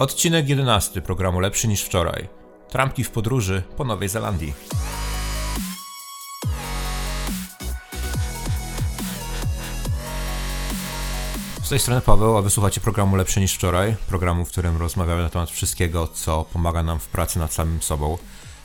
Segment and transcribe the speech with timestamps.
[0.00, 2.28] Odcinek 11 programu Lepszy niż wczoraj.
[2.68, 4.52] Trampki w podróży po Nowej Zelandii.
[11.62, 13.96] Z tej strony Paweł, a wysłuchacie programu Lepszy niż wczoraj.
[14.08, 18.18] Programu, w którym rozmawiamy na temat wszystkiego, co pomaga nam w pracy nad samym sobą.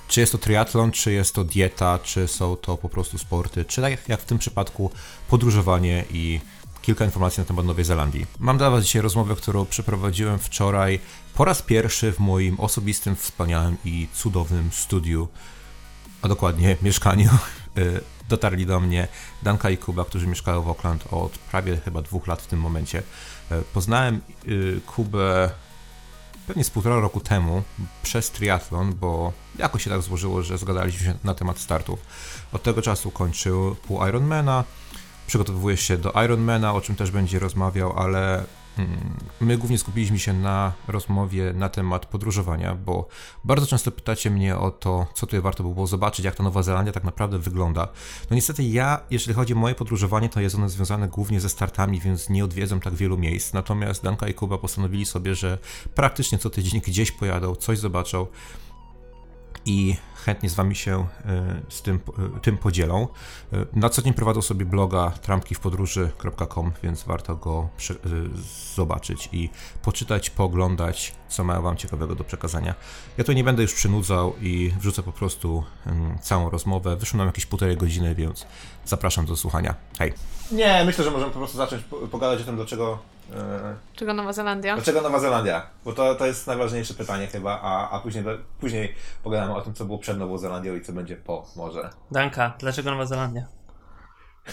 [0.07, 3.81] Czy jest to triatlon, czy jest to dieta, czy są to po prostu sporty, czy
[3.81, 4.91] tak jak w tym przypadku
[5.29, 6.39] podróżowanie i
[6.85, 8.25] kilka informacji na temat Nowej Zelandii.
[8.39, 10.99] Mam dla Was dzisiaj rozmowę, którą przeprowadziłem wczoraj
[11.35, 15.27] po raz pierwszy w moim osobistym, wspaniałym i cudownym studiu,
[16.21, 17.29] a dokładnie mieszkaniu.
[17.77, 19.07] Y, dotarli do mnie
[19.43, 22.99] Danka i Kuba, którzy mieszkają w Auckland od prawie chyba dwóch lat w tym momencie.
[23.51, 25.49] Y, poznałem y, Kubę
[26.47, 27.63] pewnie z półtora roku temu
[28.03, 31.99] przez triatlon, bo jakoś się tak złożyło, że zgadaliśmy się na temat startów.
[32.53, 34.63] Od tego czasu kończył pół Ironmana,
[35.27, 38.43] przygotowuje się do Ironmana, o czym też będzie rozmawiał, ale
[38.77, 43.07] mm, my głównie skupiliśmy się na rozmowie na temat podróżowania, bo
[43.43, 46.63] bardzo często pytacie mnie o to, co tutaj warto by było zobaczyć, jak ta Nowa
[46.63, 47.87] Zelandia tak naprawdę wygląda.
[48.29, 51.99] No niestety ja, jeżeli chodzi o moje podróżowanie, to jest ono związane głównie ze startami,
[51.99, 53.53] więc nie odwiedzam tak wielu miejsc.
[53.53, 55.57] Natomiast Danka i Kuba postanowili sobie, że
[55.95, 58.27] praktycznie co tydzień gdzieś pojadą, coś zobaczą
[59.65, 61.99] i chętnie z Wami się e, z tym,
[62.35, 63.07] e, tym podzielą.
[63.53, 67.69] E, na co dzień prowadzą sobie bloga trampkiwpodróży.com, więc warto go
[68.75, 69.49] zobaczyć i
[69.81, 72.75] poczytać, pooglądać, co mają Wam ciekawego do przekazania.
[73.17, 75.63] Ja tu nie będę już przynudzał i wrzucę po prostu
[76.21, 76.95] całą rozmowę.
[76.95, 78.45] Wyszło nam jakieś półtorej godziny, więc
[78.85, 79.75] zapraszam do słuchania.
[79.99, 80.13] Hej!
[80.51, 82.99] Nie, myślę, że możemy po prostu zacząć pogadać o tym, dlaczego
[83.95, 84.75] Czego Nowa Zelandia?
[84.75, 85.67] Dlaczego Nowa Zelandia?
[85.85, 88.23] Bo to, to jest najważniejsze pytanie chyba, a, a później,
[88.59, 91.89] później pogadamy o tym, co było przed Nową Zelandią i co będzie po może.
[92.11, 93.45] Danka, dlaczego Nowa Zelandia?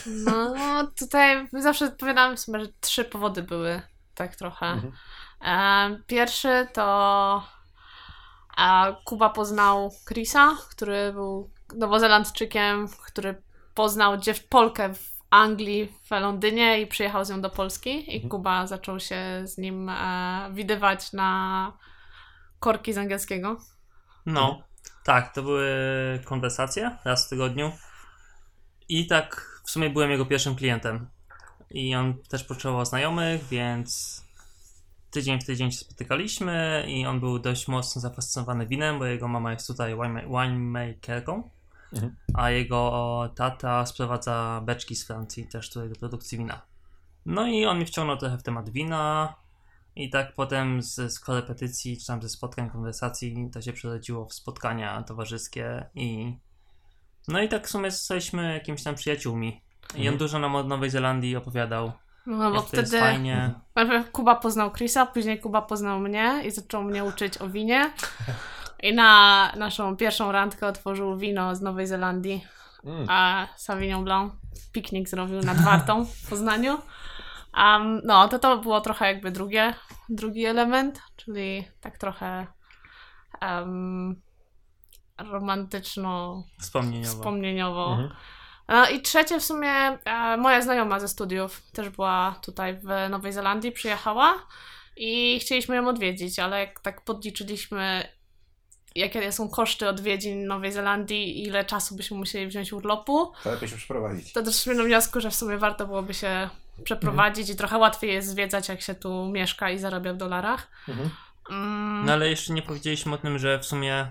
[0.06, 0.54] No,
[0.98, 3.82] tutaj zawsze odpowiadam sobie, że trzy powody były,
[4.14, 4.66] tak trochę.
[4.66, 4.92] Mhm.
[5.44, 7.42] E, pierwszy to
[8.58, 13.42] e, Kuba poznał Chrisa, który był nowozelandczykiem, który
[13.74, 18.30] poznał dziew Polkę w Anglii, w Londynie i przyjechał z nią do Polski i mhm.
[18.30, 21.72] Kuba zaczął się z nim e, widywać na
[22.60, 23.56] korki z angielskiego.
[24.26, 24.62] No,
[25.04, 25.68] tak, to były
[26.24, 27.72] konwersacje raz w tygodniu
[28.88, 31.08] i tak w sumie byłem jego pierwszym klientem
[31.70, 34.22] i on też potrzebował znajomych, więc
[35.10, 39.52] tydzień w tydzień się spotykaliśmy i on był dość mocno zafascynowany winem, bo jego mama
[39.52, 39.96] jest tutaj
[40.28, 41.50] winemakerką.
[41.92, 42.16] Mhm.
[42.34, 46.62] A jego tata sprowadza beczki z Francji też tutaj do produkcji wina.
[47.26, 49.34] No i on mi wciągnął trochę w temat wina
[49.96, 54.34] i tak potem z, z korepetycji, czy tam ze spotkań, konwersacji to się przerodziło w
[54.34, 56.36] spotkania towarzyskie i
[57.28, 59.60] no i tak w sumie zostaliśmy jakimiś tam przyjaciółmi.
[59.94, 60.18] I on mhm.
[60.18, 61.92] dużo nam o Nowej Zelandii opowiadał.
[62.26, 63.54] No bo wtedy fajnie.
[64.12, 67.92] Kuba poznał Chrisa, później Kuba poznał mnie i zaczął mnie uczyć o winie.
[68.82, 72.44] I na naszą pierwszą randkę otworzył wino z Nowej Zelandii,
[72.84, 73.06] mm.
[73.10, 74.32] a Sauvignon Blanc
[74.72, 76.78] piknik zrobił nad Wartą w Poznaniu.
[77.56, 79.74] Um, no, to to było trochę jakby drugie,
[80.08, 82.46] drugi element, czyli tak trochę
[83.42, 84.22] um,
[85.18, 87.14] romantyczno wspomnieniowo.
[87.14, 87.92] wspomnieniowo.
[87.92, 88.10] Mhm.
[88.68, 89.70] No i trzecie w sumie,
[90.04, 94.34] e, moja znajoma ze studiów też była tutaj w Nowej Zelandii, przyjechała
[94.96, 98.08] i chcieliśmy ją odwiedzić, ale jak tak podliczyliśmy
[98.96, 103.32] jakie są koszty odwiedzin Nowej Zelandii i ile czasu byśmy musieli wziąć urlopu.
[103.44, 104.32] To lepiej się przeprowadzić.
[104.32, 106.50] To doszliśmy do wniosku, że w sumie warto byłoby się
[106.84, 107.54] przeprowadzić mhm.
[107.54, 110.70] i trochę łatwiej jest zwiedzać, jak się tu mieszka i zarabia w dolarach.
[110.88, 111.10] Mhm.
[111.50, 112.06] Mm.
[112.06, 114.10] No ale jeszcze nie powiedzieliśmy o tym, że w sumie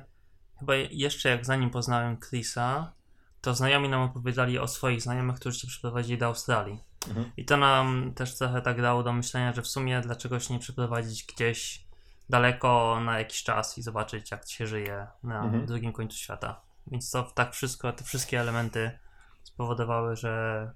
[0.60, 2.94] chyba jeszcze jak zanim poznałem Chrisa,
[3.42, 6.80] to znajomi nam opowiadali o swoich znajomych, którzy się przeprowadzili do Australii.
[7.08, 7.32] Mhm.
[7.38, 10.60] I to nam też trochę tak dało do myślenia, że w sumie dlaczego się nie
[10.60, 11.86] przeprowadzić gdzieś
[12.32, 15.66] daleko na jakiś czas i zobaczyć, jak się żyje na mhm.
[15.66, 16.62] drugim końcu świata.
[16.88, 19.00] Więc to tak wszystko, te wszystkie elementy
[19.44, 20.72] spowodowały, że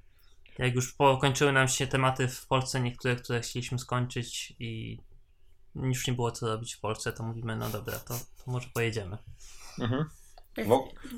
[0.58, 5.02] jak już pokończyły nam się tematy w Polsce, niektóre, które chcieliśmy skończyć i
[5.76, 9.18] już nie było co robić w Polsce, to mówimy, no dobra, to, to może pojedziemy.
[9.80, 10.06] Mhm.
[10.58, 10.70] W,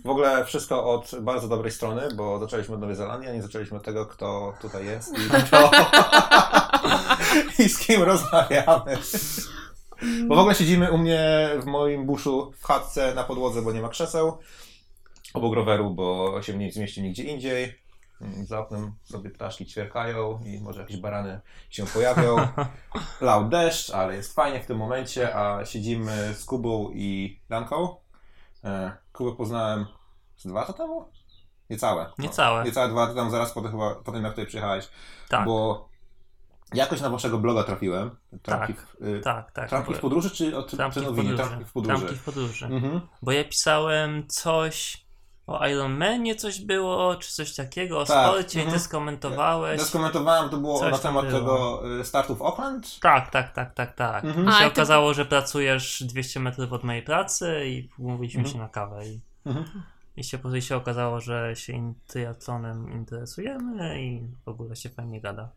[0.03, 3.77] w, ogóle wszystko od bardzo dobrej strony, bo zaczęliśmy od Nowej Zelandii, a nie zaczęliśmy
[3.77, 5.71] od tego, kto tutaj jest i, kto...
[7.63, 8.97] i z kim rozmawiamy.
[10.27, 13.81] Bo w ogóle siedzimy u mnie w moim buszu w chatce na podłodze, bo nie
[13.81, 14.37] ma krzeseł.
[15.33, 17.87] Obok roweru, bo się nie zmieści nigdzie indziej.
[18.43, 22.35] Za oknem sobie ptaszki ćwierkają i może jakieś barany się pojawią.
[23.21, 27.95] Lał deszcz, ale jest fajnie w tym momencie, a siedzimy z Kubą i Danką.
[28.63, 29.85] E, Kubę poznałem
[30.35, 31.11] z dwa lata temu?
[31.69, 32.11] Niecałe.
[32.17, 32.63] Niecałe.
[32.63, 34.89] Niecałe dwa lata temu, zaraz po tym, chyba, po tym jak tutaj przyjechałeś.
[35.29, 35.45] Tak.
[35.45, 35.87] Bo
[36.73, 38.11] Jakoś na waszego bloga trafiłem.
[38.41, 39.69] Trampki, Tak, w, y, Tak, tak.
[39.69, 41.29] trampki w podróży czy od Trampki w Czernowinie?
[41.29, 41.49] podróży.
[41.49, 41.97] Trampki w podróży.
[41.99, 42.65] Trampki w podróży.
[42.65, 43.01] Mhm.
[43.21, 45.07] Bo ja pisałem coś
[45.47, 48.79] o Iron Manie coś było, czy coś takiego, o Tak, sporcie i mhm.
[48.79, 49.79] ty skomentowałeś.
[49.79, 51.39] Ja skomentowałem, to było Coś na temat było.
[51.39, 52.99] tego y, startu w Oakland.
[52.99, 54.25] Tak, tak, tak, tak, tak.
[54.25, 54.45] Mhm.
[54.45, 58.39] I A, się i ty- okazało, że pracujesz 200 metrów od mojej pracy i umówiliśmy
[58.39, 58.53] Mhm.
[58.53, 59.07] się na kawę.
[59.07, 59.65] I, Mhm.
[60.17, 65.49] i, się, później się okazało, że się triatlonem interesujemy i w ogóle się fajnie gada.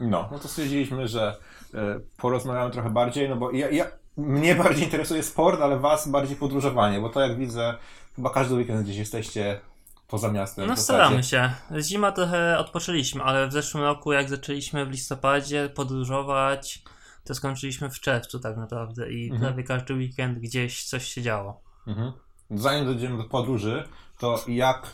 [0.00, 1.36] No, no to stwierdziliśmy, że
[1.74, 1.78] y,
[2.16, 7.00] porozmawiamy trochę bardziej, no bo ja, ja, mnie bardziej interesuje sport, ale was bardziej podróżowanie,
[7.00, 7.74] bo to jak widzę,
[8.16, 9.60] chyba każdy weekend gdzieś jesteście
[10.08, 10.66] poza miastem.
[10.66, 11.50] No staramy się.
[11.80, 16.82] Zima trochę odpoczęliśmy, ale w zeszłym roku jak zaczęliśmy w listopadzie podróżować,
[17.24, 19.40] to skończyliśmy w czerwcu tak naprawdę i Mhm.
[19.40, 21.60] prawie każdy weekend gdzieś coś się działo.
[21.86, 22.12] Mhm.
[22.50, 23.88] Zanim dojdziemy do podróży,
[24.18, 24.86] to jak,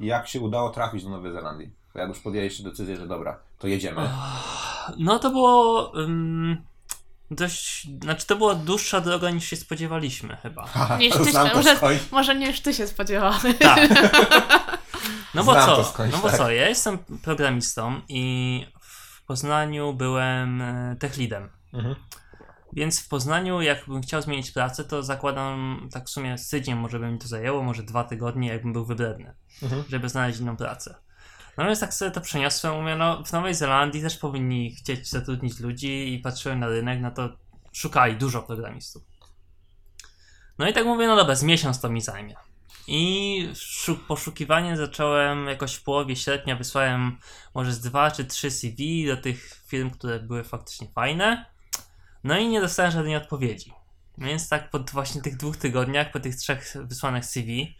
[0.00, 1.81] jak się udało trafić do Nowej Zelandii?
[1.94, 4.08] Jak już podjęliście decyzję, że dobra, to jedziemy.
[4.98, 6.62] No to było ym,
[7.30, 10.66] dość, znaczy to była dłuższa droga niż się spodziewaliśmy chyba.
[10.74, 11.76] Haha, Niż ty się- może-.
[12.10, 13.42] Może nie już ty się spodziewałeś.
[13.60, 13.88] Tak.
[15.34, 15.84] No bo Znam co?
[15.84, 16.36] skądś, No bo tak.
[16.36, 16.50] co?
[16.50, 21.48] Ja jestem programistą i w Poznaniu byłem e, tech leadem.
[21.72, 21.94] Mhm.
[22.72, 26.98] Więc w Poznaniu, jakbym chciał zmienić pracę, to zakładam, tak w sumie z tydzień może
[26.98, 29.84] by mi to zajęło, może dwa tygodnie, jakbym był wybredny, Mhm.
[29.88, 30.94] żeby znaleźć inną pracę.
[31.58, 35.60] No więc tak sobie to przeniosłem, mówię, no w Nowej Zelandii też powinni chcieć zatrudnić
[35.60, 37.28] ludzi i patrzyłem na rynek, no to
[37.72, 39.02] szukali dużo programistów.
[40.58, 42.34] No i tak mówię, no dobra, z miesiąc to mi zajmie.
[42.86, 47.18] I szu- poszukiwanie zacząłem jakoś w połowie sierpnia, wysłałem
[47.54, 51.46] może z dwa czy trzy CV do tych firm, które były faktycznie fajne.
[52.24, 53.72] No i nie dostałem żadnej odpowiedzi.
[54.18, 57.76] Więc tak po właśnie tych dwóch tygodniach, po tych trzech wysłanych CV,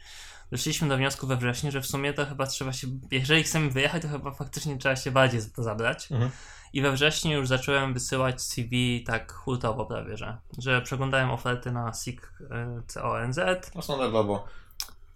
[0.53, 4.03] doszliśmy do wniosku we wrześniu, że w sumie to chyba trzeba się, jeżeli chcemy wyjechać,
[4.03, 6.13] to chyba faktycznie trzeba się bardziej za to zabrać.
[6.13, 6.31] Mhm.
[6.73, 11.93] I we wrześniu już zacząłem wysyłać CV tak hurtowo prawie, że, że przeglądałem oferty na
[11.95, 12.47] SIG y,
[12.95, 13.39] CONZ.
[13.75, 14.45] No standardowo.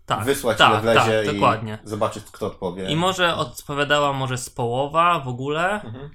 [0.06, 1.78] Tak, Wysłać tak, ile wlezie tak, i dokładnie.
[1.84, 2.90] zobaczyć, kto odpowie.
[2.90, 5.82] I może odpowiadała może z połowa w ogóle.
[5.82, 6.10] Mhm.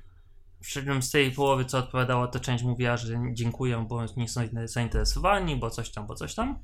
[0.62, 4.42] Przy czym z tej połowy, co odpowiadała, to część mówiła, że dziękuję, bo nie są
[4.66, 6.60] zainteresowani, bo coś tam, bo coś tam.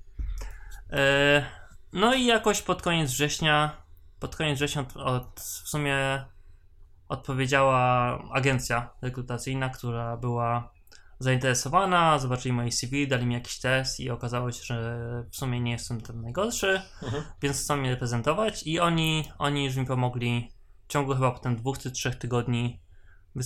[0.89, 3.81] E, No i jakoś pod koniec września,
[4.19, 6.25] pod koniec września od, od, w sumie
[7.09, 7.79] odpowiedziała
[8.33, 10.73] agencja rekrutacyjna, która była
[11.19, 15.71] zainteresowana, zobaczyli moje CV, dali mi jakiś test i okazało się, że w sumie nie
[15.71, 17.23] jestem ten najgorszy, Mhm.
[17.41, 20.51] więc chcą mnie reprezentować i oni, oni już mi pomogli
[20.87, 22.81] w ciągu chyba potem dwóch czy trzech tygodni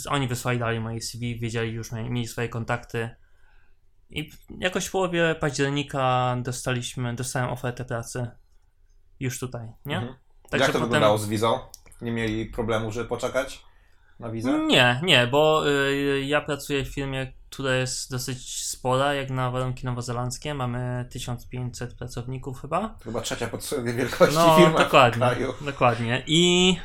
[0.10, 3.10] oni wysłali dalej moje CV, wiedzieli już, mieli swoje kontakty
[4.12, 8.28] i jakoś w połowie października dostaliśmy, dostałem ofertę pracy
[9.20, 9.98] już tutaj, nie?
[9.98, 10.16] Mhm.
[10.50, 11.60] Także Jak to wyglądało z wizą?
[12.02, 13.62] Nie mieli problemu, żeby poczekać
[14.20, 14.60] na wizę?
[14.60, 19.86] Nie, nie, bo y, ja pracuję w firmie, która jest dosyć spora, jak na warunki
[19.86, 20.54] nowozelandzkie.
[20.54, 22.96] Mamy 1500 pracowników chyba.
[23.04, 25.54] Chyba trzecia pod sobie wielkości No, firma w dokładnie, kraju.
[25.62, 26.24] dokładnie.
[26.28, 26.76] I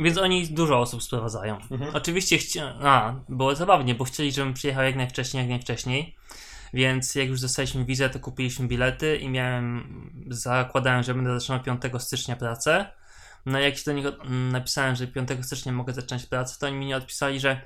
[0.00, 1.58] więc oni dużo osób sprowadzają.
[1.70, 1.90] Mhm.
[1.94, 2.60] Oczywiście chci...
[2.60, 6.16] A, było zabawnie, bo chcieli, żebym przyjechał jak najwcześniej, jak najwcześniej.
[6.72, 11.82] Więc jak już dostaliśmy wizę, to kupiliśmy bilety i miałem, zakładałem, że będę zaczynał 5
[11.98, 12.86] stycznia pracę.
[13.46, 16.76] No jak się do nich mm, napisałem, że 5 stycznia mogę zacząć pracę, to oni
[16.76, 17.60] mi nie odpisali, że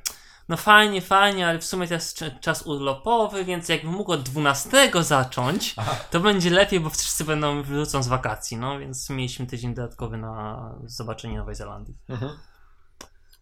[0.48, 4.22] no fajnie, fajnie, ale w sumie to jest cz- czas urlopowy, więc jakbym mógł od
[4.22, 5.74] 12 zacząć,
[6.10, 10.74] to będzie lepiej, bo wszyscy będą wrócą z wakacji, no więc mieliśmy tydzień dodatkowy na
[10.84, 11.96] zobaczenie Nowej Zelandii.
[12.08, 12.32] Mhm.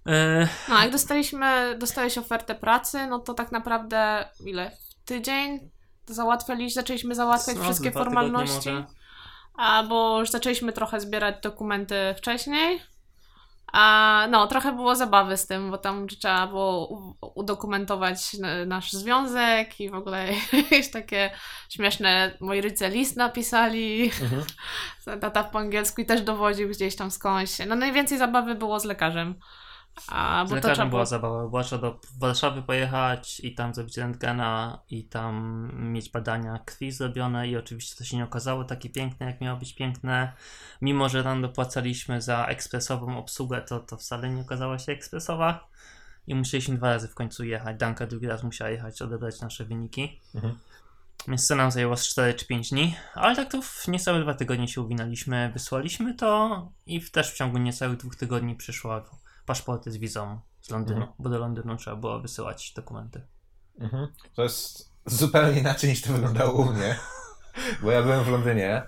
[0.06, 4.70] Yy, No, jak dostaliśmy, dostałeś ofertę pracy, no to tak naprawdę ile?
[5.04, 5.70] Tydzień
[6.06, 8.70] załatwialiśmy, zaczęliśmy załatwiać no, wszystkie formalności.
[8.70, 8.84] może.
[9.58, 12.80] A bo już zaczęliśmy trochę zbierać dokumenty wcześniej.
[13.72, 16.88] A no, trochę było zabawy z tym, bo tam trzeba było
[17.34, 21.30] udokumentować nasz związek i w ogóle jakieś takie
[21.68, 22.36] śmieszne.
[22.40, 24.42] Moi rodzice list napisali, Mhm.
[25.20, 27.52] tata po angielsku i też dowodził gdzieś tam skądś.
[27.66, 29.34] No najwięcej zabawy było z lekarzem.
[30.08, 34.82] A, bo to trzeba była zabawa, była trzeba do Warszawy pojechać i tam zrobić rentgena
[34.90, 39.40] i tam mieć badania krwi zrobione i oczywiście to się nie okazało takie piękne, jak
[39.40, 40.32] miało być piękne.
[40.80, 45.68] Mimo, że tam dopłacaliśmy za ekspresową obsługę, to to wcale nie okazała się ekspresowa
[46.26, 47.76] i musieliśmy dwa razy w końcu jechać.
[47.76, 50.20] Danka drugi raz musiała jechać, odebrać nasze wyniki.
[50.34, 50.58] Mhm.
[51.28, 54.34] Więc to nam zajęło z 4 czy 5 dni, ale tak to w niecałe dwa
[54.34, 58.94] tygodnie się uwinęliśmy, wysłaliśmy to i w, też w ciągu niecałych dwóch tygodni przyszło
[59.46, 61.16] paszporty z wizą z Londynu, Mhm.
[61.18, 63.26] bo do Londynu trzeba było wysyłać dokumenty.
[63.80, 64.08] Mhm.
[64.34, 66.98] To jest zupełnie inaczej niż to wyglądało u mnie.
[67.82, 68.82] Bo ja byłem w Londynie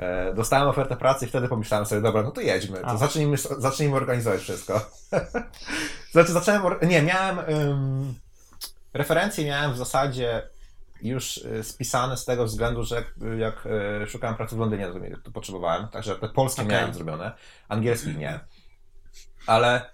[0.00, 2.96] E, dostałem ofertę pracy i wtedy pomyślałem sobie, dobra, no to jedźmy, to A.
[2.96, 4.90] zacznijmy, zacznijmy organizować wszystko.
[6.12, 8.14] znaczy zacząłem, nie, miałem ym,
[8.94, 10.48] referencje miałem w zasadzie
[11.02, 13.66] już y, spisane z tego względu, że jak, jak
[14.02, 16.74] y, szukałem pracy w Londynie, to, to potrzebowałem, także te polskie Okej.
[16.76, 17.32] miałem zrobione,
[17.68, 18.40] angielskich nie.
[19.46, 19.90] Ale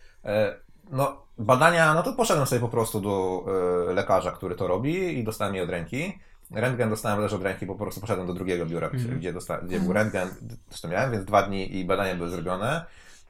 [0.91, 3.45] no, badania, no to poszedłem sobie po prostu do
[3.91, 6.19] e, lekarza, który to robi i dostałem je od ręki.
[6.51, 9.19] Rentgen dostałem też od ręki, bo po prostu poszedłem do drugiego biura, Mhm.
[9.19, 10.29] gdzie, dosta- gdzie był rentgen,
[10.83, 12.85] to miałem, więc dwa dni i badania były zrobione.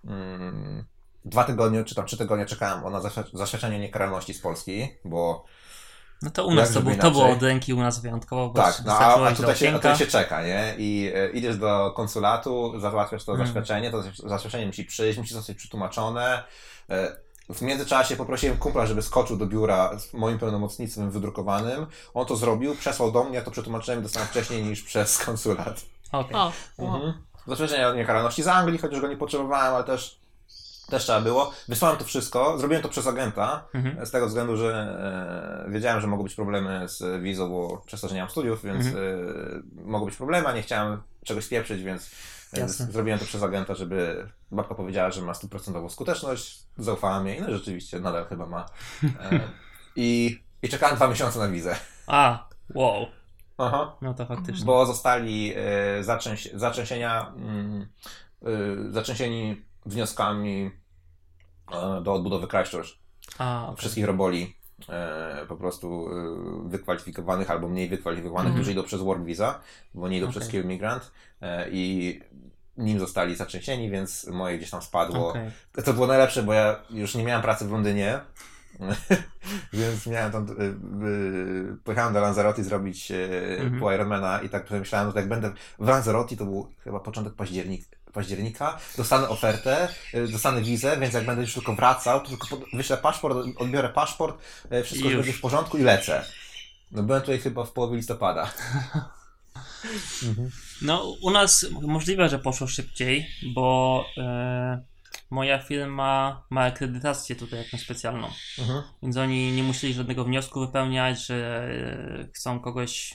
[0.04, 0.84] Mm,
[1.24, 5.44] Dwa tygodnie, czy tam trzy tygodnie czekałem na zaświ- zaświadczenie niekaralności z Polski, bo
[6.22, 8.82] No to u nas to, było, to było od ręki u nas wyjątkowo, bo tak,
[8.86, 10.74] no, a, a tutaj, się, a tutaj się czeka, nie?
[10.78, 13.46] I e, idziesz do konsulatu, załatwiasz to Mm.
[13.46, 16.42] zaświadczenie, to zaś- zaświadczenie musi przyjść, musi zostać przetłumaczone.
[16.90, 17.16] E,
[17.54, 21.86] w międzyczasie poprosiłem kumpla, żeby skoczył do biura z moim pełnomocnictwem wydrukowanym.
[22.14, 25.80] On to zrobił, przesłał do mnie, ja to przetłumaczyłem dostałem wcześniej niż przez konsulat.
[26.12, 26.36] Okej.
[26.36, 26.94] O, wow.
[26.96, 27.12] Mhm.
[27.90, 30.20] O niekaralności z Anglii, chociaż go nie potrzebowałem, ale też,
[30.88, 31.50] też trzeba było.
[31.68, 34.06] Wysłałem to wszystko, zrobiłem to przez agenta, Mhm.
[34.06, 34.72] z tego względu, że
[35.66, 38.62] e, wiedziałem, że mogą być problemy z wizą, bo przez to, że nie mam studiów,
[38.64, 39.04] więc Mhm.
[39.78, 42.10] e, mogą być problemy, a nie chciałem czegoś spieprzyć, więc
[42.52, 42.86] Jasne.
[42.86, 47.52] zrobiłem to przez agenta, żeby babka powiedziała, że ma stuprocentową skuteczność, zaufałem jej, no i
[47.52, 48.66] rzeczywiście nadal chyba ma.
[49.20, 49.40] E,
[49.96, 51.76] I, I czekałem dwa miesiące na wizę.
[52.06, 53.06] A, wow.
[53.58, 53.96] Aha.
[54.02, 54.66] No to faktycznie.
[54.66, 57.32] Bo zostali e, zatrzęs zatrzęsienia,
[58.90, 60.70] zatrzęsieni wnioskami
[61.72, 62.88] e, do odbudowy Christchurch.
[63.38, 63.76] A, okej.
[63.76, 64.56] wszystkich roboli
[65.48, 66.08] po prostu
[66.66, 68.54] e, wykwalifikowanych albo mniej wykwalifikowanych, Mhm.
[68.62, 69.60] którzy idą przez work visa,
[69.94, 70.48] bo nie idą przez Okej.
[70.48, 71.12] skill migrant
[71.42, 72.20] e, i
[72.76, 75.28] nim zostali zatrzęsieni, więc moje gdzieś tam spadło.
[75.30, 75.50] Okej.
[75.84, 78.20] To było najlepsze, bo ja już nie miałem pracy w Londynie,
[79.72, 80.46] więc miałem tam,
[81.84, 83.80] pojechałem do Lanzarote zrobić y, Mhm.
[83.80, 87.84] pół Ironmana i tak pomyślałem, że jak będę w Lanzarote, to był chyba początek październik,
[88.16, 92.96] października, dostanę ofertę, y, dostanę wizę, więc jak będę już tylko wracał, to tylko wyślę
[92.96, 94.38] paszport, odbiorę paszport,
[94.72, 96.24] y, wszystko będzie w porządku i lecę.
[96.92, 98.50] No byłem tutaj chyba w połowie listopada.
[100.82, 104.82] No, u nas możliwe, że poszło szybciej, bo e,
[105.30, 108.28] moja firma ma akredytację tutaj jakąś specjalną.
[108.58, 108.82] Mhm.
[109.02, 111.68] Więc oni nie musieli żadnego wniosku wypełniać, że
[112.24, 113.14] e, chcą kogoś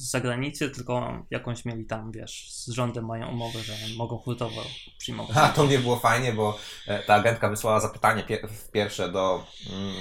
[0.00, 4.62] z zagranicy, tylko jakąś mieli tam, wiesz, z rządem mają umowę, że mogą hurtowo
[4.98, 5.36] przyjmować.
[5.36, 8.24] A to mnie było fajnie, bo e, ta agentka wysłała zapytanie
[8.72, 9.94] pierwsze do mm,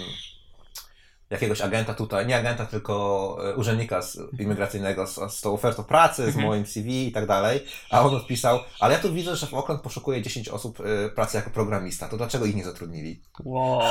[1.30, 6.24] jakiegoś agenta tutaj, nie agenta, tylko e, urzędnika z, imigracyjnego z, z tą ofertą pracy,
[6.24, 6.46] z Mhm.
[6.46, 9.82] moim CV i tak dalej, a on odpisał, ale ja tu widzę, że w Oakland
[9.82, 13.24] poszukuje 10 osób e, pracy jako programista, to dlaczego ich nie zatrudnili?
[13.46, 13.82] Wow,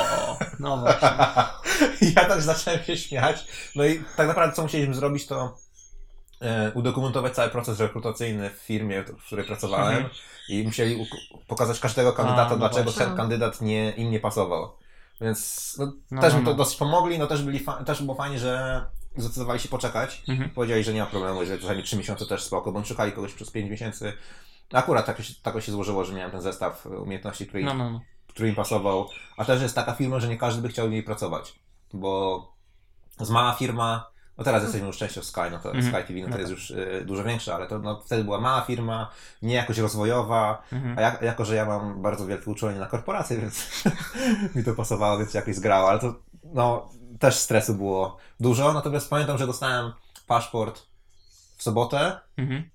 [0.59, 1.09] no właśnie.
[2.15, 5.57] Ja tak zacząłem się śmiać, no i tak naprawdę co musieliśmy zrobić, to
[6.73, 10.13] udokumentować cały proces rekrutacyjny w firmie, w której pracowałem Mhm.
[10.49, 11.05] i musieli
[11.47, 14.71] pokazać każdego kandydata, A, no dlaczego ten kandydat nie, im nie pasował.
[15.21, 16.57] Więc no, No, też no, mi to no.
[16.57, 18.85] dosyć pomogli, no też, byli też było fajnie, że
[19.17, 20.23] zdecydowali się poczekać.
[20.27, 20.49] Mhm.
[20.49, 23.51] Powiedzieli, że nie ma problemu, że czasami 3 miesiące też spoko, bo szukali kogoś przez
[23.51, 24.13] 5 miesięcy.
[24.73, 28.01] Akurat tak się, tak się złożyło, że miałem ten zestaw umiejętności, który, no, no.
[28.27, 29.09] który im pasował.
[29.37, 31.59] A też jest taka firma, że nie każdy by chciał w niej pracować,
[31.93, 32.53] bo
[33.19, 34.07] z mała firma,
[34.39, 35.83] no teraz jesteśmy już częścią Sky, no to Mhm.
[35.93, 38.41] Sky TV no to No jest już y, dużo większa, ale to no, wtedy była
[38.41, 39.09] mała firma,
[39.41, 40.97] nie jakoś rozwojowa, Mhm.
[40.97, 43.83] a jak, jako, że ja mam bardzo wielkie uczulenie na korporację, więc
[44.55, 49.37] mi to pasowało, więc jakoś zgrało, ale to no, też stresu było dużo, natomiast pamiętam,
[49.37, 49.93] że dostałem
[50.27, 50.81] paszport
[51.57, 52.69] w sobotę, Mhm.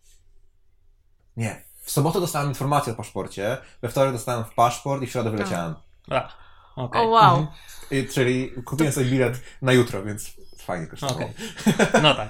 [1.37, 5.75] nie, w sobotę dostałem informację o paszporcie, we wtorek dostałem paszport i w środę wyleciałem.
[6.11, 6.29] A,
[6.77, 7.03] okej.
[7.03, 7.37] O wow.
[7.39, 7.57] Mhm.
[7.91, 10.33] I, czyli kupiłem sobie bilet na jutro, więc
[10.65, 11.17] fajnie kosztowało.
[11.17, 11.35] Okej.
[12.03, 12.29] No tak.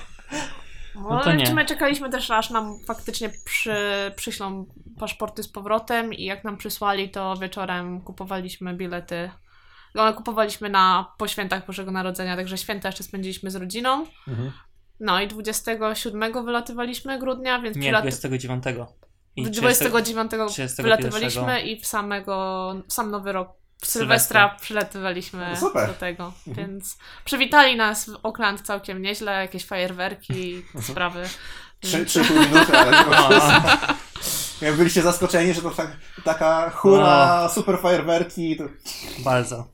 [0.94, 1.46] No, to nie.
[1.46, 3.76] czy my czekaliśmy też, aż nam faktycznie przy,
[4.16, 4.66] przyślą
[4.98, 9.30] paszporty z powrotem i jak nam przysłali, to wieczorem kupowaliśmy bilety.
[9.94, 14.06] No, kupowaliśmy na po świętach Bożego Narodzenia, także święta jeszcze spędziliśmy z rodziną.
[14.28, 14.52] Mhm.
[15.00, 18.64] No i 27 wylatywaliśmy grudnia, więc Nie, przylat- 29.
[19.36, 20.84] I 29 31.
[20.84, 23.48] wylatywaliśmy i w samego, w sam nowy rok,
[23.86, 24.40] Sylwestra.
[24.40, 25.88] Sylwestra przylatywaliśmy No super.
[25.88, 26.32] do tego.
[26.46, 26.66] Mhm.
[26.66, 31.28] Więc przywitali nas w Oakland całkiem nieźle, jakieś fajerwerki, sprawy.
[31.80, 37.78] Trzy, trzy pół minuty, ale No, Jak byliście zaskoczeni, że to tak, taka hura, super
[37.78, 38.56] fajerwerki.
[38.56, 38.64] To...
[39.18, 39.68] bardzo.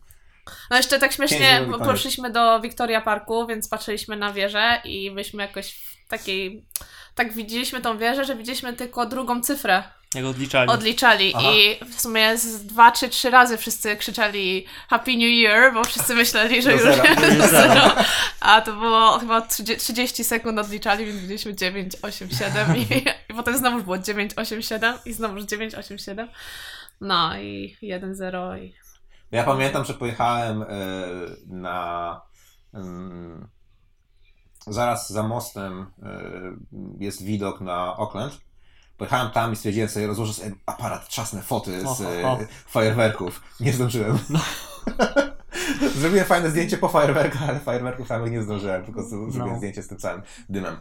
[0.70, 5.72] No jeszcze tak śmiesznie poszliśmy do Victoria Parku, więc patrzyliśmy na wieżę i myśmy jakoś
[5.74, 6.66] w takiej...
[7.14, 9.82] Tak widzieliśmy tą wieżę, że widzieliśmy tylko drugą cyfrę
[10.14, 10.70] Jak odliczali.
[10.70, 11.50] odliczali Aha.
[11.52, 16.14] i w sumie z dwa czy trzy razy wszyscy krzyczeli Happy New Year, bo wszyscy
[16.14, 17.02] myśleli, że już zero.
[17.50, 17.92] zero.
[18.40, 22.80] A to było chyba 30 30 sekund odliczali, więc widzieliśmy 9, 8, 7 i,
[23.30, 26.28] i potem znowu było 9, 8, 7 i znowu 9, 8, 7.
[27.00, 28.74] No i 1, 0 i...
[29.30, 30.66] Ja pamiętam, że pojechałem e,
[31.46, 32.20] na.
[32.74, 33.48] mm,
[34.66, 36.22] zaraz za mostem e,
[36.98, 38.49] jest widok na Oakland.
[39.00, 42.38] Pojechałem tam i stwierdziłem sobie, rozłożę sobie aparat, trzasnę foty z Oho, e, ho.
[42.66, 43.40] fajerwerków.
[43.60, 44.18] Nie zdążyłem.
[45.96, 49.56] Zrobiłem fajne zdjęcie po fajerwerkach, ale fajerwerków samych nie zdążyłem, tylko zrobiłem No.
[49.58, 50.76] zdjęcie z tym całym dymem.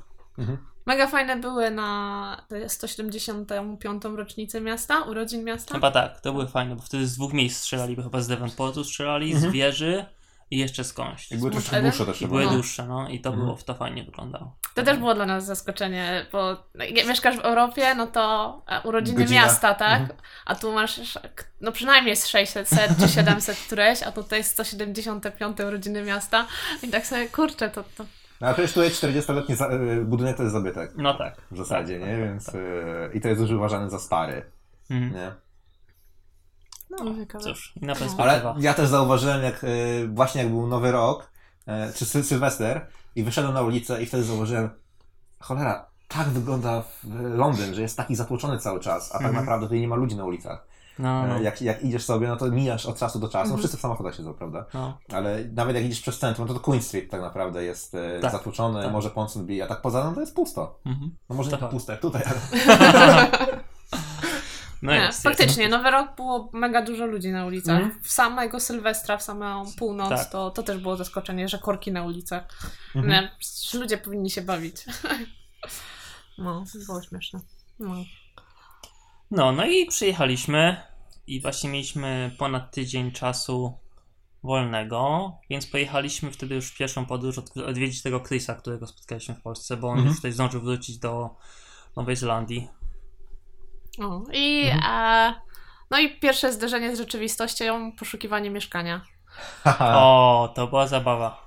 [0.86, 4.04] Mega fajne były na 175.
[4.16, 5.74] rocznicę miasta, urodzin miasta.
[5.76, 8.84] Chyba tak, to były fajne, bo wtedy z dwóch miejsc strzelali, bo chyba z Devonportu
[8.84, 9.52] strzelali, Mhm.
[9.52, 10.06] z wieży
[10.52, 11.32] i jeszcze skądś.
[11.32, 12.50] I były troszkę dłuższe też I były No.
[12.52, 13.46] dłuższe, no i to Mhm.
[13.48, 14.56] było, to fajnie wyglądało.
[14.76, 16.64] To też było dla nas zaskoczenie, bo
[16.96, 19.42] jak mieszkasz w Europie, no to e, urodziny Godzina.
[19.42, 20.02] miasta, tak?
[20.02, 20.20] Mhm.
[20.46, 21.02] A tu masz,
[21.62, 26.46] no przynajmniej z 600 czy 700 któreś, a tutaj jest 175 urodziny miasta.
[26.84, 28.06] I tak sobie, kurczę, to, to
[28.42, 30.92] No, a przecież tutaj 40-letni za- e, budynek to jest zabytek.
[30.98, 31.42] No tak.
[31.52, 32.16] W zasadzie, Tak, nie?
[32.18, 32.56] tak, Więc, tak.
[32.56, 34.46] e, I to jest już uważany za stary,
[34.90, 35.14] Mhm.
[35.14, 35.32] nie?
[36.90, 37.44] No, ciekawe.
[37.44, 38.56] Cóż, inna Ale perspektywa.
[38.60, 39.68] ja też zauważyłem, jak e,
[40.08, 41.32] właśnie jak był Nowy Rok,
[41.68, 44.70] e, czy Syl- Sylwester i wyszedłem na ulicę i wtedy zauważyłem,
[45.40, 49.36] cholera, tak wygląda w Londyn, że jest taki zatłoczony cały czas, a tak Mhm.
[49.46, 50.68] naprawdę tutaj nie ma ludzi na ulicach.
[51.00, 53.42] No, no, E, Jak, jak idziesz sobie, no to mijasz od czasu do czasu, no
[53.44, 53.60] Mhm.
[53.60, 54.66] wszyscy w samochodach siedzą, prawda?
[54.74, 54.98] no.
[55.14, 58.32] Ale nawet jak idziesz przez centrum, no to Queen Street tak naprawdę jest e, Tak,
[58.32, 58.92] zatłoczony, tak.
[58.92, 60.80] może Ponsonby, a tak poza tym to jest pusto.
[60.86, 61.16] Mhm.
[61.30, 61.60] No może nie Tak.
[61.60, 62.40] tak puste jak tutaj, ale...
[64.82, 65.72] No Nie, jest, faktycznie, jest.
[65.72, 67.82] Nowy Rok było mega dużo ludzi na ulicach.
[67.82, 68.04] Mhm.
[68.04, 70.30] W samego Sylwestra, w samą północ, Tak.
[70.30, 72.44] to, to też było zaskoczenie, że korki na ulicach.
[72.96, 73.08] Mhm.
[73.08, 74.76] Nie, przecież ludzie powinni się bawić.
[76.38, 77.40] No, było śmieszne.
[77.80, 77.96] No.
[79.32, 80.82] No, no i przyjechaliśmy
[81.28, 83.78] i właśnie mieliśmy ponad tydzień czasu
[84.44, 89.42] wolnego, więc pojechaliśmy wtedy już w pierwszą podróż od- odwiedzić tego Chrisa, którego spotkaliśmy w
[89.42, 90.08] Polsce, bo on Mhm.
[90.08, 91.30] już tutaj zdążył wrócić do
[91.96, 92.68] Nowej Zelandii.
[94.00, 94.94] O, I, Mhm.
[94.94, 95.34] e,
[95.92, 99.02] no i pierwsze zderzenie z rzeczywistością, poszukiwanie mieszkania.
[99.80, 101.46] O, to była zabawa.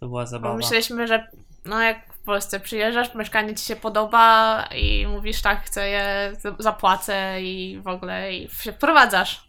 [0.00, 0.56] To była Bo zabawa.
[0.56, 1.26] myśleliśmy, że
[1.64, 7.42] no jak w Polsce przyjeżdżasz, mieszkanie ci się podoba i mówisz tak, chcę je, zapłacę
[7.42, 9.48] i w ogóle i się wprowadzasz.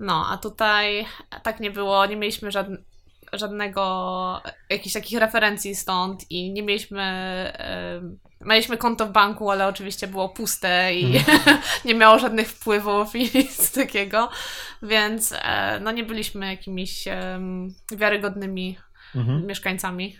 [0.00, 1.06] No, a tutaj
[1.42, 2.76] tak nie było, nie mieliśmy żadn-
[3.32, 7.02] żadnego, jakichś takich referencji stąd i nie mieliśmy,
[8.40, 11.24] mieliśmy konto w banku, ale oczywiście było puste i
[11.84, 14.30] nie miało żadnych wpływów i nic takiego,
[14.82, 18.78] więc e, no nie byliśmy jakimiś em, wiarygodnymi
[19.14, 19.46] Mhm.
[19.46, 20.16] mieszkańcami,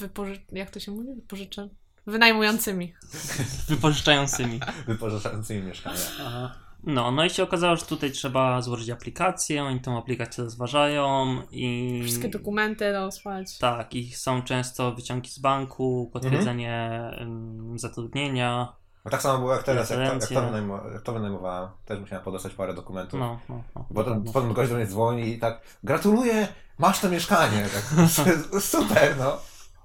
[0.00, 0.40] wypoży...
[0.52, 1.08] jak to się mówi?
[1.14, 1.68] Wypożyczę?
[2.06, 2.94] Wynajmującymi.
[3.68, 4.60] Wypożyczającymi.
[4.86, 5.96] Wypożyczającymi mieszkania.
[6.20, 6.54] Aha.
[6.86, 12.00] No, no i się okazało, że tutaj trzeba złożyć aplikację, oni tą aplikację rozważają i...
[12.04, 13.58] Wszystkie dokumenty dosłać.
[13.58, 18.72] Tak, i są często wyciągi z banku, potwierdzenie ym, zatrudnienia.
[19.04, 21.68] No tak samo było jak teraz, jak to, jak to, jak to wynajmowałem.
[21.84, 23.20] Też musiałem podostać parę dokumentów.
[23.20, 23.86] No, no, no.
[23.90, 24.32] Bo dokładnie.
[24.32, 27.66] potem gość do mnie dzwoni i tak, gratuluję, masz to mieszkanie.
[27.74, 28.06] Tak,
[28.62, 29.36] super, no.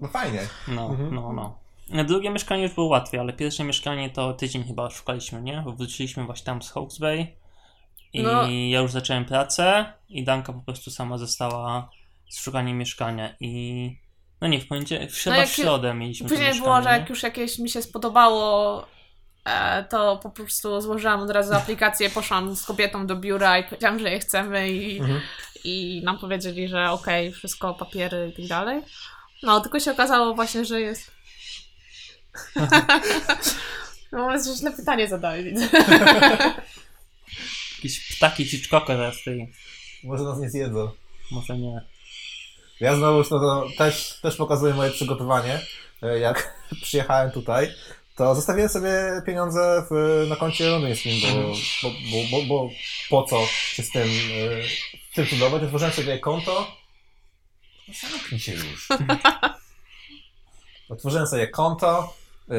[0.02, 0.40] No fajnie.
[0.68, 1.16] No, Mhm.
[1.16, 1.58] no, no.
[2.08, 5.62] Drugie mieszkanie już było łatwiej, ale pierwsze mieszkanie to tydzień chyba szukaliśmy, nie?
[5.66, 7.28] Bo wróciliśmy właśnie tam z Hawke's Bay
[8.14, 8.48] i No.
[8.70, 11.90] ja już zacząłem pracę i Danka po prostu sama została
[12.30, 13.96] z szukaniem mieszkania i
[14.42, 16.98] no nie, w poniedziałek, chyba jak w środę mieliśmy Później mieszkanie, było, że nie?
[17.00, 18.86] jak już jakieś mi się spodobało,
[19.46, 24.00] e, to po prostu złożyłam od razu aplikację, poszłam z kobietą do biura i powiedziałam,
[24.00, 25.22] że je chcemy i, Mhm.
[25.64, 28.82] i nam powiedzieli, że okej, wszystko, papiery i tak dalej.
[29.44, 31.19] No, tylko się okazało właśnie, że jest...
[34.12, 35.68] No, jest źle pytanie zadałeś, widzę.
[37.78, 39.48] Jakieś ptaki Hitchcocka teraz tutaj,
[40.04, 40.92] Może nas nie zjedzą.
[41.32, 41.82] może nie.
[42.80, 45.60] Ja znowu no to też, też pokazuję moje przygotowanie.
[46.04, 47.74] E, Jak przyjechałem tutaj,
[48.16, 48.92] to zostawiłem sobie
[49.26, 52.70] pieniądze w, na koncie londyńskim, bo, bo, bo, bo, bo
[53.10, 55.64] po co się z tym, e, tym cudować?
[55.64, 56.78] Otworzyłem sobie konto.
[57.88, 58.88] No Zamknij się już.
[60.90, 62.14] Otworzyłem sobie konto,
[62.48, 62.56] yy,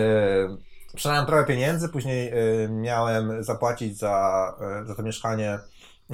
[0.94, 5.58] przelałem trochę pieniędzy, później yy, miałem zapłacić za, yy, za to mieszkanie.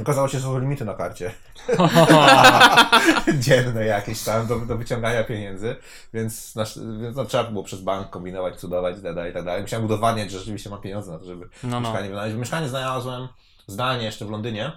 [0.01, 1.33] Okazało się, że są limity na karcie.
[3.39, 5.77] dzienne jakieś tam do, do wyciągania pieniędzy,
[6.15, 9.27] więc, nasz, więc no, trzeba było przez bank kombinować, cudować itd.
[9.27, 9.61] itd.
[9.61, 11.81] Musiałem udowadniać, że rzeczywiście mam pieniądze na to, żeby No, no.
[11.81, 12.39] mieszkanie wynająć.
[12.39, 13.29] Mieszkanie znalazłem
[13.67, 14.73] zdalnie jeszcze w Londynie,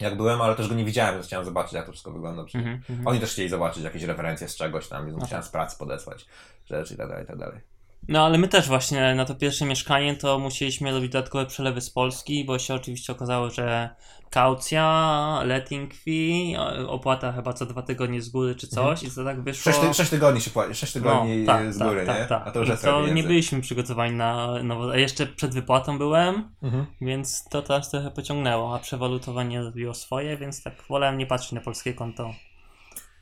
[0.00, 2.42] jak byłem, ale też go nie widziałem, więc chciałem zobaczyć, jak to wszystko wygląda.
[2.42, 3.06] Mhm, mhm.
[3.06, 6.26] Oni też chcieli zobaczyć jakieś referencje z czegoś tam, więc musiałem z pracy podesłać
[6.66, 7.20] rzeczy itd.
[7.20, 7.60] itd.
[8.08, 11.90] No ale my też właśnie na to pierwsze mieszkanie to musieliśmy robić dodatkowe przelewy z
[11.90, 13.90] Polski, bo się oczywiście okazało, że
[14.30, 16.56] kaucja, letting fee,
[16.88, 19.72] opłata chyba co dwa tygodnie z góry czy coś i to tak wyszło...
[19.72, 22.36] 6, ty, sześć tygodni się płaci, 6 tygodni z góry, nie?
[22.36, 24.90] A to już I jest to nie byliśmy przygotowani na nowo...
[24.92, 26.86] A jeszcze przed wypłatą byłem, Mhm.
[27.00, 31.60] więc to teraz trochę pociągnęło, a przewalutowanie robiło swoje, więc tak wolałem nie patrzeć na
[31.60, 32.34] polskie konto.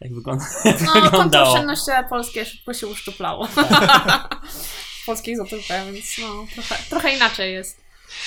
[0.01, 1.49] Jak wygląda, jak No, konto wyglądało.
[1.49, 3.47] oszczędności polskie szybko się uszczuplało.
[3.47, 3.55] w
[5.07, 7.81] polskich złotówkach, więc no, trochę, trochę inaczej jest.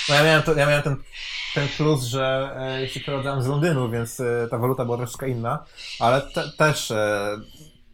[0.08, 0.96] No ja miałem, to, ja miałem ten,
[1.54, 5.64] ten plus, że e, się prowadzałem z Londynu, więc e, ta waluta była troszkę inna,
[5.98, 7.36] ale te, też e,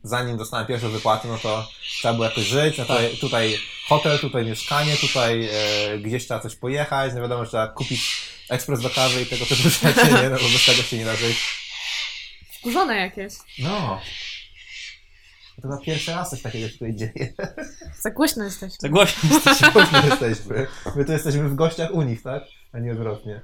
[0.02, 1.68] zanim dostałem pierwsze wypłaty, no to
[1.98, 6.56] trzeba było jakoś żyć, no to tutaj hotel, tutaj mieszkanie, tutaj e, gdzieś trzeba coś
[6.56, 10.30] pojechać, no wiadomo, że trzeba kupić ekspres do kawy i tego typu rzeczy, nie?
[10.30, 11.36] No bo bez tego się nie da żyć.
[12.58, 13.32] Wkurzone jakieś.
[13.58, 14.00] No.
[15.56, 17.34] To chyba pierwszy raz coś takiego się tutaj dzieje.
[18.02, 18.72] Za głośno jesteś.
[18.80, 18.88] Za
[19.72, 20.66] głośno jesteśmy.
[20.96, 22.42] My tu jesteśmy w gościach u nich, tak?
[22.72, 23.42] A nie odwrotnie.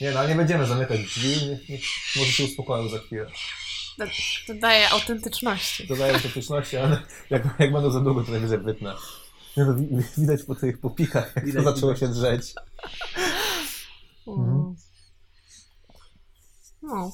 [0.00, 1.58] Nie no, nie będziemy zamykać drzwi.
[2.16, 3.26] Może się uspokoją za chwilę.
[3.98, 4.04] To,
[4.46, 5.86] to daje autentyczności.
[5.86, 8.94] Dodaję autentyczności, ale jak, jak będą za długo, to najwyżej wytnę.
[9.56, 9.88] Nie no, wi-
[10.18, 12.42] widać po tych popikach, jak Widać, to zaczęło się drzeć.
[14.26, 14.74] Mm.
[16.82, 17.12] No.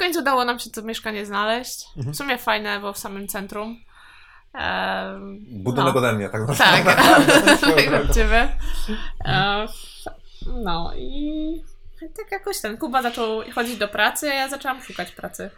[0.00, 1.84] W końcu udało nam się to mieszkanie znaleźć.
[1.96, 3.76] W sumie fajne, bo w samym centrum.
[4.54, 5.98] Ehm, Budynek no.
[6.00, 6.84] ode mnie, tak Tak, Swoją
[7.58, 7.90] tak drogą.
[7.90, 8.52] prawdziwe.
[9.24, 9.66] E,
[10.64, 11.62] No i
[12.16, 15.50] tak jakoś ten Kuba zaczął chodzić do pracy, a ja zaczęłam szukać pracy.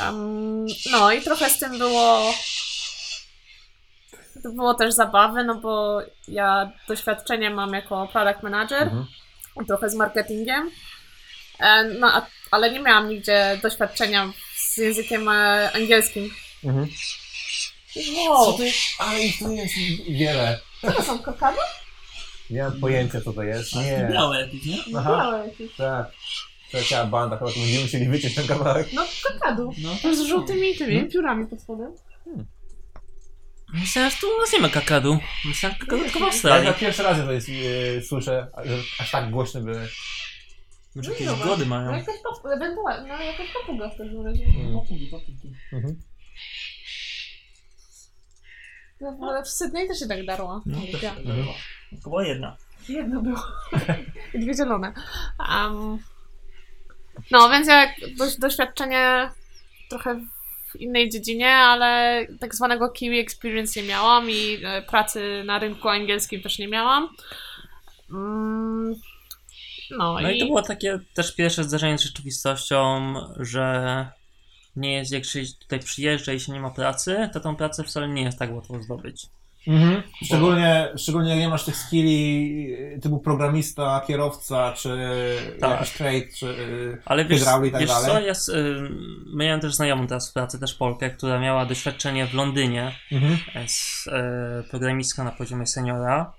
[0.00, 2.32] Em, no i trochę z tym było.
[4.42, 9.06] To było też zabawy, no bo ja doświadczenie mam jako product manager, Mhm.
[9.66, 10.70] trochę z marketingiem.
[11.60, 16.30] E, No, a, ale nie miałam nigdzie doświadczenia z językiem e, angielskim.
[16.64, 16.88] Mhm.
[18.28, 18.58] Wow,
[18.98, 19.74] Ale ich tu jest
[20.10, 20.60] wiele.
[20.82, 21.58] to są kokady?
[22.50, 23.74] Nie mam pojęcia, co to jest.
[23.76, 24.08] Nie.
[24.12, 24.98] Białe jakieś, nie?
[24.98, 25.42] Aha.
[25.76, 26.06] Tak.
[26.68, 28.88] Przeleciała banda, chyba to będziemy musieli wyciąć ten kawałek.
[28.92, 29.72] No, kakadu.
[30.04, 31.92] No, z żółtymi tymi piórami pod spodem.
[33.74, 35.18] Myślałem, że tu u nas nie ma kakadu.
[35.44, 36.22] Myślałem, że kakadu tylko w.
[36.22, 36.66] Ja Australii.
[36.66, 39.88] chyba pierwszy raz to jest, e, słyszę, że aż tak głośne były.
[40.94, 41.26] Może No jakieś
[41.60, 41.92] No mają.
[41.92, 44.44] jakaś pop, ewentualnie, no jakaś papuga w każdym razie.
[44.44, 44.78] Mm.
[45.72, 46.00] Mhm.
[49.00, 50.62] No, ale w Sydney też się tak darło.
[50.66, 51.14] No, też tak.
[52.02, 52.56] Była jedna.
[52.88, 53.38] Jedno było.
[54.34, 54.92] I dwie zielone.
[55.38, 55.98] Um,
[57.30, 59.30] no, więc ja dość, doświadczenie
[59.90, 60.20] trochę
[60.70, 65.88] w innej dziedzinie, ale tak zwanego Kiwi Experience nie miałam i e, pracy na rynku
[65.88, 67.08] angielskim też nie miałam.
[68.10, 68.94] Mm,
[69.98, 74.06] no, No i, i to było takie też pierwsze zdarzenie z rzeczywistością, że
[74.76, 78.08] nie jest, jak się tutaj przyjeżdża i się nie ma pracy, to tą pracę wcale
[78.08, 79.26] nie jest tak łatwo zdobyć.
[79.66, 80.02] Mhm.
[80.24, 82.68] Szczególnie, szczególnie jak nie masz tych skilli
[83.02, 84.98] typu programista, kierowca, czy
[85.60, 85.70] Tak.
[85.70, 86.56] jakiś trade, czy
[87.04, 88.10] Ale wiesz, i tak wiesz dalej.
[88.10, 88.74] co, jest, y,
[89.36, 93.38] miałem też znajomą teraz w pracy, też Polkę, która miała doświadczenie w Londynie Mhm.
[93.68, 94.10] z y,
[94.70, 96.32] programistka na poziomie seniora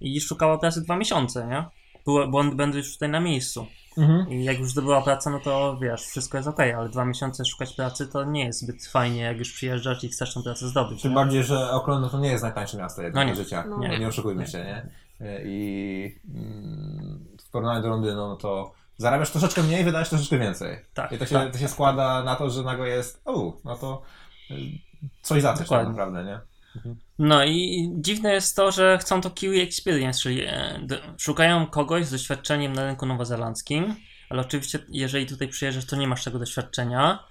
[0.00, 1.64] i szukała pracy dwa miesiące, nie?
[2.54, 3.66] Będę już tutaj na miejscu.
[3.98, 4.28] Mhm.
[4.30, 7.74] I jak już zdobyła pracę, no to wiesz, wszystko jest okej, ale dwa miesiące szukać
[7.74, 11.02] pracy to nie jest zbyt fajnie, jak już przyjeżdżasz i chcesz tą pracę zdobyć.
[11.02, 11.14] Tym nie?
[11.14, 13.36] bardziej, że no to nie jest najtańsze miasto jednak No nie.
[13.36, 13.64] życia.
[13.68, 13.78] No.
[13.78, 13.98] Nie, Nie.
[13.98, 14.90] nie oszukujmy się, nie?
[15.20, 20.84] E, I mm, w porównaniu do Londynu, no to zarabiasz troszeczkę mniej, wydajesz troszeczkę więcej.
[20.94, 23.76] Tak, I to się, tak, to się składa na to, że nagle jest, o, no
[23.76, 24.02] to
[24.50, 24.54] y,
[25.22, 26.40] coś za coś tak naprawdę, nie?
[27.18, 30.80] No i dziwne jest to, że chcą to Kiwi Experience, czyli e,
[31.18, 33.94] szukają kogoś z doświadczeniem na rynku nowozelandzkim,
[34.30, 37.24] ale oczywiście jeżeli tutaj przyjeżdżasz, to nie masz tego doświadczenia,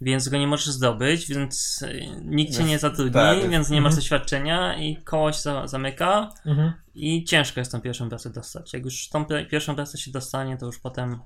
[0.00, 3.90] więc go nie możesz zdobyć, więc e, nikt cię nie zatrudni, tak, więc nie masz
[3.90, 3.96] mhm.
[3.96, 6.72] doświadczenia i koło się za, zamyka Mhm.
[6.94, 8.72] i ciężko jest tą pierwszą pracę dostać.
[8.72, 11.18] Jak już tą pierwszą pracę się dostanie, to już potem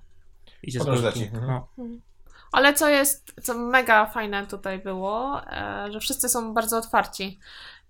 [0.63, 1.25] idzie z górki.
[1.25, 1.47] mhm.
[1.47, 1.69] No.
[2.53, 7.39] Ale co jest, co mega fajne tutaj było, e, że wszyscy są bardzo otwarci.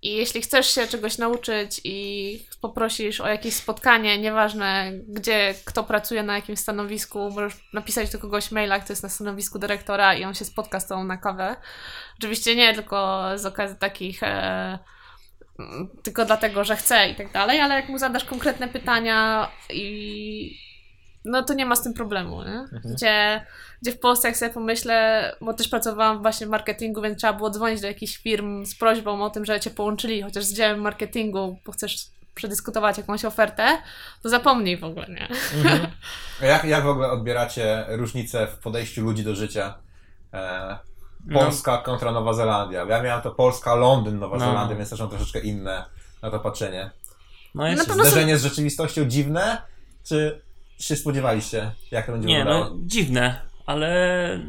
[0.01, 6.23] I jeśli chcesz się czegoś nauczyć i poprosisz o jakieś spotkanie, nieważne gdzie, kto pracuje
[6.23, 10.33] na jakim stanowisku, możesz napisać do kogoś maila, kto jest na stanowisku dyrektora i on
[10.33, 11.55] się spotka z tobą na kawę.
[12.17, 14.79] Oczywiście nie tylko z okazji takich, e,
[16.03, 20.66] tylko dlatego, że chce i tak dalej, ale jak mu zadasz konkretne pytania i
[21.27, 22.65] no to nie ma z tym problemu, nie?
[22.95, 23.45] Gdzie,
[23.81, 27.49] gdzie w Polsce, jak sobie pomyślę, bo też pracowałam właśnie w marketingu, więc trzeba było
[27.49, 31.59] dzwonić do jakichś firm z prośbą o tym, że cię połączyli, chociaż z działem marketingu,
[31.65, 31.97] bo chcesz
[32.35, 33.67] przedyskutować jakąś ofertę,
[34.23, 35.27] to zapomnij w ogóle, nie?
[35.57, 35.87] Mhm.
[36.41, 39.73] A Jak, jak w ogóle odbieracie różnicę w podejściu ludzi do życia?
[40.33, 40.77] E,
[41.25, 41.39] No.
[41.39, 42.85] Polska kontra Nowa Zelandia.
[42.89, 44.45] Ja miałem to Polska, Londyn, Nowa No.
[44.45, 45.85] Zelandia, więc też mam troszeczkę inne
[46.21, 46.91] na to patrzenie.
[47.55, 49.61] No pewno są- Zderzenie z rzeczywistością dziwne,
[50.03, 50.41] czy
[50.79, 52.75] się spodziewaliście, jak to będzie nie, wyglądało?
[52.75, 54.39] no dziwne, ale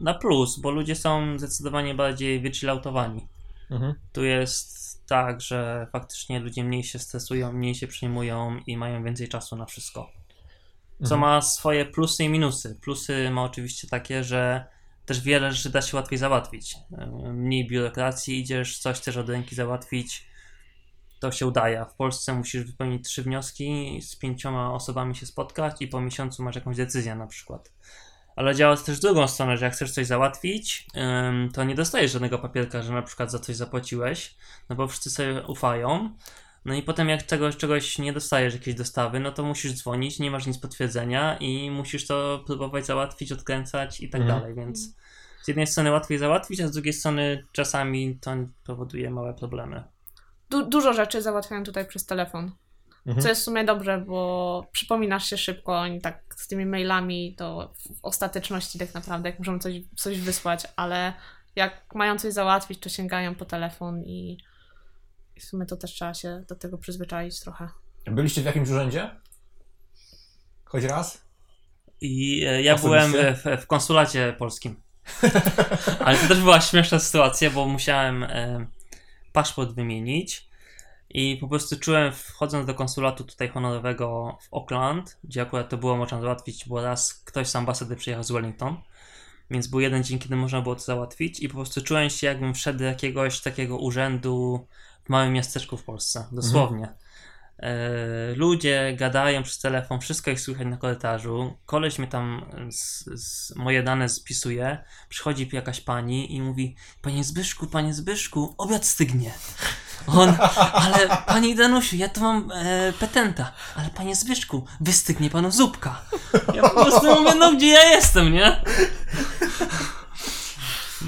[0.00, 3.28] na plus, bo ludzie są zdecydowanie bardziej wychilloutowani.
[3.70, 3.94] Mhm.
[4.12, 9.28] Tu jest tak, że faktycznie ludzie mniej się stresują, mniej się przejmują i mają więcej
[9.28, 10.10] czasu na wszystko.
[10.98, 11.20] Co Mhm.
[11.20, 12.78] ma swoje plusy i minusy.
[12.82, 14.64] Plusy ma oczywiście takie, że
[15.06, 16.76] też wiele rzeczy da się łatwiej załatwić.
[17.32, 20.27] Mniej biurokracji, idziesz, coś chcesz od ręki załatwić,
[21.20, 21.86] to się udaje.
[21.90, 26.54] W Polsce musisz wypełnić trzy wnioski, z pięcioma osobami się spotkać i po miesiącu masz
[26.54, 27.72] jakąś decyzję na przykład.
[28.36, 30.86] Ale działa to też w drugą stronę, że jak chcesz coś załatwić,
[31.54, 34.34] to nie dostajesz żadnego papierka, że na przykład za coś zapłaciłeś,
[34.68, 36.10] no bo wszyscy sobie ufają.
[36.64, 40.30] No i potem jak czegoś, czegoś nie dostajesz, jakiejś dostawy, no to musisz dzwonić, nie
[40.30, 44.40] masz nic potwierdzenia i musisz to próbować załatwić, odkręcać i tak Mhm.
[44.40, 44.94] dalej, więc
[45.42, 48.30] z jednej strony łatwiej załatwić, a z drugiej strony czasami to
[48.64, 49.84] powoduje małe problemy.
[50.50, 52.52] Du- dużo rzeczy załatwiają tutaj przez telefon.
[53.06, 53.22] Mhm.
[53.22, 57.74] Co jest w sumie dobrze, bo przypominasz się szybko, oni tak z tymi mailami to
[57.74, 61.12] w ostateczności tak naprawdę, jak muszą coś, coś wysłać, ale
[61.56, 64.38] jak mają coś załatwić, to sięgają po telefon i,
[65.36, 67.68] i w sumie to też trzeba się do tego przyzwyczaić trochę.
[68.06, 69.10] Byliście w jakimś urzędzie?
[70.64, 71.28] Choć raz?
[72.00, 73.08] I e, ja Osobiście?
[73.12, 74.82] byłem w, w konsulacie polskim.
[76.04, 78.66] Ale to też była śmieszna sytuacja, bo musiałem e,
[79.32, 80.48] paszport wymienić
[81.10, 85.96] i po prostu czułem, wchodząc do konsulatu tutaj honorowego w Auckland, gdzie akurat to było
[85.96, 88.76] można załatwić, bo raz ktoś z ambasady przyjechał z Wellington,
[89.50, 92.54] więc był jeden dzień, kiedy można było to załatwić i po prostu czułem się, jakbym
[92.54, 94.66] wszedł do jakiegoś takiego urzędu
[95.04, 96.84] w małym miasteczku w Polsce, dosłownie.
[96.84, 97.07] E,
[98.36, 101.58] ludzie gadają przez telefon, wszystko ich słychać na korytarzu.
[101.66, 104.84] Koleś mnie tam z, z, moje dane spisuje.
[105.08, 109.32] Przychodzi jakaś pani i mówi: Panie Zbyszku, panie Zbyszku, obiad stygnie.
[110.06, 110.36] On,
[110.72, 116.02] ale pani Danusiu, ja tu mam e, petenta, ale panie Zbyszku, wystygnie panu zupka.
[116.54, 118.62] Ja po prostu mówię, no gdzie ja jestem, nie?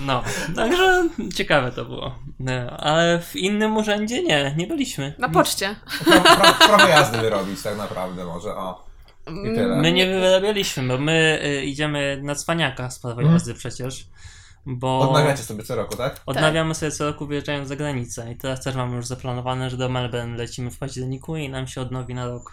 [0.06, 0.22] No,
[0.56, 2.14] także ciekawe to było.
[2.40, 5.14] No, ale w innym urzędzie nie, nie byliśmy.
[5.18, 5.76] Na poczcie.
[6.58, 8.84] Prawo, jazdy wyrobić tak naprawdę może, o.
[9.26, 9.76] I tyle.
[9.76, 13.34] My nie wyrabialiśmy, bo my y, idziemy na cwaniaka z prawa Mhm.
[13.34, 14.06] jazdy przecież.
[14.66, 16.20] Bo Odnawiacie sobie co roku, tak?
[16.26, 18.32] odnawiamy sobie co roku wyjeżdżając za granicę.
[18.32, 21.80] I teraz też mamy już zaplanowane, że do Melbourne lecimy w październiku i nam się
[21.80, 22.52] odnowi na rok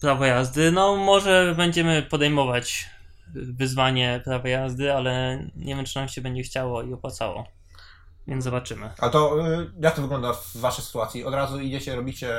[0.00, 0.72] prawo jazdy.
[0.72, 2.88] No może będziemy podejmować
[3.34, 7.46] wyzwanie prawa jazdy, ale nie wiem czy nam się będzie chciało i opłacało.
[8.26, 8.90] Więc zobaczymy.
[8.98, 11.24] A to y, jak to wygląda w waszej sytuacji?
[11.24, 12.30] Od razu idziecie, robicie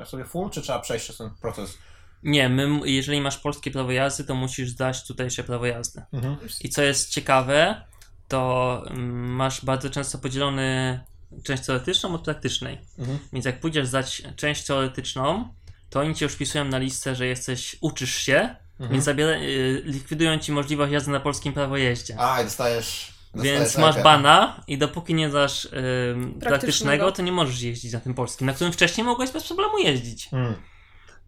[0.00, 1.78] e, sobie full, czy trzeba przejść przez ten proces?
[2.22, 6.02] Nie, my, jeżeli masz polskie prawo jazdy, to musisz zdać tutejsze prawo jazdy.
[6.12, 6.36] Mhm.
[6.60, 7.84] I co jest ciekawe,
[8.28, 8.82] to
[9.14, 11.00] masz bardzo często podzielony
[11.44, 12.78] część teoretyczną od praktycznej.
[12.98, 13.18] Mhm.
[13.32, 15.54] Więc jak pójdziesz zdać część teoretyczną,
[15.90, 18.92] to oni cię już wpisują na listę, że jesteś, uczysz się, Mhm.
[18.92, 22.14] więc zabiera, y, likwidują ci możliwość jazdy na polskim prawo jeździe.
[22.20, 23.12] A, i dostajesz...
[23.34, 27.12] dostajesz Więc masz bana i dopóki nie dasz y, praktycznego, Praktycznego.
[27.12, 30.28] to nie możesz jeździć na tym polskim, na którym wcześniej mogłeś bez problemu jeździć.
[30.32, 30.54] Mm.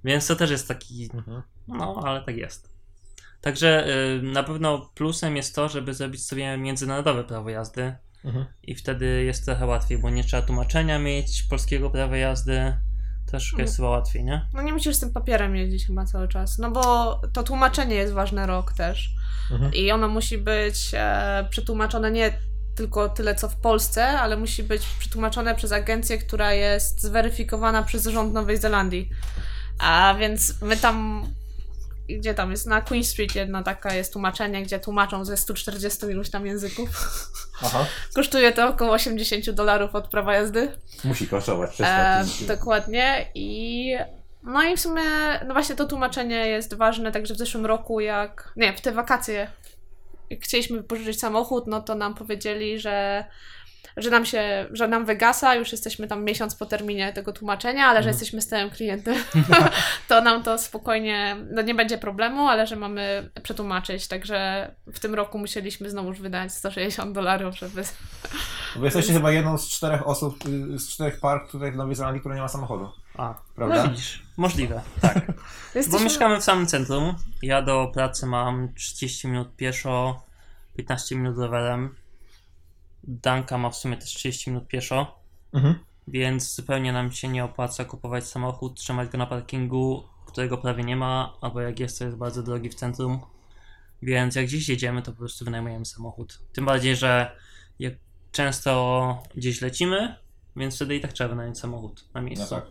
[0.04, 1.42] Więc to też jest taki Mhm.
[1.68, 2.68] no, ale tak jest.
[3.40, 3.86] Także
[4.18, 8.46] y, na pewno plusem jest to, żeby zrobić sobie międzynarodowe prawo jazdy Mhm.
[8.62, 12.76] i wtedy jest trochę łatwiej, bo nie trzeba tłumaczenia mieć polskiego prawa jazdy.
[13.26, 14.46] Troszkę jest chyba łatwiej, nie?
[14.54, 18.12] No nie musisz z tym papierem jeździć chyba cały czas, no bo to tłumaczenie jest
[18.12, 19.10] ważne rok też.
[19.52, 19.74] Mhm.
[19.74, 22.32] I ono musi być e, przetłumaczone nie
[22.74, 28.06] tylko tyle co w Polsce, ale musi być przetłumaczone przez agencję, która jest zweryfikowana przez
[28.06, 29.10] rząd Nowej Zelandii.
[29.78, 31.26] A więc my tam,
[32.08, 36.30] gdzie tam jest, na Queen Street jedna taka jest tłumaczenie, gdzie tłumaczą ze 140 iluś
[36.30, 36.88] tam języków.
[37.62, 37.86] Aha.
[38.14, 40.72] Kosztuje to około 80 dolarów od prawa jazdy.
[41.04, 41.70] Musi kosztować.
[41.80, 43.96] E, dokładnie i
[44.42, 45.02] no i w sumie,
[45.46, 49.48] no właśnie to tłumaczenie jest ważne, także w zeszłym roku jak, nie, w te wakacje
[50.30, 53.24] jak chcieliśmy wypożyczyć samochód, no to nam powiedzieli, że
[53.96, 58.02] że nam się, że nam wygasa, już jesteśmy tam miesiąc po terminie tego tłumaczenia, ale
[58.02, 58.14] że Mhm.
[58.14, 59.14] jesteśmy stałym klientem,
[60.08, 65.14] to nam to spokojnie, no nie będzie problemu, ale że mamy przetłumaczyć, także w tym
[65.14, 67.82] roku musieliśmy znowuż wydać 160 dolarów, żeby...
[68.76, 72.20] Bo jesteście chyba jedną z czterech osób, y, z czterech par tutaj w Nowej Zelandii,
[72.20, 72.88] która nie ma samochodu.
[73.18, 73.82] A, Prawda?
[73.82, 75.32] no widzisz, możliwe, tak.
[75.90, 77.14] Bo mieszkamy w samym centrum.
[77.42, 80.22] Ja do pracy mam 30 minut pieszo,
[80.76, 81.94] 15 minut rowerem.
[83.06, 85.18] Danka ma w sumie też 30 minut pieszo.
[85.52, 85.78] Mhm.
[86.08, 90.96] Więc zupełnie nam się nie opłaca kupować samochód, trzymać go na parkingu, którego prawie nie
[90.96, 93.20] ma, albo jak jest, to jest bardzo drogi w centrum.
[94.02, 96.38] Więc jak gdzieś jedziemy, to po prostu wynajmujemy samochód.
[96.52, 97.36] Tym bardziej, że
[97.78, 97.94] jak
[98.32, 100.16] często gdzieś lecimy,
[100.56, 102.54] więc wtedy i tak trzeba wynająć samochód na miejscu.
[102.54, 102.70] No tak.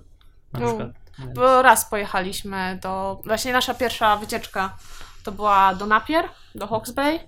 [0.53, 0.67] Na No.
[0.67, 0.89] przykład.
[1.19, 3.21] Więc- Bo raz pojechaliśmy do.
[3.25, 4.77] Właśnie nasza pierwsza wycieczka
[5.23, 7.19] to była do Napier, do Hawke's Bay.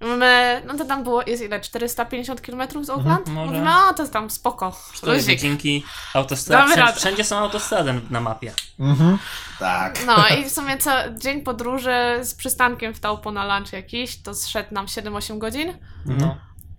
[0.00, 1.60] My, no to tam było, jest ile?
[1.60, 3.28] 450 km z Oakland?
[3.28, 3.46] może.
[3.46, 4.76] Mówimy, a to jest tam spoko.
[4.92, 5.28] Cztery Luzik.
[5.28, 6.92] godzinki, Damy autostrady.
[6.96, 8.52] Wszędzie, są autostrady na mapie.
[8.80, 9.18] Mhm.
[9.58, 9.98] Tak.
[10.06, 14.34] No i w sumie co, dzień podróży z przystankiem w Taupo na lunch jakiś, to
[14.34, 15.78] zszedł nam 7-8 godzin.
[16.06, 16.36] No.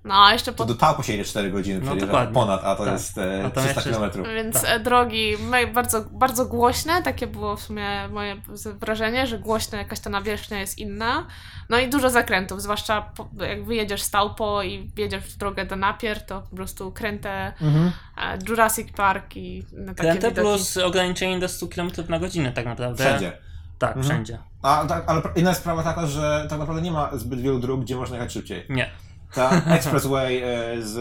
[0.08, 0.67] No a jeszcze To pod...
[0.67, 2.34] do Taupo się jedzie 4 godziny, No, dokładnie.
[2.34, 2.93] ponad, a to Tak.
[2.93, 4.26] jest e, A to 300 jeszcze- km.
[4.36, 4.70] Więc Tak.
[4.70, 5.36] e, drogi
[5.74, 8.36] bardzo, bardzo głośne, takie było w sumie moje
[8.80, 11.26] wrażenie, że głośno jakaś ta nawierzchnia jest inna.
[11.70, 15.76] No i dużo zakrętów, zwłaszcza po, jak wyjedziesz z Taupo i jedziesz w drogę do
[15.76, 17.91] Napier, to po prostu krętę Mhm.
[18.17, 20.48] e, Jurassic Park i no, takie Kręte widoki.
[20.48, 23.04] plus ograniczenie do 100 km na godzinę tak naprawdę.
[23.06, 23.38] Wszędzie.
[23.80, 24.06] Tak, Mhm.
[24.06, 24.39] wszędzie.
[24.62, 27.96] A, tak, ale inna sprawa taka, że tak naprawdę nie ma zbyt wielu dróg, gdzie
[27.96, 28.65] można jechać szybciej.
[28.70, 28.89] Nie.
[29.38, 30.97] Ta Expressway e, z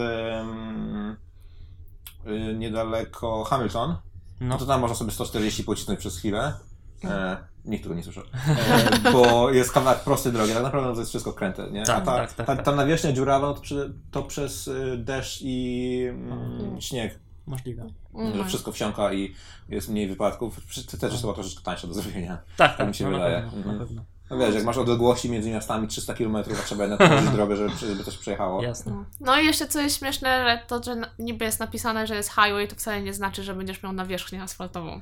[2.27, 6.53] y, niedaleko Hamilton, no No, to tam można sobie 140 pocisnąć przez chwilę.
[7.03, 8.23] E, nikt tego nie słyszał.
[9.03, 11.83] E, bo jest kawałek prostej drogi, tak naprawdę to jest wszystko kręte, nie?
[11.83, 12.65] Tak, A ta, tak, tak, ta, tak.
[12.65, 17.81] ta nawierzchnia dziurawa to, przy, to przez y, deszcz i mm, śnieg, możliwe.
[18.15, 18.47] że Mhm.
[18.47, 19.33] wszystko wsiąka i
[19.69, 20.59] jest mniej wypadków.
[20.91, 22.37] To też jest chyba troszeczkę tańsze do zrobienia.
[22.57, 23.35] Tak, tak, mi się no, wydaje.
[23.35, 23.77] Na pewno, Mhm.
[23.77, 24.01] na pewno.
[24.29, 27.69] No wiesz, jak masz odległości między miastami 300 km, a trzeba jednak tworzyć drogę, żeby,
[27.75, 28.63] żeby coś przejechało.
[28.63, 28.91] Jasne.
[28.91, 29.05] No.
[29.19, 32.67] No i jeszcze co jest śmieszne, że to, że niby jest napisane, że jest highway,
[32.67, 35.01] to wcale nie znaczy, że będziesz miał nawierzchnię asfaltową.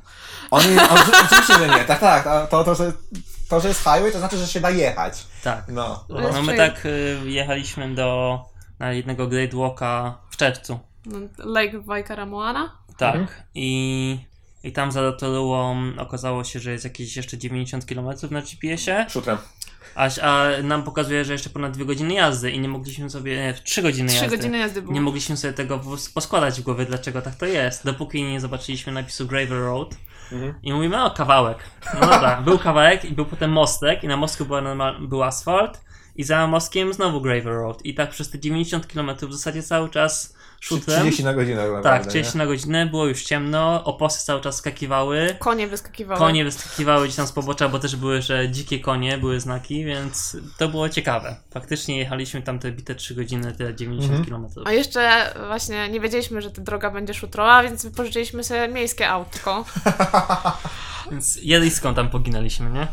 [0.52, 2.28] Oni, on, oczywiście, że nie, tak, tak.
[2.28, 2.94] a To, to, że,
[3.50, 5.26] to, że jest highway, to znaczy, że się da jechać.
[5.44, 5.64] Tak.
[5.68, 6.06] No.
[6.10, 8.40] No my tak y, jechaliśmy do
[8.80, 10.80] na jednego Great Walka w czerwcu.
[11.06, 12.72] No, Lake Waikaramoana.
[12.98, 13.16] Tak.
[13.16, 13.44] Mhm.
[13.56, 14.20] I,
[14.66, 19.38] I tam za Rotorułą okazało się, że jest jakieś jeszcze 90 km na GPS-ie, Szutrem.
[19.96, 23.54] a, a nam pokazuje, że jeszcze ponad 2 godziny jazdy i nie mogliśmy sobie, nie,
[23.64, 24.38] 3 godziny Trzy jazdy.
[24.38, 24.94] godziny jazdy było.
[24.94, 28.94] Nie mogliśmy sobie tego pos- poskładać w głowie, dlaczego tak to jest, dopóki nie zobaczyliśmy
[28.94, 29.96] napisu Gravel Road
[30.32, 30.54] Mhm.
[30.64, 31.58] i mówimy, o kawałek.
[31.94, 35.82] No dobra, był kawałek i był potem mostek i na mostku była normal, był asfalt
[36.16, 39.90] i za mostkiem znowu Gravel Road i tak przez te 90 km w zasadzie cały
[39.90, 41.00] czas szutrem.
[41.02, 41.58] 30 na godzinę.
[41.58, 46.20] tak Tak, naprawdę, 30 na godzinę, było już ciemno, oposy cały czas skakiwały, Konie wyskakiwały.
[46.20, 50.38] konie wyskakiwały gdzieś tam z pobocza, bo też były, że dzikie konie, były znaki, więc
[50.58, 51.36] to było ciekawe.
[51.52, 54.30] Faktycznie jechaliśmy tam te bite 3 godziny, te 90 Mhm.
[54.30, 54.68] km.
[54.68, 59.66] A jeszcze właśnie nie wiedzieliśmy, że ta droga będzie szutrowa, więc wypożyczyliśmy sobie miejskie autko.
[61.12, 62.88] Więc jedliską tam poginęliśmy, nie?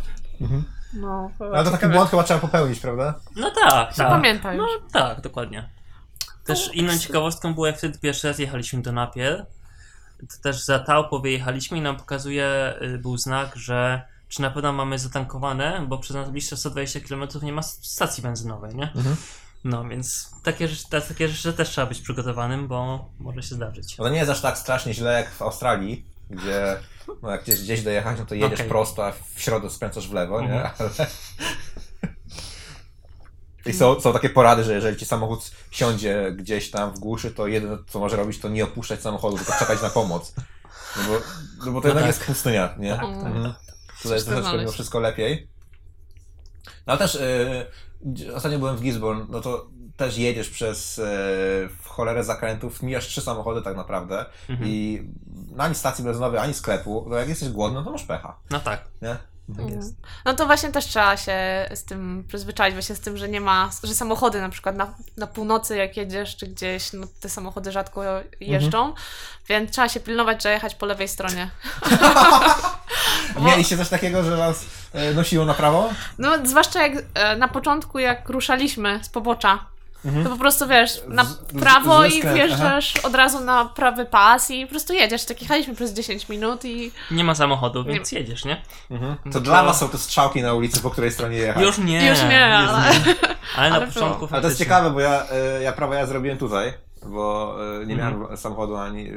[0.95, 3.15] No, Ale to taki błąd chyba trzeba popełnić, prawda?
[3.37, 4.09] No tak, tak.
[4.09, 5.69] Pamiętaj No tak, dokładnie.
[6.45, 9.47] Też inną ciekawostką było, jak wtedy pierwszy raz jechaliśmy do Napier,
[10.21, 14.73] to też za Taupo wyjechaliśmy i nam pokazuje, y, był znak, że czy na pewno
[14.73, 18.93] mamy zatankowane, bo przez najbliższe 120 km nie ma stacji benzynowej, nie?
[18.93, 19.17] Mhm.
[19.65, 23.97] No więc takie rzeczy, takie rzeczy też trzeba być przygotowanym, bo może się zdarzyć.
[23.97, 26.81] To nie jest aż tak strasznie źle jak w Australii, gdzie
[27.23, 28.69] no jak chcesz gdzieś dojechać, no to jedziesz Okej.
[28.69, 30.63] prosto, a w środku skręcasz w lewo, nie?
[30.63, 30.75] Mhm.
[30.79, 31.07] Ale...
[33.67, 37.47] I są, są takie porady, że jeżeli ci samochód siądzie gdzieś tam w głuszy, to
[37.47, 40.35] jedyne co może robić, to nie opuszczać samochodu, tylko czekać na pomoc.
[40.97, 41.19] No bo,
[41.67, 42.07] no bo to No jednak tak.
[42.07, 42.91] jest pustynia, nie?
[42.91, 43.55] Tak, tak, Mhm.
[44.03, 45.49] Tutaj jest troszeczkę mimo wszystko lepiej.
[46.87, 47.19] No ale też
[48.17, 51.05] yy, ostatnio byłem w Gisborne, no to też jedziesz przez yy,
[51.83, 54.71] w cholerę zakrętów, mijasz trzy samochody tak naprawdę Mhm.
[54.71, 55.03] i
[55.59, 58.85] ani stacji benzynowej, ani sklepu, no jak jesteś głodny, no to masz pecha, No tak,
[59.03, 59.17] nie?
[59.57, 59.95] Tak jest.
[60.25, 63.71] No to właśnie też trzeba się z tym przyzwyczaić, właśnie z tym, że nie ma,
[63.83, 68.03] że samochody na przykład na, na północy jak jedziesz czy gdzieś, no te samochody rzadko
[68.41, 68.95] jeżdżą,
[69.49, 71.51] więc trzeba się pilnować, że jechać po lewej stronie.
[73.41, 75.91] Mieliście coś takiego, że was yy, nosiło na prawo?
[76.19, 79.72] No zwłaszcza jak e, na początku jak ruszaliśmy z pobocza,
[80.25, 84.05] to po prostu wiesz, na Z- z- prawo zły i wjeżdżasz od razu na prawy
[84.07, 85.25] pas i po prostu jedziesz.
[85.25, 88.63] Tak jechaliśmy przez 10 minut i Nie ma samochodu, więc jedziesz, nie?
[88.91, 89.17] Mhm.
[89.25, 91.63] No To to- dla was są te strzałki na ulicy, po której stronie jechać.
[91.63, 92.09] Już nie.
[92.09, 92.83] już nie, ale...
[93.57, 94.31] Ale na ale początku było.
[94.33, 95.25] Ale to jest ciekawe, bo ja,
[95.59, 96.73] y, ja prawo ja zrobiłem tutaj,
[97.07, 98.21] bo y, nie Mhm.
[98.21, 99.11] miałem samochodu ani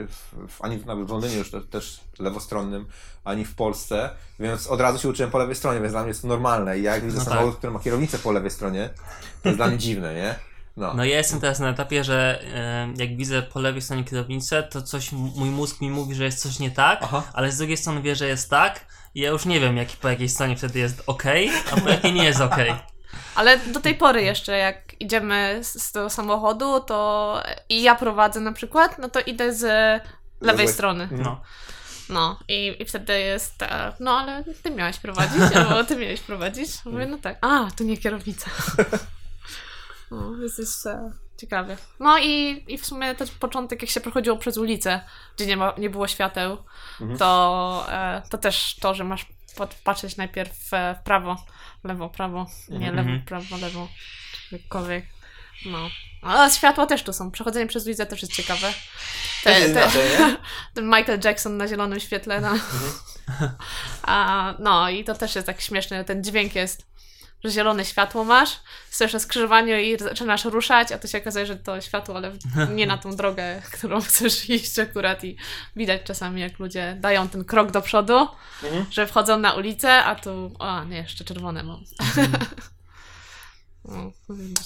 [0.48, 2.86] w, ani w, nawet w Londynie już te, też lewostronnym,
[3.24, 6.22] ani w Polsce, więc od razu się uczyłem po lewej stronie, więc dla mnie jest
[6.22, 6.80] to normalne.
[6.80, 7.58] I jak widzę No samochód, tak.
[7.58, 8.90] który ma kierownicę po lewej stronie,
[9.44, 10.36] to jest dla mnie dziwne, nie?
[10.78, 10.94] No.
[10.94, 14.82] No ja jestem teraz na etapie, że e, jak widzę po lewej stronie kierownicę, to
[14.82, 17.24] coś, mój mózg mi mówi, że jest coś nie tak, Aha.
[17.34, 18.86] ale z drugiej strony wie, że jest tak
[19.16, 21.24] i ja już nie wiem, jaki, po jakiej stronie wtedy jest ok,
[21.72, 22.56] a po jakiej nie jest ok.
[23.36, 28.40] Ale do tej pory jeszcze, jak idziemy z, z tego samochodu, to i ja prowadzę
[28.40, 30.02] na przykład, no to idę z
[30.42, 31.08] lewej strony.
[31.12, 31.42] No.
[32.10, 36.70] No i, i wtedy jest, e, no ale ty miałeś prowadzić, albo ty miałeś prowadzić.
[36.86, 37.38] Mówię, no tak.
[37.42, 38.50] A, to nie kierownica.
[40.12, 41.78] No, jest e, ciekawie.
[42.00, 45.02] No i, i w sumie też początek, jak się prochodziło przez ulicę,
[45.36, 46.58] gdzie nie, ma, nie było świateł,
[47.20, 49.26] to, e, to też to, że masz
[49.58, 51.46] pat- patrzeć najpierw e, w prawo,
[51.84, 53.26] lewo, prawo, nie lewo, Mhm.
[53.26, 53.88] prawo, lewo,
[54.52, 55.06] jakkolwiek.
[55.66, 55.90] No.
[56.22, 57.32] A światła też tu są.
[57.32, 58.74] Przechodzenie przez ulicę też jest ciekawe.
[59.44, 60.38] Też jest inaczej, nie?
[60.74, 62.42] ten Michael Jackson na zielonym świetle.
[62.42, 62.54] No.
[64.04, 66.06] A, no i to też jest tak śmieszne.
[66.06, 66.86] Ten dźwięk jest,
[67.46, 71.56] że zielone światło masz, stoisz na skrzyżowaniu i zaczynasz ruszać, a to się okazuje, że
[71.56, 72.32] to światło, ale
[72.76, 75.38] nie na tą drogę, którą chcesz iść akurat i
[75.76, 78.28] widać czasami, jak ludzie dają ten krok do przodu,
[78.64, 78.86] Mhm.
[78.92, 81.84] że wchodzą na ulicę, a tu, a nie, jeszcze czerwone mam.
[83.88, 84.12] No,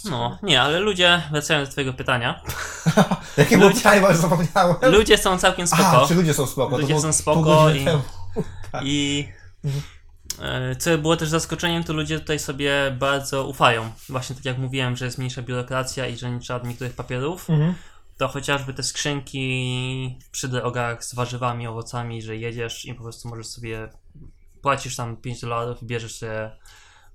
[0.06, 2.42] No, nie, ale ludzie, wracając do twojego pytania,
[3.38, 4.76] Jakie było pytanie, bo już zapomniałem.
[4.82, 6.04] ludzie są całkiem spoko.
[6.04, 6.78] A, czy ludzie są spoko?
[6.78, 8.02] Ludzie są spoko i- temu.
[8.84, 9.28] I
[9.66, 9.70] e,
[10.80, 13.92] co było też zaskoczeniem, to ludzie tutaj sobie bardzo ufają.
[14.10, 17.74] Właśnie tak jak mówiłem, że jest mniejsza biurokracja i że nie trzeba niektórych papierów, Mhm.
[18.18, 23.48] to chociażby te skrzynki przy drogach z warzywami, owocami, że jedziesz i po prostu możesz
[23.48, 23.90] sobie
[24.62, 26.52] płacisz tam 5 dolarów i bierzesz sobie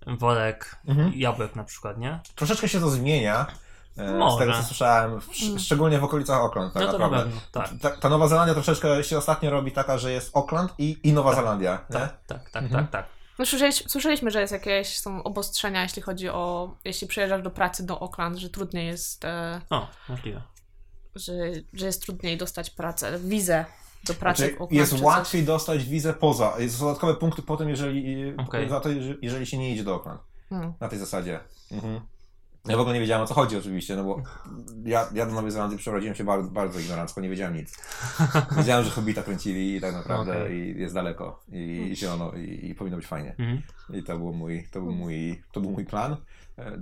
[0.06, 1.12] worek Mhm.
[1.14, 2.20] jabłek na przykład, nie?
[2.34, 3.46] Troszeczkę się to zmienia.
[3.98, 4.38] E, Z Może.
[4.38, 5.58] tego co słyszałem, w, Mm.
[5.58, 7.30] szczególnie w okolicach Auckland, tak no to na naprawdę.
[7.30, 7.70] pewno, tak.
[7.80, 11.34] Ta, ta Nowa Zelandia troszeczkę się ostatnio robi taka, że jest Auckland i, i Nowa
[11.34, 11.72] Zelandia.
[11.90, 11.96] Nie?
[11.98, 12.84] Tak, tak, tak, Mhm.
[12.84, 13.06] tak, tak.
[13.38, 17.86] No, słyszeliśmy, słyszeliśmy, że jest jakieś są obostrzenia, jeśli chodzi o, jeśli przyjeżdżasz do pracy
[17.86, 20.42] do Auckland, że trudniej jest, e, O, możliwe.
[21.14, 21.32] że,
[21.72, 23.64] że jest trudniej dostać pracę, wizę
[24.06, 24.72] do pracy Znaczy, w Auckland.
[24.72, 25.06] jest czy coś.
[25.06, 26.52] łatwiej dostać wizę poza.
[26.58, 28.68] Jest dodatkowe punkty po tym, jeżeli, Okej.
[28.68, 30.20] za to, jeżeli- jeżeli się nie idzie do Auckland.
[30.48, 30.72] Hmm.
[30.80, 31.40] Na tej zasadzie.
[31.72, 32.00] Mhm.
[32.68, 34.22] Ja w ogóle nie wiedziałem o co chodzi oczywiście, no bo
[34.84, 37.78] ja, ja do Nowej Zelandii przeprowadziłem się bardzo, bardzo ignorancko, nie wiedziałem nic.
[38.56, 40.76] Wiedziałem, że Hobbita kręcili i tak naprawdę Okej.
[40.76, 43.34] i jest daleko i, i zielono i, i powinno być fajnie.
[43.38, 43.62] Mhm.
[43.94, 46.16] I to był mój, to był mój, to był mój plan.
[46.58, 46.78] E,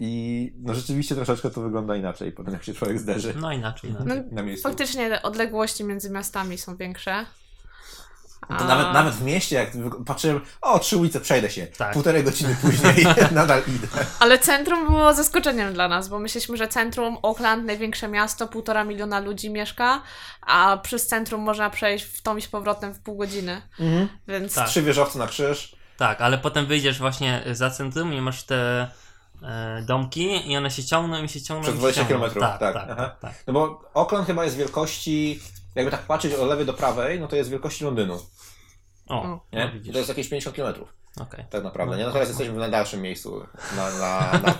[0.00, 3.94] I no rzeczywiście troszeczkę to wygląda inaczej potem jak się człowiek zderzy No inaczej.
[4.06, 4.68] No, na miejscu.
[4.68, 7.26] faktycznie odległości między miastami są większe.
[8.48, 9.70] To A- nawet, nawet w mieście, jak
[10.06, 11.66] patrzyłem, o, trzy ulice, przejdę się.
[11.66, 11.92] Tak.
[11.92, 13.86] Półtorej godziny później nadal idę.
[14.20, 19.20] Ale centrum było zaskoczeniem dla nas, bo myśleliśmy, że centrum, Auckland, największe miasto, półtora miliona
[19.20, 20.02] ludzi mieszka,
[20.46, 23.62] a przez centrum można przejść w tą i z powrotem w pół godziny.
[24.28, 24.68] Więc Tak.
[24.68, 25.76] Trzy wieżowce na krzyż.
[25.96, 28.88] Tak, ale potem wyjdziesz właśnie za centrum i masz te
[29.42, 31.62] e, domki i one się ciągną i się ciągną.
[31.62, 32.16] Przez i się 20 ciągną.
[32.16, 33.32] kilometrów, Tak, tak, tak, tak, tak.
[33.46, 35.40] No bo Auckland chyba jest wielkości,
[35.74, 38.18] jakby tak patrzeć od lewej do prawej, no to jest wielkości Londynu.
[39.08, 39.40] O, O.
[39.52, 39.72] Nie?
[39.86, 40.94] no to jest jakieś 50 kilometrów.
[41.20, 41.44] Okej.
[41.50, 41.96] Tak naprawdę.
[41.96, 42.04] Nie?
[42.04, 43.46] No teraz jesteśmy w najdalszym miejscu
[43.76, 44.54] na, na, na,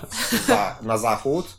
[0.47, 1.57] za, na zachód.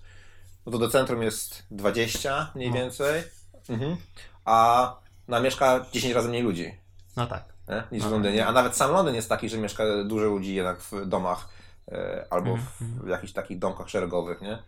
[0.67, 2.77] No to do centrum jest 20 mniej No.
[2.77, 3.23] więcej.
[3.69, 3.97] Mhm.
[4.45, 4.97] A
[5.29, 6.75] na mieszka 10 razy mniej ludzi
[7.17, 7.45] No tak.
[7.69, 7.83] nie?
[7.93, 8.13] niż w No.
[8.13, 8.47] Londynie.
[8.47, 11.49] A nawet sam Londyn jest taki, że mieszka dużo ludzi jednak w domach
[11.93, 13.01] e, albo Mhm.
[13.05, 14.59] w jakichś takich domkach szeregowych, nie?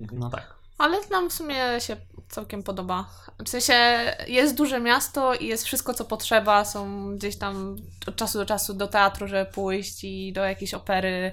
[0.00, 0.54] No tak.
[0.78, 1.96] Ale nam w sumie się
[2.28, 3.10] całkiem podoba.
[3.44, 3.74] W sensie
[4.26, 6.64] jest duże miasto i jest wszystko, co potrzeba.
[6.64, 11.32] Są gdzieś tam od czasu do czasu do teatru, żeby pójść i do jakiejś opery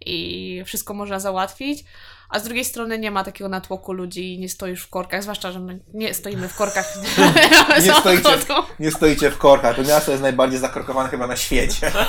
[0.00, 1.84] i wszystko można załatwić.
[2.30, 5.52] A z drugiej strony nie ma takiego natłoku ludzi i nie stoisz w korkach, zwłaszcza,
[5.52, 6.86] że my nie stoimy w korkach.
[7.84, 8.28] Nie stoicie,
[8.78, 9.76] nie stoicie w korkach.
[9.76, 11.92] To miasto jest najbardziej zakorkowane chyba na świecie.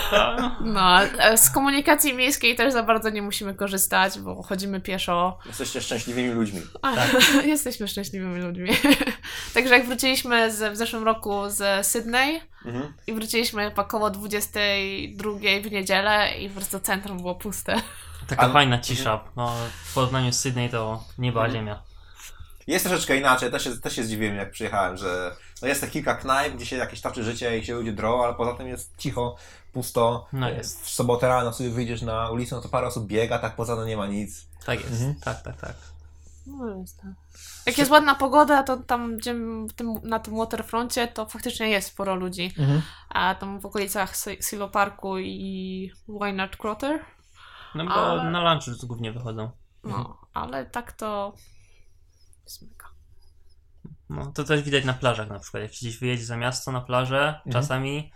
[0.61, 0.99] No,
[1.35, 5.37] z komunikacji miejskiej też za bardzo nie musimy korzystać, bo chodzimy pieszo.
[5.45, 6.61] Jesteście szczęśliwymi ludźmi.
[6.81, 6.93] A,
[7.45, 8.69] Jesteśmy szczęśliwymi ludźmi.
[9.53, 12.93] Także jak wróciliśmy z, w zeszłym roku z Sydney Mhm.
[13.07, 15.31] i wróciliśmy około 22
[15.63, 17.75] w niedzielę i po prostu centrum było puste.
[18.27, 19.19] Taka A- fajna cisza.
[19.35, 19.55] No,
[19.85, 21.59] w porównaniu z Sydney to nieba Mhm.
[21.59, 21.81] ziemia.
[22.67, 26.15] Jest troszeczkę inaczej, też się, też się zdziwiłem jak przyjechałem, że no jest te kilka
[26.15, 29.35] knajp, gdzie się jakieś toczy życie i się ludzie drą, ale poza tym jest cicho,
[29.73, 30.27] pusto.
[30.33, 30.85] No jest.
[30.85, 33.85] W sobotę rano sobie wyjdziesz na ulicę, no to parę osób biega, tak poza to
[33.85, 34.47] nie ma nic.
[34.65, 34.91] Tak jest.
[34.91, 35.15] Mhm.
[35.15, 35.73] Tak, tak, tak.
[36.47, 37.11] No jest tak.
[37.65, 39.35] Jak jest ładna pogoda, to tam gdzie
[39.75, 42.53] tym, na tym waterfroncie to faktycznie jest sporo ludzi.
[43.09, 46.99] A tam w okolicach Si- Silo Parku i Wynard Crotter.
[47.75, 49.51] No bo Ale- na lunch głównie wychodzą.
[49.83, 51.33] No, ale tak to
[52.61, 52.85] mega.
[54.09, 55.63] No, to też widać na plażach na przykład.
[55.63, 57.51] Jak się gdzieś wyjedzie za miasto na plażę Mhm.
[57.53, 58.11] czasami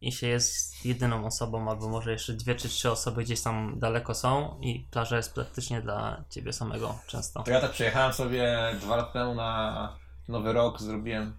[0.00, 4.14] i się jest jedyną osobą, albo może jeszcze dwie czy trzy osoby gdzieś tam daleko
[4.14, 7.42] są i plaża jest praktycznie dla ciebie samego często.
[7.42, 9.96] To ja tak przyjechałem sobie dwa lata temu na
[10.28, 11.36] Nowy Rok, zrobiłem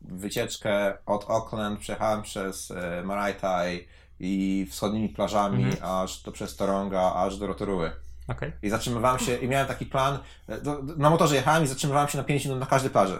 [0.00, 3.88] wycieczkę od Auckland, przejechałem przez e, Maraitai
[4.20, 5.84] i wschodnimi plażami, Mhm.
[6.02, 7.90] aż do przez Toronga, aż do Rotoruły.
[8.28, 8.52] Okej.
[8.62, 12.08] I zatrzymywałem się, i miałem taki plan, e, do, do, na motorze jechałem i zatrzymywałem
[12.08, 13.18] się na 5 minut na każdej plaży.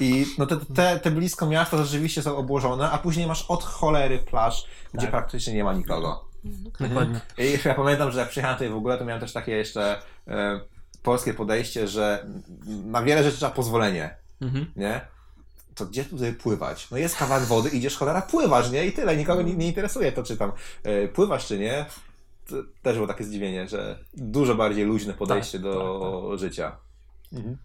[0.00, 4.18] I no te, te, te blisko miasta rzeczywiście są obłożone, a później masz od cholery
[4.18, 5.10] plaż, gdzie Tak.
[5.10, 6.24] praktycznie nie ma nikogo.
[6.80, 7.20] Dokładnie.
[7.38, 10.60] I ja pamiętam, że jak przyjechałem tutaj w ogóle, to miałem też takie jeszcze e,
[11.02, 12.26] polskie podejście, że
[12.66, 14.72] na wiele rzeczy trzeba pozwolenie, Mhm.
[14.76, 15.00] nie?
[15.76, 16.90] To gdzie tutaj pływać?
[16.90, 18.86] No jest kawałek wody, idziesz cholera, pływasz, nie?
[18.86, 20.52] I tyle, nikogo nie, nie interesuje to, czy tam
[20.82, 21.86] e, pływasz, czy nie.
[22.46, 26.76] To też było takie zdziwienie, że dużo bardziej luźne podejście Tak, do życia.
[27.32, 27.56] Mhm.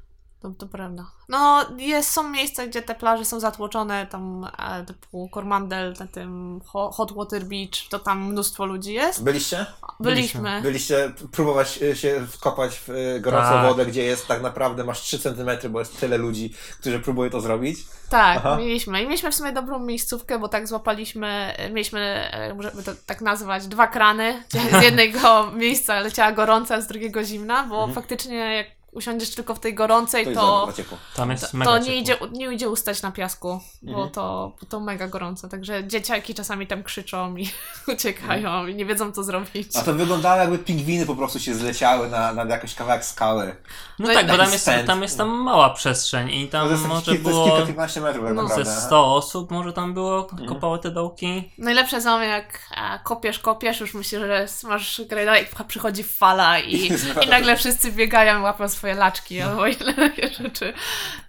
[0.41, 1.05] To, to prawda.
[1.29, 6.61] No, jest, są miejsca, gdzie te plaże są zatłoczone, tam e, typu Cormandel, na tym
[6.65, 9.23] Ho- Hot Water Beach, to tam mnóstwo ludzi jest.
[9.23, 9.65] Byliście?
[9.99, 10.61] Byliśmy.
[10.61, 13.67] Byliście próbować e, się wkopać w e, gorącą Tak.
[13.67, 17.41] wodę, gdzie jest tak naprawdę masz 3 cm, bo jest tyle ludzi, którzy próbują to
[17.41, 17.79] zrobić.
[18.09, 18.57] Tak, Aha.
[18.57, 19.01] mieliśmy.
[19.01, 21.27] I mieliśmy w sumie dobrą miejscówkę, bo tak złapaliśmy,
[21.57, 26.87] e, mieliśmy, możemy to tak nazwać, dwa krany, gdzie z jednego miejsca leciała gorąca, z
[26.87, 27.93] drugiego zimna, bo Mhm.
[27.93, 30.97] faktycznie jak usiądziesz tylko w tej gorącej, To, to.
[31.15, 34.09] Tam jest to, mega to nie, idzie, nie idzie ustać na piasku, bo Mhm.
[34.09, 35.49] to, to mega gorące.
[35.49, 37.49] Także dzieciaki czasami tam krzyczą i
[37.93, 39.75] uciekają i nie wiedzą co zrobić.
[39.75, 43.55] A to wyglądało jakby pingwiny po prostu się zleciały na, na jakiś kawałek skały.
[43.99, 46.85] No No tak, bo tam jest, tam jest tam mała przestrzeń i To tam jest,
[46.87, 47.57] może to jest było kilka,
[48.01, 50.49] metrów tak No, ze 100 osób może tam było, Mhm.
[50.49, 51.51] kopały te dołki.
[51.57, 56.91] Najlepsze są jak e, kopiesz, kopiesz, już myślisz, że masz grę i przychodzi fala i,
[57.25, 58.45] i nagle wszyscy biegają i
[58.81, 60.73] swoje laczki albo ile takie rzeczy.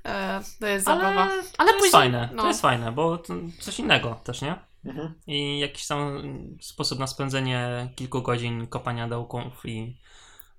[0.04, 1.28] E, to jest Ale, zabawa.
[1.58, 2.42] Ale to później, jest fajne, no.
[2.42, 4.54] to jest fajne, bo to coś innego też, nie?
[4.84, 5.14] Mhm.
[5.26, 6.22] I jakiś tam
[6.60, 9.96] sposób na spędzenie kilku godzin kopania dołków i,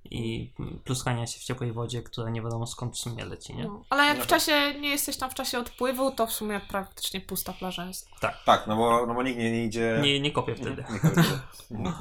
[0.06, 3.64] i pluskania się w ciepłej wodzie, która nie wiadomo skąd w sumie leci, nie?
[3.64, 3.84] No.
[3.90, 4.40] Ale jak No w tak.
[4.40, 8.08] czasie nie jesteś tam w czasie odpływu, to w sumie praktycznie pusta plaża jest.
[8.46, 10.00] Tak, no bo, no bo nikt nie, nie idzie...
[10.04, 10.86] Nie, nie kopię wtedy.
[10.94, 11.40] Nie kopię wtedy.
[11.72, 11.96] Mhm.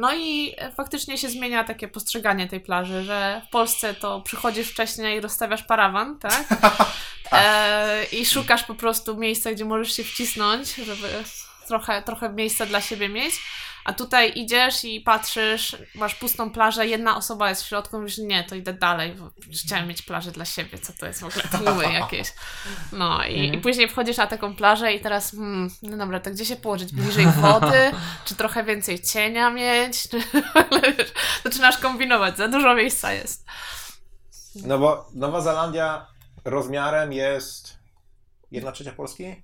[0.00, 5.18] No i faktycznie się zmienia takie postrzeganie tej plaży, że w Polsce to przychodzisz wcześniej
[5.18, 6.44] i rozstawiasz parawan, tak?
[7.32, 11.08] E, I szukasz po prostu miejsca, gdzie możesz się wcisnąć, żeby
[11.68, 13.34] trochę, trochę miejsca dla siebie mieć.
[13.84, 18.44] A tutaj idziesz i patrzysz, masz pustą plażę, jedna osoba jest w środku, mówisz, nie,
[18.44, 19.30] to idę dalej, bo
[19.64, 22.32] chciałem mieć plażę dla siebie, co to jest w ogóle tłumy jakieś.
[22.92, 26.44] No i, i później wchodzisz na taką plażę i teraz, hmm, no dobra, to gdzie
[26.44, 26.92] się położyć?
[26.92, 27.90] Bliżej wody?
[28.24, 30.02] Czy trochę więcej cienia mieć?
[30.10, 30.22] Czy,
[31.44, 33.44] zaczynasz kombinować, za dużo miejsca jest.
[34.54, 36.06] No bo Nowa Zelandia
[36.44, 37.78] rozmiarem jest
[38.50, 39.42] jedna trzecia Polski?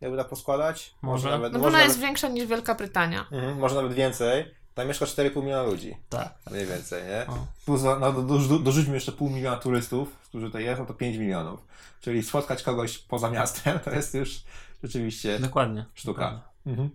[0.00, 0.94] Jakby tak poskładać?
[1.02, 1.30] Może.
[1.30, 3.26] nawet, No bo może, ona jest nawet, większa niż Wielka Brytania.
[3.32, 4.54] mhm, może nawet więcej.
[4.74, 5.96] Tam mieszka 4,5 miliona ludzi.
[6.08, 6.34] Tak.
[6.50, 7.26] Mniej więcej, nie?
[7.34, 7.46] O.
[7.64, 11.16] Plus, no, do, do, dorzućmy jeszcze pół miliona turystów, którzy tutaj jest, no to 5
[11.16, 11.66] milionów.
[12.00, 14.40] Czyli spotkać kogoś poza miastem to jest już
[14.82, 15.84] rzeczywiście Dokładnie.
[15.94, 16.22] sztuka.
[16.22, 16.42] Dokładnie.
[16.66, 16.90] Mhm.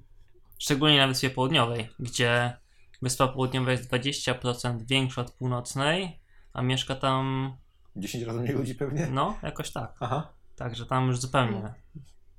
[0.57, 2.57] Szczególnie na Wyspie Południowej, gdzie
[3.01, 6.19] Wyspa Południowa jest 20% większa od północnej,
[6.53, 7.55] a mieszka tam,
[7.95, 9.07] 10 razy mniej ludzi pewnie.
[9.11, 9.93] no, jakoś tak.
[9.99, 10.27] Aha.
[10.55, 11.73] Także tam już zupełnie.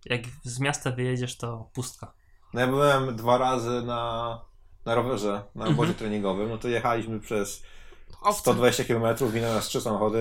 [0.04, 2.12] Jak z miasta wyjedziesz, to pustka.
[2.54, 4.40] No ja byłem dwa razy na,
[4.84, 5.94] na rowerze, na obozie Mhm.
[5.94, 7.62] treningowym, no to jechaliśmy przez
[8.22, 8.40] Owce.
[8.40, 10.18] 120 km, minęły nas trzy samochody.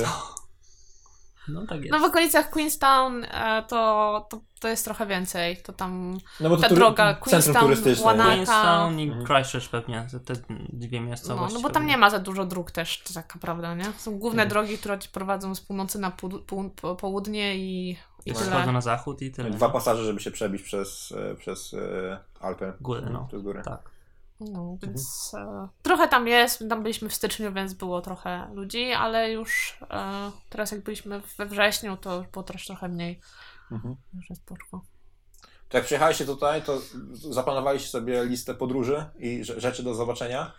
[1.48, 1.92] No tak jest.
[1.92, 5.58] No w okolicach Queenstown e, to, to, to jest trochę więcej.
[5.58, 8.06] To tam No bo to Ta tury- droga centrum Queenstown, turystyczne.
[8.06, 8.30] Wanaka.
[8.32, 9.26] Queenstown i Mhm.
[9.26, 10.34] Christchurch pewnie, te,
[10.70, 11.54] dwie No, miejscowości.
[11.56, 13.86] no bo tam nie ma za dużo dróg też, taka prawda, nie?
[13.98, 14.50] Są główne Mhm.
[14.50, 18.82] drogi, które ci prowadzą z północy na pół, pół, po, południe i, i wschodzą na
[18.82, 19.50] zachód i tyle.
[19.50, 22.74] Dwa pasaże, żeby się przebić przez, e, przez e, Alpy.
[22.82, 23.26] Góry, no.
[23.28, 23.62] Przez góry.
[23.66, 23.90] Tak.
[24.40, 26.64] No, więc e, trochę tam jest.
[26.70, 31.46] Tam byliśmy w styczniu, więc było trochę ludzi, ale już e, teraz jak byliśmy we
[31.46, 33.20] wrześniu, to już było też trochę mniej.
[33.72, 33.96] Mhm.
[34.14, 34.82] Już jest spoczko.
[35.70, 36.82] To jak przyjechaliście tutaj, to
[37.14, 40.52] zaplanowaliście sobie listę podróży i rze- rzeczy do zobaczenia?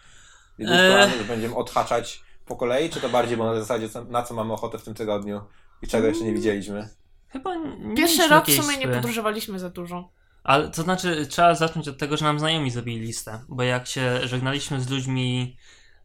[0.58, 4.34] I plan, że będziemy odhaczać po kolei, czy to bardziej było na zasadzie, na co
[4.34, 5.40] mamy ochotę w tym tygodniu
[5.82, 6.88] i czego jeszcze nie widzieliśmy?
[7.32, 10.12] Chyba nie Pierwszy rok w sumie nie podróżowaliśmy za dużo.
[10.44, 14.28] Ale to znaczy, trzeba zacząć od tego, że nam znajomi zrobili listę, bo jak się
[14.28, 15.56] żegnaliśmy z ludźmi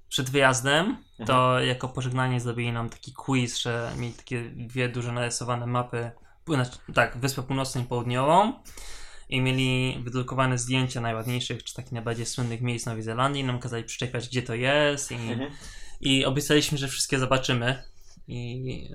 [0.10, 5.68] przed wyjazdem, to jako pożegnanie zrobili nam taki quiz, że mieli takie dwie duże narysowane
[5.68, 6.12] mapy,
[6.48, 8.54] znaczy, tak, Wyspę Północną i Południową
[9.30, 14.28] i mieli wydrukowane zdjęcia najładniejszych, czy takich najbardziej słynnych miejsc Nowej Zelandii, nam kazali przyczepiać,
[14.30, 15.52] gdzie to jest i, Mhm.
[16.02, 17.84] i obiecaliśmy, że wszystkie zobaczymy.
[18.28, 18.90] I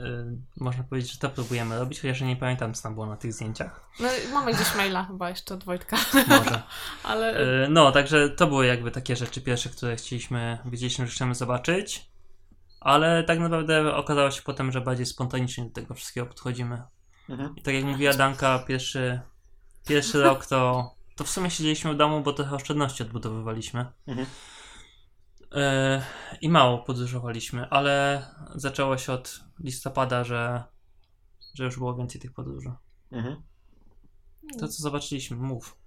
[0.59, 3.17] y, można powiedzieć, że to próbujemy robić, chociaż ja nie pamiętam, co tam było na
[3.17, 3.89] tych zdjęciach.
[4.01, 5.97] No, mamy gdzieś maila chyba jeszcze od Wojtka,
[6.29, 6.63] Może.
[7.03, 11.35] ale E, No, także to były jakby takie rzeczy pierwsze, które chcieliśmy, wiedzieliśmy, że chcemy
[11.35, 12.11] zobaczyć,
[12.81, 16.83] ale tak naprawdę okazało się potem, że bardziej spontanicznie do tego wszystkiego podchodzimy.
[17.29, 17.57] Mhm.
[17.57, 19.21] I tak jak mówiła Danka, pierwszy,
[19.87, 23.87] pierwszy rok to, to w sumie siedzieliśmy w domu, bo trochę oszczędności odbudowywaliśmy.
[24.07, 24.27] Mhm.
[25.55, 26.03] E,
[26.41, 30.65] I mało podróżowaliśmy, ale zaczęło się od listopada, że
[31.55, 32.73] że już było więcej tych podróży.
[33.11, 33.43] Mhm.
[34.59, 35.82] To co zobaczyliśmy, mów.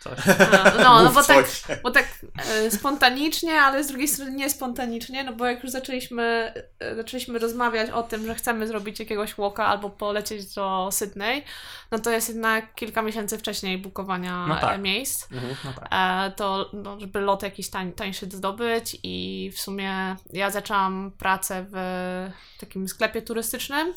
[0.00, 0.18] Coś.
[0.26, 1.46] No, no, no bo tak,
[1.82, 2.06] bo tak
[2.48, 7.38] e, spontanicznie, ale z drugiej strony nie spontanicznie, no bo jak już zaczęliśmy, e, zaczęliśmy
[7.38, 11.44] rozmawiać o tym, że chcemy zrobić jakiegoś walka albo polecieć do Sydney,
[11.90, 14.80] no to jest jednak kilka miesięcy wcześniej bukowania No tak.
[14.80, 15.32] miejsc.
[15.32, 15.56] Mhm.
[15.64, 15.88] No tak.
[15.90, 21.66] E, to no, żeby lot jakiś tań, tańszy zdobyć i w sumie ja zaczęłam pracę
[21.70, 22.30] w
[22.60, 23.94] takim sklepie turystycznym,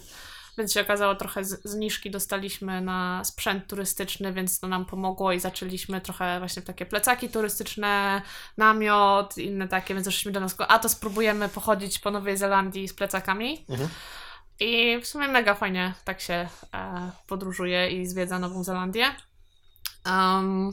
[0.57, 6.01] więc się okazało trochę zniżki dostaliśmy na sprzęt turystyczny, więc to nam pomogło i zaczęliśmy
[6.01, 8.21] trochę właśnie w takie plecaki turystyczne,
[8.57, 12.93] namiot, inne takie, więc zaczęliśmy do nas, a to spróbujemy pochodzić po Nowej Zelandii z
[12.93, 13.65] plecakami.
[13.69, 13.89] Mhm.
[14.59, 19.05] I w sumie mega fajnie tak się e, podróżuje i zwiedza Nową Zelandię.
[20.05, 20.71] Um,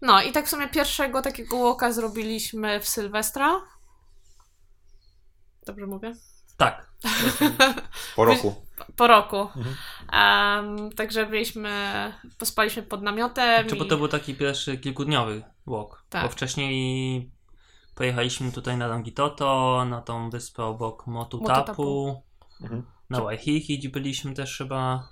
[0.00, 3.60] no i tak w sumie pierwszego takiego walka zrobiliśmy w Sylwestra.
[5.66, 6.14] Dobrze mówię?
[6.56, 6.93] Tak.
[8.16, 8.54] Po roku.
[8.96, 9.36] Po roku.
[9.56, 9.76] Mhm.
[10.12, 11.70] Em, także byliśmy,
[12.38, 13.68] pospaliśmy pod namiotem.
[13.68, 16.04] Czy bo i- to był taki pierwszy kilkudniowy walk.
[16.08, 16.22] Tak.
[16.22, 17.30] Bo wcześniej
[17.94, 22.22] pojechaliśmy tutaj na Rangitoto, na tą wyspę obok Motutapu, Motutapu.
[22.62, 22.86] Mhm.
[23.10, 25.08] na Waiheke, gdzie byliśmy też chyba.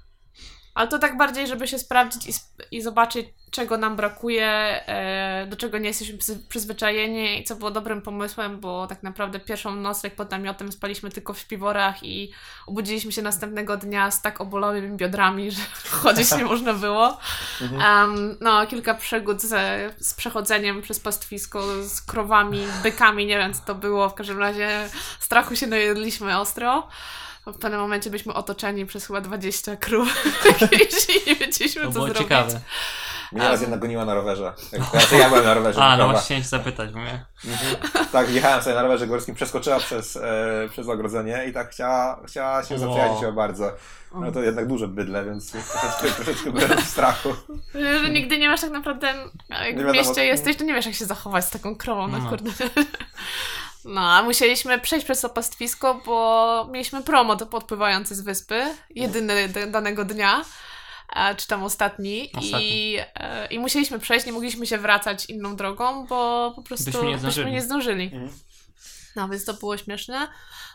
[0.75, 2.33] Ale to tak bardziej, żeby się sprawdzić i,
[2.77, 6.19] i zobaczyć, czego nam brakuje, e, do czego nie jesteśmy
[6.49, 11.33] przyzwyczajeni i co było dobrym pomysłem, bo tak naprawdę pierwszą nocleg pod namiotem spaliśmy tylko
[11.33, 12.33] w śpiworach i
[12.67, 17.19] obudziliśmy się następnego dnia z tak obolałymi biodrami, że chodzić nie można było.
[17.61, 23.63] Em, no, kilka przygód ze, z przechodzeniem przez pastwisko z krowami, bykami, nie wiem co
[23.65, 24.89] to było, w każdym razie
[25.21, 26.89] strachu się najedliśmy ostro.
[27.47, 30.25] W pewnym momencie byliśmy otoczeni przez chyba 20 krów
[31.27, 32.23] i nie wiedzieliśmy To co było zrobić.
[32.23, 32.61] ciekawe.
[33.33, 34.53] Mnie raz jedna goniła na rowerze.
[35.13, 35.83] Ja, ja byłem na rowerze.
[35.83, 37.25] A, no właśnie chciałem się zapytać, bo mnie.
[37.45, 37.77] Mhm.
[38.13, 40.23] Tak, jechałem sobie na rowerze górskim, przeskoczyła przez, e,
[40.71, 42.79] przez ogrodzenie i tak chciała, chciała się Wow.
[42.85, 43.73] zaprzyjaźnić o bardzo.
[44.15, 47.35] No to jednak duże bydle, więc troszeczkę, troszeczkę byłem w strachu.
[47.75, 49.07] Że, że nigdy nie masz tak naprawdę,
[49.49, 52.09] jak Nie w wiadomo- mieście jesteś, to nie wiesz jak się zachować z taką krową,
[52.09, 52.29] no, No.
[52.31, 52.51] kurde.
[53.85, 59.49] No, a musieliśmy przejść przez to pastwisko, bo mieliśmy promo to podpływający z wyspy, jedyny
[59.49, 60.45] danego dnia,
[61.37, 62.93] czy tam ostatni, Ostatni.
[62.93, 67.05] I, e, i musieliśmy przejść, nie mogliśmy się wracać inną drogą, bo po prostu Byśmy
[67.09, 67.53] nie zdążyli.
[67.53, 68.05] nie zdążyli.
[68.05, 68.31] Mhm.
[69.17, 70.29] No, więc to było śmieszne.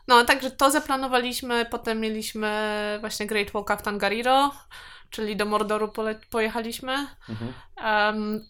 [0.07, 4.51] No, także to zaplanowaliśmy, potem mieliśmy właśnie Great Walk w Tangariro,
[5.09, 7.07] czyli do Mordoru pole- pojechaliśmy.
[7.29, 7.53] Mhm.
[8.15, 8.45] Um,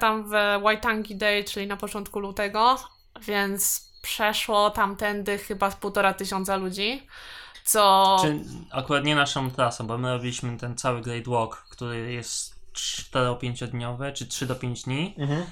[0.00, 2.78] tam w Waitangi Day, czyli na początku lutego,
[3.26, 7.06] więc przeszło tamtędy chyba z półtora tysiąca ludzi,
[7.64, 8.16] co...
[8.22, 8.40] Czy
[8.72, 14.12] akurat nie naszą trasą, bo my robiliśmy ten cały Great Walk, który jest 4-5 dniowy,
[14.12, 15.14] czy 3 do 5 dni.
[15.18, 15.46] Mhm.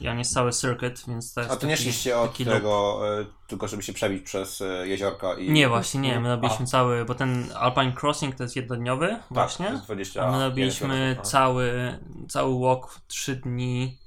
[0.00, 3.24] I on jest cały circuit, więc to jest A to nie szliście od tego, e,
[3.46, 5.50] tylko żeby się przebić przez e, jeziorko i...
[5.52, 6.20] Nie, właśnie nie.
[6.20, 9.66] My A, robiliśmy cały, bo ten Alpine Crossing to jest jednodniowy tak, to właśnie.
[9.66, 11.22] jest 20, A my robiliśmy kilometr.
[11.22, 11.98] cały,
[12.28, 13.98] cały walk, 3 dni,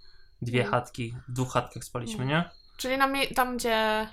[0.41, 0.71] dwie Mm.
[0.71, 2.49] chatki, w dwóch chatkach spaliśmy, nie?
[2.77, 4.07] Czyli na, tam, gdzie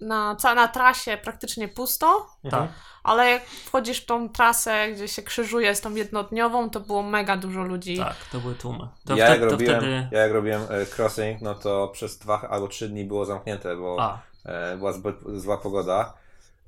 [0.00, 2.62] na, na trasie praktycznie pusto, Mhm.
[2.66, 2.76] Tak.
[3.04, 7.36] ale jak wchodzisz w tą trasę, gdzie się krzyżuje z tą jednodniową, to było mega
[7.36, 7.98] dużo ludzi.
[7.98, 8.88] Tak, to były tłumy.
[9.04, 10.08] To, ja, wtedy, jak to robiłem, wtedy...
[10.12, 13.96] ja jak robiłem e, crossing, no to przez dwa albo trzy dni było zamknięte, bo
[14.00, 16.12] A, e, była zbyt zła pogoda.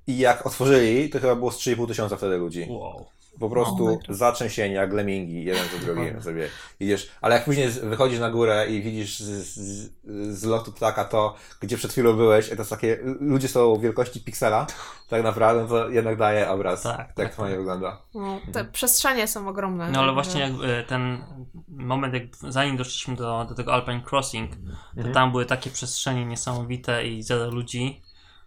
[0.07, 2.67] I jak otworzyli, to chyba było z 3,5 tysiąca wtedy ludzi.
[2.71, 3.07] wow.
[3.41, 4.01] Po prostu mega.
[4.09, 6.49] zatrzęsienia, jak lemingi, jeden za drugim sobie
[6.81, 7.11] idziesz.
[7.21, 9.91] Ale jak później wychodzisz na górę i widzisz z, z,
[10.39, 14.21] z lotu ptaka to, gdzie przed chwilą byłeś, i to jest takie, ludzie są wielkości
[14.21, 14.67] piksela,
[15.09, 17.59] tak naprawdę, to jednak daje obraz, Tak, tak, tak, to fajnie tak.
[17.59, 18.03] wygląda.
[18.15, 19.91] No, te przestrzenie są ogromne.
[19.91, 21.25] No ale właśnie jak e, ten
[21.69, 22.23] moment, jak
[22.53, 24.57] zanim doszliśmy do, do tego Alpine Crossing, to
[24.97, 25.15] Mhm.
[25.15, 28.03] tam były takie przestrzenie niesamowite i zero ludzi.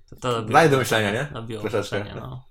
[0.10, 1.58] To, to Daje do myślenia, nie?
[1.60, 2.06] Troszeczkę.
[2.16, 2.44] no.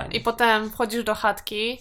[0.00, 0.16] Fajnie.
[0.18, 1.78] I potem wchodzisz do chatki,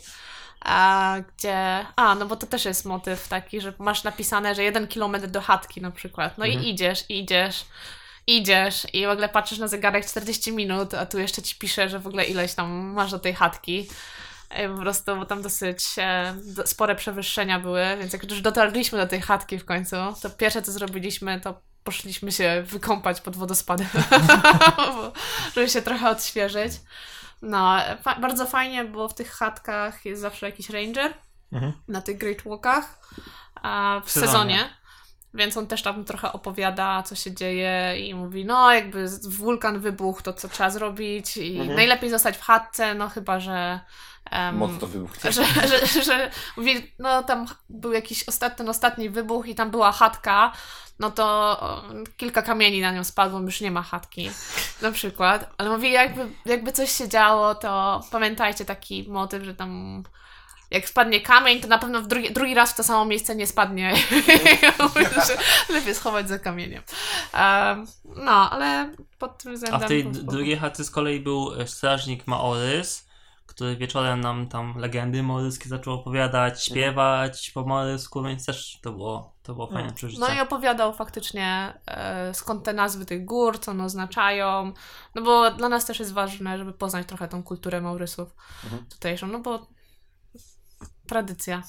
[0.61, 1.85] a, gdzie.
[1.95, 5.41] A, no bo to też jest motyw taki, że masz napisane, że jeden kilometr do
[5.41, 6.37] chatki na przykład.
[6.37, 6.63] No Mhm.
[6.65, 7.65] i idziesz, idziesz,
[8.27, 11.99] idziesz i w ogóle patrzysz na zegarek 40 minut, a tu jeszcze ci pisze, że
[11.99, 13.87] w ogóle ileś tam masz do tej chatki.
[14.49, 19.07] E, Po prostu, bo tam dosyć e, spore przewyższenia były, więc jak już dotarliśmy do
[19.07, 23.87] tej chatki w końcu, to pierwsze co zrobiliśmy, to poszliśmy się wykąpać pod wodospadem,
[25.55, 26.73] żeby się trochę odświeżyć.
[27.41, 31.13] No, fa- bardzo fajnie, bo w tych chatkach jest zawsze jakiś ranger
[31.51, 31.73] Mhm.
[31.87, 32.99] na tych Great Walkach
[33.61, 34.31] a w sezonie.
[34.31, 34.69] sezonie.
[35.33, 40.21] Więc on też tam trochę opowiada, co się dzieje i mówi, no jakby wulkan wybuchł,
[40.23, 41.75] to co trzeba zrobić i Mhm.
[41.75, 43.79] najlepiej zostać w chatce, no chyba, że...
[44.31, 45.31] em, Mocno wybuchnie.
[45.31, 45.43] że,
[45.87, 50.51] że, że mówi, no tam był jakiś ostat, ten ostatni wybuch i tam była chatka,
[50.99, 51.59] no to
[52.17, 54.29] kilka kamieni na nią spadło, już nie ma chatki.
[54.81, 55.53] Na przykład.
[55.57, 60.03] Ale mówię, jakby, jakby coś się działo, to pamiętajcie taki motyw, że tam
[60.71, 63.47] jak spadnie kamień, to na pewno w drugi, drugi raz w to samo miejsce nie
[63.47, 63.93] spadnie.
[65.69, 66.83] Lepiej schować za kamieniem.
[67.33, 67.87] Um,
[68.25, 69.81] no, ale pod tym A względem...
[69.81, 73.07] w tej drugiej chaty z kolei był e, strażnik Maorys,
[73.45, 79.33] który wieczorem nam tam legendy maoryskie zaczął opowiadać, śpiewać po maorysku, więc też to było,
[79.49, 80.21] to było fajne przeżycie.
[80.21, 84.73] No i opowiadał faktycznie e, skąd te nazwy tych gór, co one oznaczają.
[85.15, 88.85] No bo dla nas też jest ważne, żeby poznać trochę tą kulturę Maurysów Mhm.
[88.85, 89.67] tutejszą, no bo
[91.07, 91.63] tradycja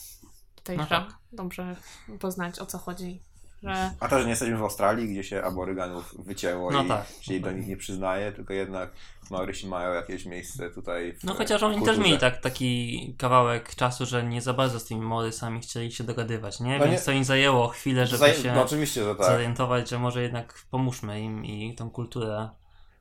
[0.54, 0.82] tutejsza.
[0.82, 1.18] No tak.
[1.32, 1.76] Dobrze
[2.20, 3.22] poznać o co chodzi.
[3.62, 7.06] Że A to, że nie jesteśmy w Australii, gdzie się aboryganów wycięło No i tak.
[7.20, 8.90] się do nich nie przyznaje, tylko jednak
[9.30, 13.74] Maorysi mają jakieś miejsce tutaj w No chociaż oni w też mieli tak, taki kawałek
[13.74, 16.78] czasu, że nie za bardzo z tymi Maorysami chcieli się dogadywać, nie?
[16.78, 19.26] No Więc nie- to im zajęło chwilę, żeby Zaj- się No oczywiście, że tak.
[19.26, 22.50] zorientować, że może jednak pomóżmy im i tą kulturę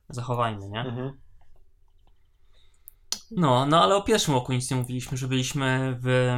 [0.10, 0.80] zachowajmy, nie?
[0.82, 1.12] Mhm.
[3.32, 6.38] No, no ale o pierwszym łoku nic nie mówiliśmy, że byliśmy w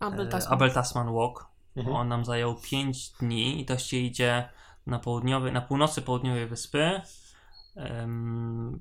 [0.00, 0.54] Abel e, Tasman.
[0.54, 1.49] Abel Tasman Walk.
[1.76, 1.96] Mhm.
[1.96, 4.48] On nam zajął 5 dni i to się idzie
[4.86, 7.00] na, południowy, na północy południowej wyspy.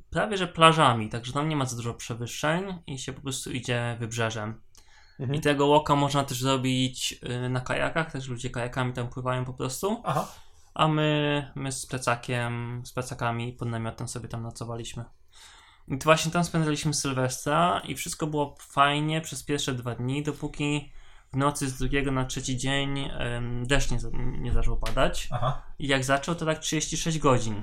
[0.09, 3.97] prawie że plażami, także tam nie ma za dużo przewyższeń i się po prostu idzie
[3.99, 4.61] wybrzeżem.
[5.19, 5.39] Mhm.
[5.39, 9.53] I tego łoka można też zrobić y, na kajakach, też ludzie kajakami tam pływają po
[9.53, 10.01] prostu.
[10.05, 10.27] Aha.
[10.73, 15.05] A my, my z plecakiem, z plecakami pod namiotem sobie tam nocowaliśmy.
[15.87, 20.91] I to właśnie tam spędzaliśmy Sylwestra i wszystko było fajnie przez pierwsze dwa dni, dopóki
[21.34, 23.97] w nocy z drugiego na trzeci dzień em, deszcz nie,
[24.39, 25.27] nie zaczął padać.
[25.32, 25.61] Aha.
[25.80, 27.61] I jak zaczął, to tak 36 godzin.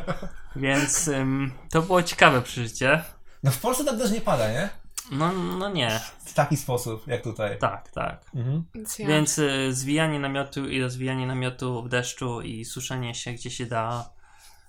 [0.56, 3.02] Więc em, to było ciekawe przeżycie.
[3.42, 4.68] No w Polsce tak też nie pada, nie?
[5.10, 7.58] No, no nie, W taki sposób, jak tutaj.
[7.58, 8.24] tak, tak.
[8.34, 8.64] Mhm.
[8.98, 14.10] Więc y, zwijanie namiotu i rozwijanie namiotu w deszczu i suszenie się gdzie się da.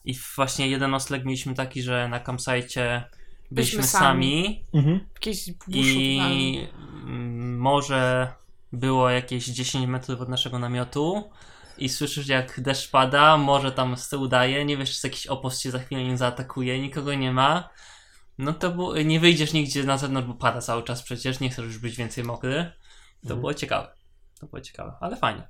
[0.06, 3.04] I właśnie jeden nocleg mieliśmy taki, że na campsite
[3.52, 5.00] byliśmy Byliśmy sami, Mhm.
[5.68, 6.68] i
[7.58, 8.34] morze
[8.74, 11.30] było jakieś 10 metrów od naszego namiotu
[11.78, 15.60] i słyszysz jak deszcz pada, morze tam z tyłu daje, nie wiesz czy jakiś opos
[15.62, 17.70] cię za chwilę nie zaatakuje, nikogo nie ma.
[18.38, 21.66] No to bu- nie wyjdziesz nigdzie na zewnątrz, bo pada cały czas przecież, nie chcesz
[21.66, 22.72] już być więcej mokry.
[23.22, 23.40] To Mhm.
[23.40, 23.94] było ciekawe.
[24.40, 25.48] To było ciekawe, ale fajnie.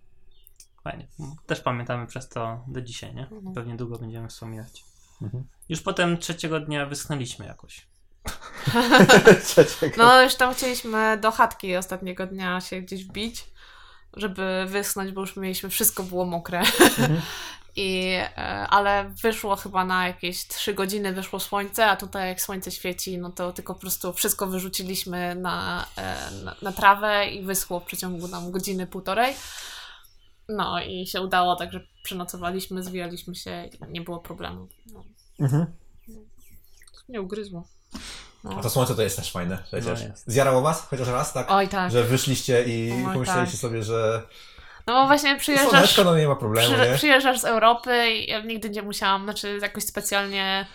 [0.84, 1.08] Fajnie.
[1.46, 3.24] Też pamiętamy przez to do dzisiaj, nie?
[3.28, 3.54] Mhm.
[3.54, 4.84] Pewnie długo będziemy wspominać.
[5.22, 5.44] Mhm.
[5.70, 7.88] Już potem trzeciego dnia wyschnęliśmy jakoś.
[9.98, 13.46] No, już tam chcieliśmy do chatki ostatniego dnia się gdzieś wbić,
[14.14, 16.60] żeby wyschnąć, bo już mieliśmy, wszystko było mokre.
[16.60, 17.22] Mhm.
[17.76, 18.38] I, e,
[18.70, 23.30] ale wyszło chyba na jakieś 3 godziny, wyszło słońce, a tutaj jak słońce świeci, no
[23.30, 28.28] to tylko po prostu wszystko wyrzuciliśmy na, e, na, na trawę i wyschło w przeciągu
[28.28, 29.36] tam godziny, półtorej.
[30.50, 34.68] No i się udało, także przenocowaliśmy, zwijaliśmy się i nie było problemu.
[34.94, 35.04] No,
[35.40, 35.66] Mhm.
[37.10, 37.68] nie ugryzło.
[38.44, 38.56] No.
[38.60, 40.00] A to słońce to jest też fajne przecież.
[40.02, 40.24] No jest.
[40.28, 41.52] Zjarało was chociaż raz, tak?
[41.52, 41.92] Oj tak.
[41.92, 43.62] Że wyszliście i Oj, pomyśleliście tak.
[43.62, 44.22] sobie, że
[44.88, 45.70] No bo właśnie przyjeżdżasz...
[45.70, 46.96] słoneczko, no nie ma problemu, Przy, nie?
[46.96, 50.66] przyjeżdżasz z Europy i ja nigdy nie musiałam, znaczy jakoś specjalnie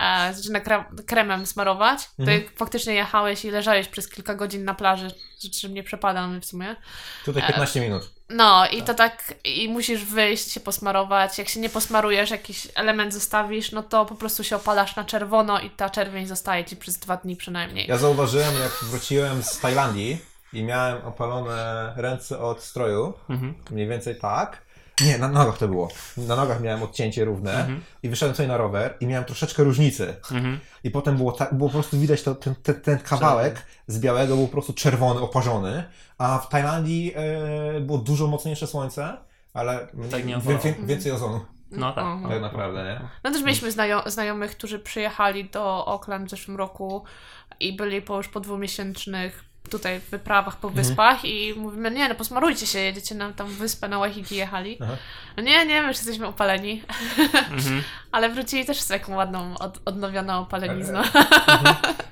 [0.00, 2.10] e, zaczyna kre- kremem smarować.
[2.18, 2.40] Mhm.
[2.40, 5.08] Ty faktycznie jechałeś i leżałeś przez kilka godzin na plaży,
[5.60, 6.76] czym nie przepadam w sumie.
[7.24, 8.10] Tutaj 15 minut.
[8.30, 11.38] No i to tak, i musisz wyjść, się posmarować.
[11.38, 15.60] Jak się nie posmarujesz, jakiś element zostawisz, no to po prostu się opalasz na czerwono
[15.60, 17.86] i ta czerwień zostaje ci przez dwa dni przynajmniej.
[17.88, 20.18] Ja zauważyłem, jak wróciłem z Tajlandii
[20.52, 23.54] i miałem opalone ręce od stroju, Mhm.
[23.70, 24.63] mniej więcej tak.
[25.00, 25.88] Nie, na nogach to było.
[26.16, 27.80] Na nogach miałem odcięcie równe Mhm.
[28.02, 30.16] i wyszedłem sobie na rower i miałem troszeczkę różnicy.
[30.32, 30.58] Mhm.
[30.84, 34.36] I potem było tak, było po prostu widać to, ten, ten, ten kawałek z białego
[34.36, 35.84] był po prostu czerwony, oparzony,
[36.18, 37.12] a w Tajlandii
[37.76, 39.16] e, było dużo mocniejsze słońce,
[39.54, 39.78] ale
[40.10, 40.62] Tak opalało.
[40.62, 41.40] wie, więcej ozonu.
[41.70, 42.04] No tak.
[42.04, 42.30] Mhm.
[42.32, 43.00] Tak naprawdę, nie?
[43.24, 47.04] No też mieliśmy znajo- znajomych, którzy przyjechali do Auckland w zeszłym roku
[47.60, 52.66] i byli po już po dwumiesięcznych tutaj wyprawach po wyspach i mówimy, nie no posmarujcie
[52.66, 54.78] się, jedziecie na tam wyspę, na Waiheke jechali.
[54.82, 54.96] Aha.
[55.36, 56.82] No nie, nie, my już jesteśmy opaleni,
[57.50, 57.82] Mhm.
[58.12, 61.02] ale wrócili też z taką ładną, od, odnowioną opalenizną.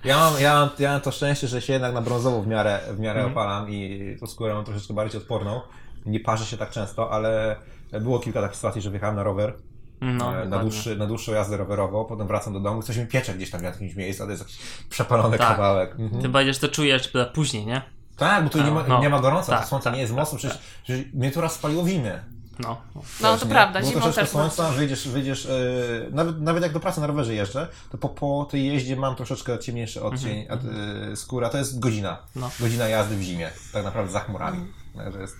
[0.04, 2.80] Ja mam, ja, mam, ja mam to szczęście, że się jednak na brązowo w miarę,
[2.90, 3.32] w miarę Mhm.
[3.38, 5.60] opalam i tą skórę mam troszeczkę bardziej odporną.
[6.06, 7.56] Nie parzę się tak często, ale
[8.00, 9.54] było kilka takich sytuacji, że wjechałem na rower
[10.02, 13.34] No, e, na, dłuższy, na dłuższą jazdę rowerową, potem wracam do domu, coś mi piecze
[13.34, 15.48] gdzieś tam w jakimś miejscu, a to jest jakiś przepalony Tak.
[15.48, 15.90] kawałek.
[15.98, 16.22] Mhm.
[16.22, 17.82] Ty będziesz to czujesz później, nie?
[18.16, 20.12] Tak, bo tu nie ma, No, nie ma gorąca, tak, to słońce tak, nie jest
[20.12, 22.22] tak, mocno, przecież, przecież mnie tu raz spaliło w zimie.
[22.58, 22.80] No.
[23.20, 23.50] No to nie?
[23.50, 27.34] prawda, Było zimą też słońca, wyjdziesz, wyjdziesz yy, nawet, nawet jak do pracy na rowerze
[27.34, 30.74] jeżdżę, to po, po tej jeździe mam troszeczkę ciemniejszy odcień Mhm,
[31.10, 32.50] yy, skóra, to jest godzina, No.
[32.60, 35.36] godzina jazdy w zimie, tak naprawdę za chmurami, także jest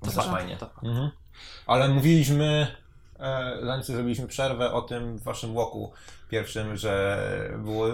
[0.00, 1.10] to To fajnie, to Mhm.
[1.66, 2.66] Ale mówiliśmy
[3.62, 5.92] zanim sobie zrobiliśmy przerwę o tym waszym łoku
[6.30, 7.18] pierwszym, że
[7.58, 7.86] było,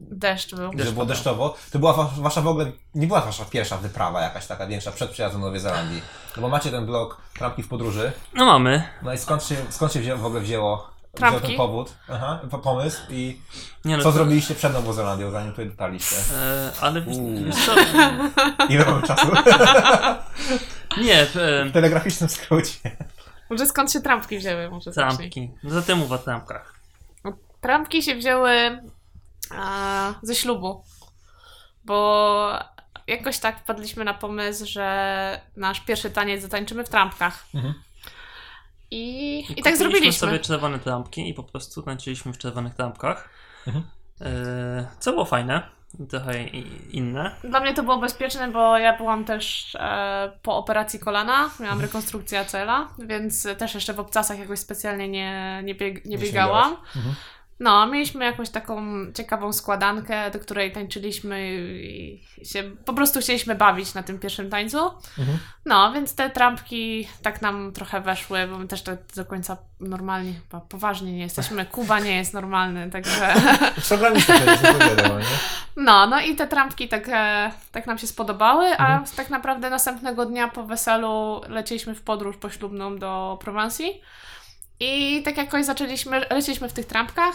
[0.00, 0.70] Deszcz był.
[0.78, 1.54] że było deszczowo.
[1.72, 5.10] To była wa- wasza w ogóle, nie była wasza pierwsza wyprawa jakaś taka większa przed
[5.10, 6.02] przyjazdem do Nowej Zelandii.
[6.36, 8.12] No bo macie ten blog Trampki w podróży.
[8.34, 8.82] No mamy.
[9.02, 11.46] No i skąd się, skąd się wzięło, w ogóle wzięło, Trampki?
[11.48, 13.40] ten powód, Aha, po- pomysł i
[13.84, 16.16] Nie no, co to- zrobiliście przed Nową Zelandią, zanim tutaj dotarliście?
[16.34, 17.16] E, ale wiesz
[17.66, 17.74] co?
[18.72, 19.26] Ile mamy czasu?
[21.04, 21.26] Nie, e,
[21.64, 22.78] W telegraficznym skrócie.
[23.50, 24.70] Może skąd się trampki wzięły?
[24.70, 25.50] Może trampki.
[25.62, 26.74] No zatem mów o trampkach.
[27.60, 28.80] Trampki się wzięły
[29.50, 30.84] a, ze ślubu,
[31.84, 32.58] bo
[33.06, 37.46] jakoś tak wpadliśmy na pomysł, że nasz pierwszy taniec zatańczymy w trampkach.
[37.54, 37.74] Mhm.
[38.90, 40.12] I, i, tak Kupiliśmy zrobiliśmy.
[40.12, 43.28] sobie czerwone trampki i po prostu tańczyliśmy w czerwonych trampkach.
[43.66, 43.84] Mhm.
[44.20, 45.68] E, co było fajne,
[46.10, 46.44] trochę
[46.90, 47.30] inne.
[47.44, 52.40] Dla mnie to było bezpieczne, bo ja byłam też e, po operacji kolana, miałam rekonstrukcję
[52.40, 56.76] ACL-a, więc też jeszcze w obcasach jakoś specjalnie nie, nie, bieg, nie biegałam.
[56.96, 57.14] Mhm.
[57.60, 58.82] No, mieliśmy jakąś taką
[59.14, 64.78] ciekawą składankę, do której tańczyliśmy i się po prostu chcieliśmy bawić na tym pierwszym tańcu.
[65.18, 65.38] Mhm.
[65.64, 70.34] No, więc te trampki tak nam trochę weszły, bo my też tak do końca normalni,
[70.34, 71.66] chyba poważnie nie jesteśmy.
[71.76, 73.34] Kuba nie jest normalny, także...
[74.14, 75.24] Nie?
[75.76, 79.04] No, no i te trampki tak, e, tak nam się spodobały, a Mhm.
[79.16, 84.00] tak naprawdę następnego dnia po weselu lecieliśmy w podróż poślubną do Prowansji
[84.80, 87.34] i tak jakoś zaczęliśmy, leciliśmy w tych trampkach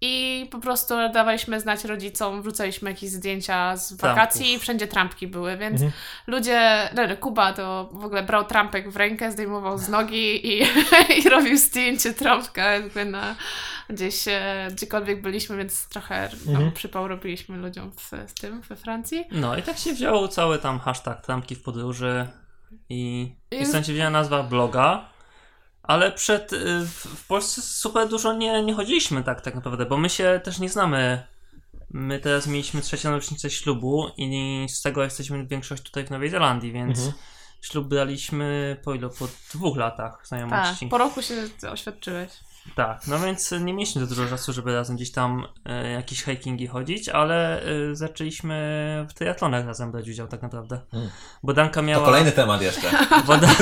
[0.00, 4.56] i po prostu dawaliśmy znać rodzicom, wrzucaliśmy jakieś zdjęcia z wakacji Trampków.
[4.56, 5.92] i wszędzie trampki były, więc Mhm.
[6.26, 10.62] ludzie, no, Kuba to w ogóle brał trampek w rękę, zdejmował z nogi i,
[11.24, 13.34] i robił zdjęcie trampka jakby na
[13.90, 16.72] gdzieś, e, gdziekolwiek byliśmy, więc trochę tam Mhm.
[16.72, 19.24] przypał robiliśmy ludziom w, w tym, we Francji.
[19.30, 22.26] No i tak się wziął cały tam hashtag trampki w podróży
[22.88, 25.08] i, I- i stąd się wzięła nazwa bloga.
[25.88, 30.10] Ale przed, y, w, Polsce super dużo nie, nie chodziliśmy tak, tak naprawdę, bo my
[30.10, 31.26] się też nie znamy.
[31.90, 36.72] My teraz mieliśmy trzecią rocznicę ślubu i z tego jesteśmy większość tutaj w Nowej Zelandii,
[36.72, 37.16] więc Mhm.
[37.60, 39.08] ślub braliśmy po ile?
[39.08, 40.86] Po dwóch latach Tak, znajomości.
[40.86, 41.34] po roku się
[41.72, 42.30] oświadczyłeś.
[42.74, 46.66] Tak, no więc nie mieliśmy za dużo czasu, żeby razem gdzieś tam e, jakieś hikingi
[46.66, 50.80] chodzić, ale e, zaczęliśmy w triatlonach razem brać udział tak naprawdę.
[50.92, 51.08] Mm.
[51.42, 52.04] Bo Danka To miała...
[52.04, 52.90] kolejny temat jeszcze.
[53.26, 53.54] Bo, Dan...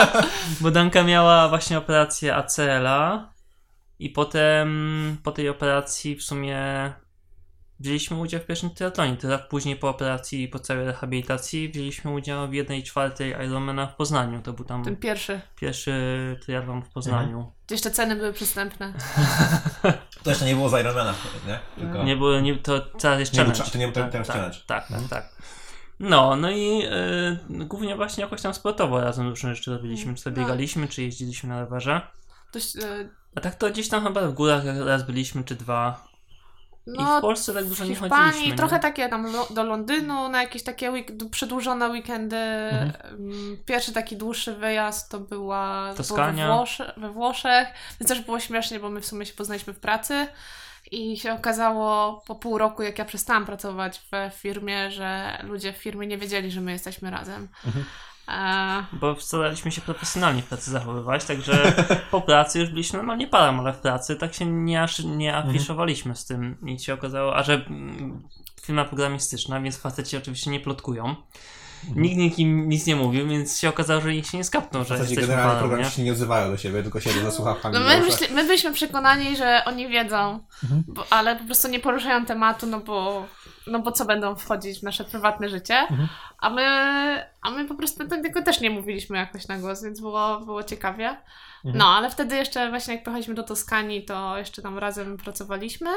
[0.60, 3.32] bo Danka miała właśnie operację ACL-a
[3.98, 6.58] i potem po tej operacji w sumie
[7.84, 9.16] wzięliśmy udział w pierwszym triatlonie.
[9.16, 13.94] To rok później po operacji, po całej rehabilitacji wzięliśmy udział w jednej czwartej Ironmana w
[13.94, 14.42] Poznaniu.
[14.42, 15.40] To był tam Ten pierwszy.
[15.56, 15.92] pierwszy
[16.42, 17.52] triatlon w Poznaniu.
[17.66, 18.92] Gdzie jeszcze ceny były przystępne.
[20.22, 21.14] To jeszcze nie było z Ironmana,
[21.46, 21.58] nie?
[21.76, 22.02] Tylko...
[22.04, 23.60] Nie było, nie, to teraz był challenge.
[23.64, 24.56] cza- to nie był ten- ten tak, challenge.
[24.66, 25.08] Tak, tak, Mhm.
[25.08, 25.32] tak.
[26.00, 26.82] No, no i
[27.60, 30.14] y, głównie właśnie jakoś tam sportowo razem różne rzeczy robiliśmy.
[30.14, 30.36] Czy to No.
[30.36, 32.00] biegaliśmy, czy jeździliśmy na rowerze.
[32.52, 36.04] Dość, e, A tak to gdzieś tam chyba w górach raz byliśmy, czy dwa.
[36.86, 38.56] I no, w Polsce tak dużo nie Hiszpanii, chodziliśmy.
[38.56, 38.82] trochę nie?
[38.82, 42.36] takie tam do Londynu, na jakieś takie week- przedłużone weekendy.
[42.36, 42.92] Mhm.
[43.14, 46.48] Mm, Pierwszy taki dłuższy wyjazd to była Toskania.
[46.48, 47.68] we, Włosze, we Włoszech.
[48.00, 50.26] Więc też było śmiesznie, bo my w sumie się poznaliśmy w pracy.
[50.90, 55.76] I się okazało po pół roku, jak ja przestałam pracować w firmie, że ludzie w
[55.76, 57.48] firmie nie wiedzieli, że my jesteśmy razem.
[57.66, 57.84] Mhm.
[58.28, 61.72] E, Bo staraliśmy się profesjonalnie w pracy zachowywać, także
[62.10, 65.48] po pracy już byliśmy normalnie parą, ale w pracy tak się nie, aż nie Mhm.
[65.56, 66.56] afiszowaliśmy z tym.
[66.66, 68.22] I się okazało, a że mm,
[68.62, 71.04] firma programistyczna, więc faceci oczywiście nie plotkują.
[71.84, 72.02] Mhm.
[72.02, 75.22] Nikt nikim nic nie mówił, więc się okazało, że nikt się nie skapnął, że jesteśmy
[75.22, 75.68] generalnie parą, nie?
[75.68, 77.74] programiści nie odzywają do siebie, tylko siedzą za słuchawkami.
[77.74, 80.82] No w my, myśli, my byliśmy przekonani, że oni wiedzą, Mhm.
[80.88, 83.26] bo, ale po prostu nie poruszają tematu, no bo,
[83.66, 86.08] no bo co będą wchodzić w nasze prywatne życie, Mhm.
[86.38, 86.62] a my,
[87.42, 91.08] a my po prostu tego też nie mówiliśmy jakoś na głos, więc było, było ciekawie.
[91.08, 91.78] Mhm.
[91.78, 95.90] No, ale wtedy jeszcze właśnie jak pojechaliśmy do Toskanii, to jeszcze tam razem pracowaliśmy,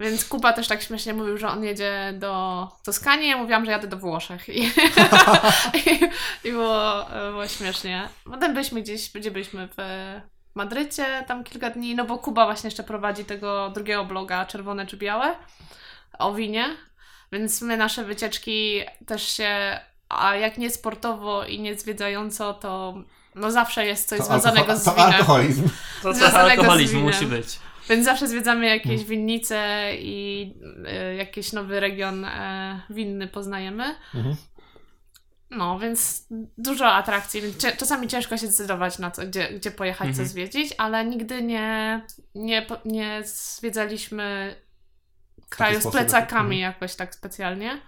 [0.00, 3.86] więc Kuba też tak śmiesznie mówił, że on jedzie do Toskanii, ja mówiłam, że jadę
[3.88, 4.60] do Włoszech i,
[5.78, 6.00] i,
[6.44, 8.08] i było, było śmiesznie.
[8.24, 9.76] Potem byliśmy gdzieś, gdzie byliśmy w
[10.54, 14.96] Madrycie tam kilka dni, no bo Kuba właśnie jeszcze prowadzi tego drugiego bloga Czerwone czy
[14.96, 15.34] Białe
[16.18, 16.64] o winie,
[17.34, 22.94] więc my nasze wycieczki też się, a jak nie sportowo i nie zwiedzająco, to
[23.34, 25.06] no zawsze jest coś To związanego alkohol- z To winem.
[25.12, 25.62] alkoholizm.
[25.62, 25.68] To
[26.02, 27.06] trochę Związanego z alkoholizm winem.
[27.06, 27.58] musi być.
[27.88, 29.04] Więc zawsze zwiedzamy jakieś Mm.
[29.04, 30.52] winnice i
[31.12, 33.94] y, jakiś nowy region e, winny poznajemy.
[34.14, 34.36] Mhm.
[35.50, 36.26] No, więc
[36.58, 40.26] dużo atrakcji, więc cie- czasami ciężko się zdecydować na co, gdzie, gdzie pojechać, Mhm.
[40.26, 42.00] co zwiedzić, ale nigdy nie,
[42.34, 44.54] nie, nie zwiedzaliśmy
[45.56, 47.80] kraju z plecakami jakoś tak specjalnie.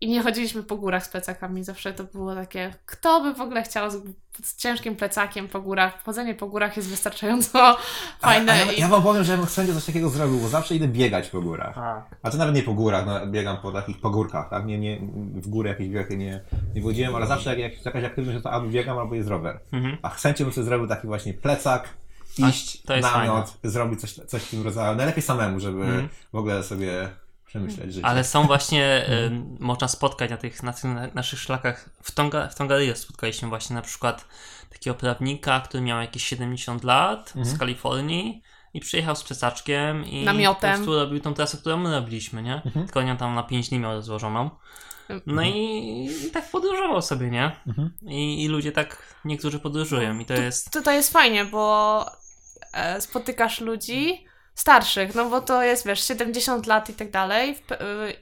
[0.00, 1.64] i nie chodziliśmy po górach z plecakami.
[1.64, 4.02] Zawsze to było takie, kto by w ogóle chciał z,
[4.42, 6.02] z ciężkim plecakiem po górach.
[6.04, 7.76] Chodzenie po górach jest wystarczająco
[8.20, 8.52] fajne.
[8.52, 8.80] A, a ja, i...
[8.80, 11.40] ja wam powiem, że ja bym wszędzie coś takiego zrobił, bo zawsze idę biegać po
[11.40, 11.78] górach.
[11.78, 14.66] A, A to nawet nie po górach, no, biegam po takich pogórkach, tak?
[14.66, 14.98] Nie, nie,
[15.34, 16.40] w góry jakieś wielkie nie,
[16.74, 19.60] nie wchodziłem, ale zawsze jak, jak jest jakaś aktywność, to albo biegam, albo jest rower.
[19.72, 19.96] mhm.
[20.02, 21.88] A chęcią bym sobie zrobił taki właśnie plecak,
[22.38, 24.96] iść, to jest namiot, zrobić coś, coś w tym rodzaju.
[24.96, 26.08] Najlepiej samemu, żeby Mhm.
[26.32, 27.08] w ogóle sobie
[27.46, 28.06] przemyśleć życie.
[28.06, 29.30] Ale są właśnie, y,
[29.60, 31.90] można spotkać na tych, na tych na naszych szlakach.
[32.02, 34.24] W, Tonga, w Tongariro spotkaliśmy właśnie na przykład
[34.72, 38.42] takiego prawnika, który miał jakieś 70 lat z Kalifornii
[38.74, 40.70] i przyjechał z plecaczkiem i Namiotem.
[40.70, 42.62] po prostu robił tą trasę, którą my robiliśmy, nie?
[42.72, 44.50] Tylko on tam na 5 dni miał rozłożoną.
[45.26, 47.52] No i, i tak podróżował sobie, nie?
[48.02, 50.70] I, I ludzie tak, niektórzy podróżują i to jest...
[50.72, 52.06] Tutaj jest fajnie, bo
[53.00, 57.58] spotykasz ludzi starszych, no bo to jest, wiesz, 70 lat i tak dalej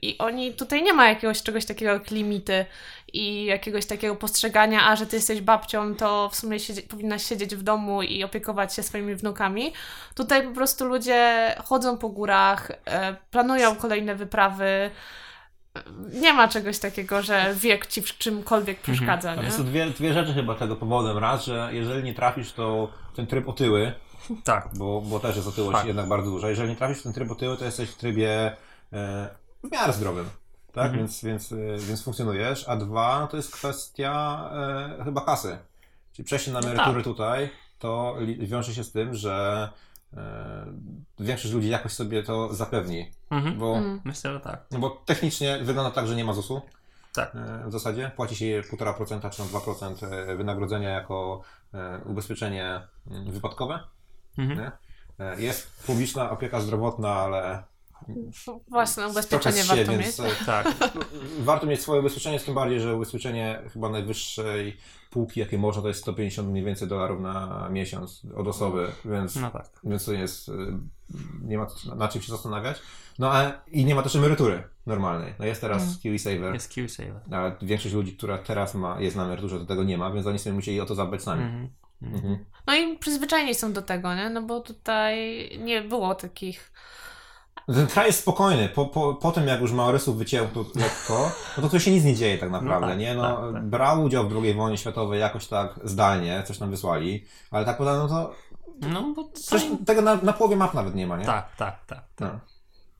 [0.02, 2.66] i oni, tutaj nie ma jakiegoś czegoś takiego jak limity
[3.12, 7.56] i jakiegoś takiego postrzegania, a że ty jesteś babcią, to w sumie siedzi- powinnaś siedzieć
[7.56, 9.72] w domu i opiekować się swoimi wnukami.
[10.14, 14.90] Tutaj po prostu ludzie chodzą po górach, e, planują kolejne wyprawy,
[16.12, 19.50] nie ma czegoś takiego, że wiek ci w czymkolwiek przeszkadza, Ale nie?
[19.50, 21.18] są dwie, dwie rzeczy chyba tego powodem.
[21.18, 23.92] Raz, że jeżeli nie trafisz, to ten tryb otyły,
[24.44, 24.68] Tak.
[24.74, 25.86] bo, bo też jest otyłość Tak.
[25.86, 26.48] jednak bardzo duża.
[26.50, 28.56] Jeżeli nie trafisz w ten tryb otyły, to jesteś w trybie
[28.92, 29.28] e,
[29.64, 30.30] w miarę zdrowym.
[30.72, 30.98] Tak, Mhm.
[30.98, 32.68] więc, więc, e, więc funkcjonujesz.
[32.68, 34.44] A dwa, no to jest kwestia
[35.00, 35.58] e, chyba kasy.
[36.12, 37.04] Czyli przejście na No emerytury tak.
[37.04, 39.68] tutaj, to li- wiąże się z tym, że
[40.16, 40.66] e,
[41.18, 43.10] większość ludzi jakoś sobie to zapewni.
[43.30, 43.58] Mhm.
[43.58, 44.00] Bo, Mm.
[44.04, 44.64] Myślę, że tak.
[44.70, 46.62] no bo technicznie wygląda tak, że nie ma ZUS-u.
[47.14, 47.34] Tak.
[47.34, 48.10] E, w zasadzie.
[48.16, 51.40] Płaci się 1,5% czy tam 2% e, wynagrodzenia jako
[51.74, 53.80] e, ubezpieczenie mm, wypadkowe.
[54.38, 54.58] Mhm.
[54.58, 54.72] Nie?
[55.26, 57.62] E, Jest publiczna opieka zdrowotna, ale
[58.68, 60.06] Własne ubezpieczenie warto siebie, mieć.
[60.16, 60.74] więc e, Tak.
[61.40, 64.76] warto mieć swoje ubezpieczenie, tym bardziej, że ubezpieczenie chyba najwyższej
[65.10, 69.50] półki, jakie można, to jest 150 mniej więcej dolarów na miesiąc od osoby, więc, No
[69.50, 69.70] tak.
[69.84, 70.52] więc to jest, e,
[71.42, 71.66] nie ma
[71.96, 72.82] na czym się zastanawiać.
[73.18, 75.34] No a i nie ma też emerytury normalnej.
[75.38, 75.94] No jest teraz Mm.
[75.98, 76.54] Kiwi Saver.
[76.54, 77.20] Jest Q-Saver.
[77.30, 80.38] Ale większość ludzi, która teraz ma, jest na emeryturze, do tego nie ma, więc oni
[80.38, 81.42] sobie musieli o to zadbać sami.
[81.42, 81.68] Mhm.
[82.02, 82.44] Mhm.
[82.66, 84.30] No i przyzwyczajeni są do tego, nie?
[84.30, 86.72] No bo tutaj nie było takich.
[87.66, 88.68] Ten kraj jest spokojny.
[88.68, 92.14] Po, po, po tym, jak już Maorysów wycięto lekko, no to tu się nic nie
[92.14, 93.14] dzieje tak naprawdę, tak, nie?
[93.14, 93.64] No, tak, tak.
[93.64, 98.02] brał udział w II wojnie światowej jakoś tak zdalnie, coś nam wysłali, ale tak naprawdę,
[98.02, 98.34] no to
[98.88, 99.62] No bo coś, coś...
[99.86, 101.24] tego na, na połowie map nawet nie ma, nie?
[101.24, 102.04] Tak, tak, tak.
[102.20, 102.28] No.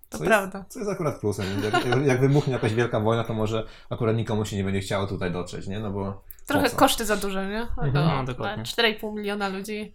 [0.09, 0.59] To Co prawda.
[0.59, 1.47] Jest, co jest akurat plusem.
[1.65, 5.33] Jak, jak wybuchnie jakaś wielka wojna, to może akurat nikomu się nie będzie chciało tutaj
[5.33, 5.81] dotrzeć, nie?
[5.81, 7.61] No bo Trochę koszty za duże, nie?
[7.61, 7.93] Mhm.
[7.95, 8.65] No, No, dokładnie.
[8.65, 9.93] 4,5 miliona ludzi.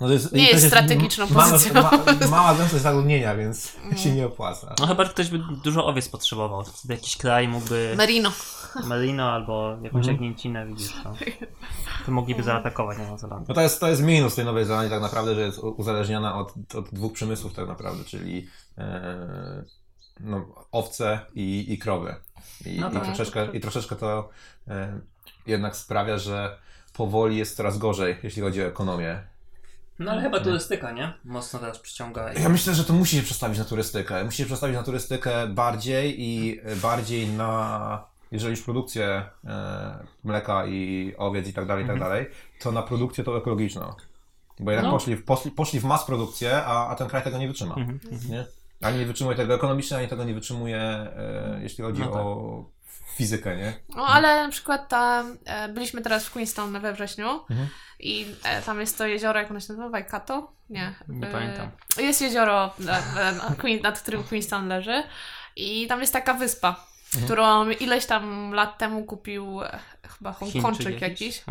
[0.00, 1.82] No to jest, Nie jest strategiczną mała, pozycją.
[1.82, 1.90] Ma,
[2.30, 4.74] mała gęstość zaludnienia, więc się nie opłaca.
[4.78, 6.64] No chyba że ktoś by dużo owiec potrzebował.
[6.64, 8.32] Wtedy jakiś kraj mógłby Merino.
[8.84, 11.14] Merino albo jakąś jagnięcinę, widzisz, no.
[12.06, 13.44] To mogliby zaatakować Nową Zelandię.
[13.48, 16.74] No to jest, to jest minus tej Nowej Zelandii tak naprawdę, że jest uzależniona od,
[16.74, 18.46] od dwóch przemysłów tak naprawdę, czyli
[18.78, 19.64] e,
[20.20, 22.14] no, owce i, i krowy.
[22.66, 23.04] I, No i, tak.
[23.04, 24.28] troszeczkę, I troszeczkę to
[24.68, 25.00] e,
[25.46, 26.58] jednak sprawia, że
[26.92, 29.22] powoli jest coraz gorzej, jeśli chodzi o ekonomię.
[29.98, 31.12] No ale chyba turystyka, nie?
[31.24, 32.32] Mocno teraz przyciąga.
[32.32, 34.24] i- Ja myślę, że to musi się przestawić na turystykę.
[34.24, 40.66] Musi się przestawić na turystykę bardziej i e, bardziej na, jeżeli już produkcję e, mleka
[40.66, 42.26] i owiec i tak dalej, i tak dalej,
[42.60, 43.94] to na produkcję tą ekologiczną.
[44.60, 44.98] Bo jednak No.
[44.98, 47.74] poszli, w, poszli, poszli w mas produkcję, a, a ten kraj tego nie wytrzyma.
[47.74, 48.30] Mhm, mhm.
[48.30, 48.44] Nie?
[48.82, 52.16] Ani nie wytrzymuje tego ekonomicznie, ani tego nie wytrzymuje, e, jeśli chodzi No tak.
[52.16, 52.64] o
[53.16, 53.72] fizykę, nie?
[53.96, 57.68] No ale na przykład ta, e, byliśmy teraz w Queenstown we wrześniu Mhm.
[57.98, 59.88] i e, tam jest to jezioro, jak ono się nazywa?
[59.88, 60.52] Waikato?
[60.70, 60.94] Nie.
[61.08, 61.70] Nie E, pamiętam.
[61.98, 63.02] Jest jezioro, e,
[63.68, 65.02] e, nad którym Queenstown leży
[65.56, 66.68] i tam jest taka wyspa,
[67.14, 67.24] Mhm.
[67.24, 69.60] którą ileś tam lat temu kupił
[70.18, 71.44] chyba Hongkończyk jakiś.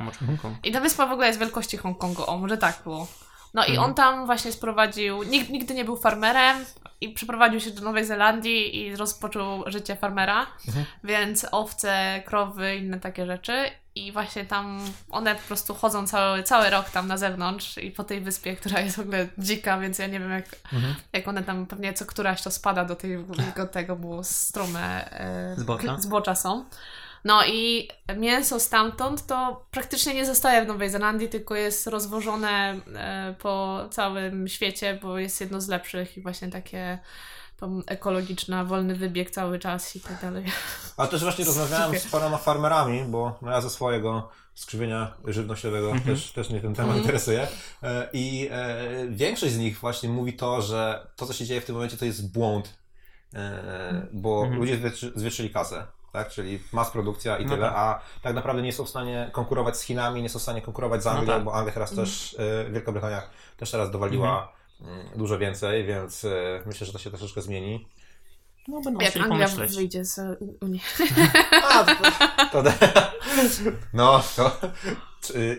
[0.64, 3.08] I ta wyspa w ogóle jest wielkości Hongkongu, o może tak było.
[3.54, 3.90] No i Mhm.
[3.90, 6.66] on tam właśnie sprowadził, nig- nigdy nie był farmerem
[7.02, 10.86] i przeprowadził się do Nowej Zelandii i rozpoczął życie farmera, Mhm.
[11.04, 14.80] więc owce, krowy, inne takie rzeczy i właśnie tam
[15.10, 18.80] one po prostu chodzą cały, cały rok tam na zewnątrz i po tej wyspie, która
[18.82, 20.96] jest w ogóle dzika, więc ja nie wiem jak, Mhm.
[21.14, 23.26] jak one tam pewnie co któraś to spada do tej,
[23.58, 25.98] do tego, bo strume e, Zbocza.
[26.00, 26.66] zbocza są.
[27.26, 32.50] No i mięso stamtąd to praktycznie nie zostaje w Nowej Zelandii, tylko jest rozwożone
[32.96, 37.00] e, po całym świecie, bo jest jedno z lepszych i właśnie takie
[37.88, 40.46] ekologiczna, wolny wybieg cały czas i tak dalej.
[40.98, 46.16] Ale też właśnie rozmawiałem z paroma farmerami, bo no ja ze swojego skrzywienia żywnościowego Mhm.
[46.16, 47.02] też, też mnie ten temat Mhm.
[47.02, 47.48] interesuje.
[47.84, 48.78] E, I e,
[49.10, 52.06] większość z nich właśnie mówi to, że to, co się dzieje w tym momencie, to
[52.06, 52.80] jest błąd
[53.34, 54.60] e, bo Mhm.
[54.60, 55.88] ludzie zwietrzy- zwietrzyli kasę.
[56.12, 56.30] Tak?
[56.30, 57.76] Czyli mas produkcja i No tyle, tak.
[57.78, 61.02] a tak naprawdę nie są w stanie konkurować z Chinami, nie są w stanie konkurować
[61.02, 61.44] z No Anglią, tak.
[61.44, 62.36] bo Anglia teraz też,
[62.68, 63.22] e, Wielka Brytania
[63.58, 65.00] też teraz dowaliła Mhm.
[65.00, 67.88] mm, dużo więcej, więc e, myślę, że to się troszeczkę zmieni.
[68.68, 69.76] No będą Jak Anglia pomyśleć.
[69.76, 70.20] wyjdzie z
[70.62, 70.82] Unii.
[71.74, 71.96] A, to,
[72.52, 72.70] to, to,
[73.94, 74.52] no, to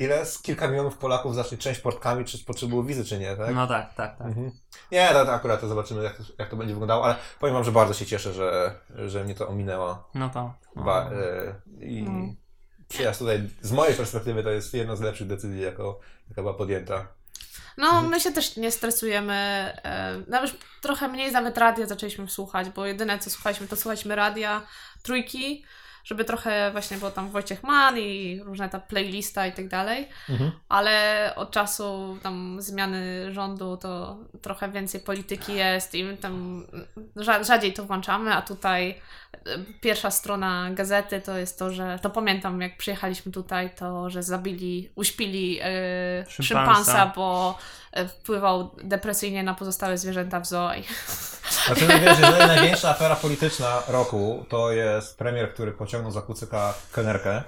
[0.01, 0.27] ile?
[0.27, 3.55] Z kilka milionów Polaków zacznie część portkami, czy potrzebują wizy, czy nie, tak?
[3.55, 4.27] No tak, tak, tak.
[4.27, 4.51] Mhm.
[4.93, 7.65] Nie, to, to akurat to zobaczymy, jak to, jak to będzie wyglądało, ale powiem wam,
[7.65, 8.75] że bardzo się cieszę, że,
[9.07, 10.09] że mnie to ominęło.
[10.15, 10.55] No to.
[10.77, 10.83] No.
[10.85, 11.55] Ba, e,
[11.85, 12.35] I No.
[12.89, 15.95] przyjazd tutaj, z mojej perspektywy, to jest jedna z lepszych decyzji, jaką,
[16.29, 17.07] jaka była podjęta.
[17.77, 19.35] No, my się też nie stresujemy.
[19.85, 20.53] e, Nawet
[20.83, 24.63] trochę mniej nawet radia zaczęliśmy słuchać, bo jedyne co słuchaliśmy, to słuchaliśmy radia
[25.03, 25.65] trójki,
[26.05, 30.09] żeby trochę właśnie było tam Wojciech Mann i różne ta playlista i tak dalej.
[30.68, 36.66] Ale od czasu tam zmiany rządu to trochę więcej polityki jest i my tam
[37.16, 38.94] rza- rzadziej to włączamy, a tutaj
[39.81, 44.91] pierwsza strona gazety to jest to, że to pamiętam jak przyjechaliśmy tutaj, to że zabili,
[44.95, 45.66] uśpili e,
[46.28, 46.43] Szympansa.
[46.43, 47.59] szympansa, bo
[47.93, 50.74] e, wpływał depresyjnie na pozostałe zwierzęta w zoo.
[50.74, 50.85] i-
[51.66, 56.74] Znaczy, no wiesz, jeżeli największa afera polityczna roku to jest premier, który pociągnął za kucyka
[56.93, 57.43] kelnerkę.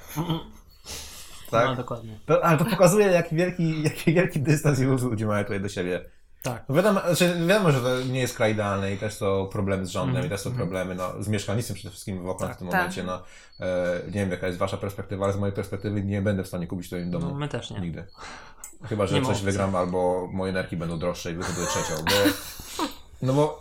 [1.51, 1.67] Tak?
[1.67, 2.19] No dokładnie.
[2.27, 5.69] To, ale to pokazuje, jaki wielki, jaki wielki dystans i luz ludzie mają tutaj do
[5.69, 6.05] siebie.
[6.43, 6.65] Tak.
[6.69, 9.91] No wiadomo, znaczy wiadomo, że to nie jest kraj idealny i też są problemy z
[9.91, 10.69] rządem Mhm, i też są mhm.
[10.69, 12.81] problemy no, z mieszkalnictwem przede wszystkim w Oakland Tak, w tym tak.
[12.81, 13.03] momencie.
[13.03, 13.23] No,
[13.61, 16.67] e, nie wiem, jaka jest wasza perspektywa, ale z mojej perspektywy nie będę w stanie
[16.67, 17.29] kupić tutaj domu.
[17.29, 17.81] No my też nie.
[17.81, 18.05] Nigdy.
[18.85, 22.13] Chyba, że Nie coś wygram albo moje energii będą droższe i wyhoduję trzecią, bo...
[23.27, 23.61] No bo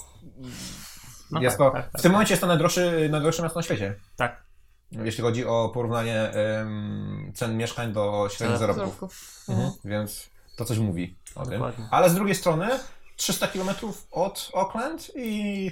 [1.32, 2.00] No jest tak, to, tak, tak.
[2.02, 3.96] w tym momencie jest to najdroższy, najdroższe miasto na świecie.
[4.16, 4.44] Tak.
[4.92, 8.68] Jeśli chodzi o porównanie em, cen mieszkań do średnich Tak.
[8.68, 9.00] zarobków.
[9.00, 9.46] Zorków.
[9.50, 9.72] Mhm.
[9.86, 10.31] Więc
[10.62, 11.52] to coś mówi o tym.
[11.54, 11.88] Dokładnie.
[11.92, 12.68] Ale z drugiej strony
[13.16, 13.70] 300 km
[14.12, 15.72] od Auckland i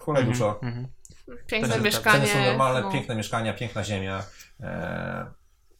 [0.00, 0.58] hulaj Mhm, dużo.
[0.62, 0.86] mhm.
[1.46, 2.26] Piękne mieszkanie.
[2.26, 2.90] Ceny są normalne, no.
[2.92, 4.22] piękne mieszkania, piękna ziemia.
[4.60, 5.26] E,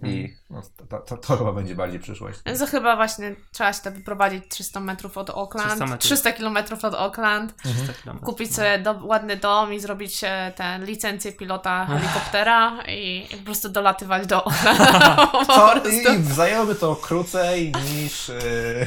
[0.02, 0.36] I Mhm.
[0.50, 2.38] no, to, to, to chyba będzie bardziej przyszłość.
[2.46, 5.98] Więc to chyba właśnie trzeba się wyprowadzić 300 metrów od 300 Auckland, metrów.
[5.98, 8.30] 300 kilometrów od Auckland, 300 kilometrów.
[8.30, 10.20] kupić sobie do, ładny dom i zrobić
[10.56, 14.40] tę licencję pilota helikoptera i, i po prostu dolatywać do
[15.46, 15.70] Co?
[15.70, 15.90] prostu.
[15.90, 18.34] I zajęłoby to krócej niż e,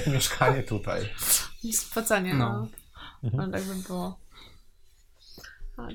[0.07, 1.09] mieszkanie tutaj.
[1.73, 2.67] Spocenie, no.
[3.23, 3.29] No.
[3.33, 3.47] no.
[3.51, 4.22] Tak by było.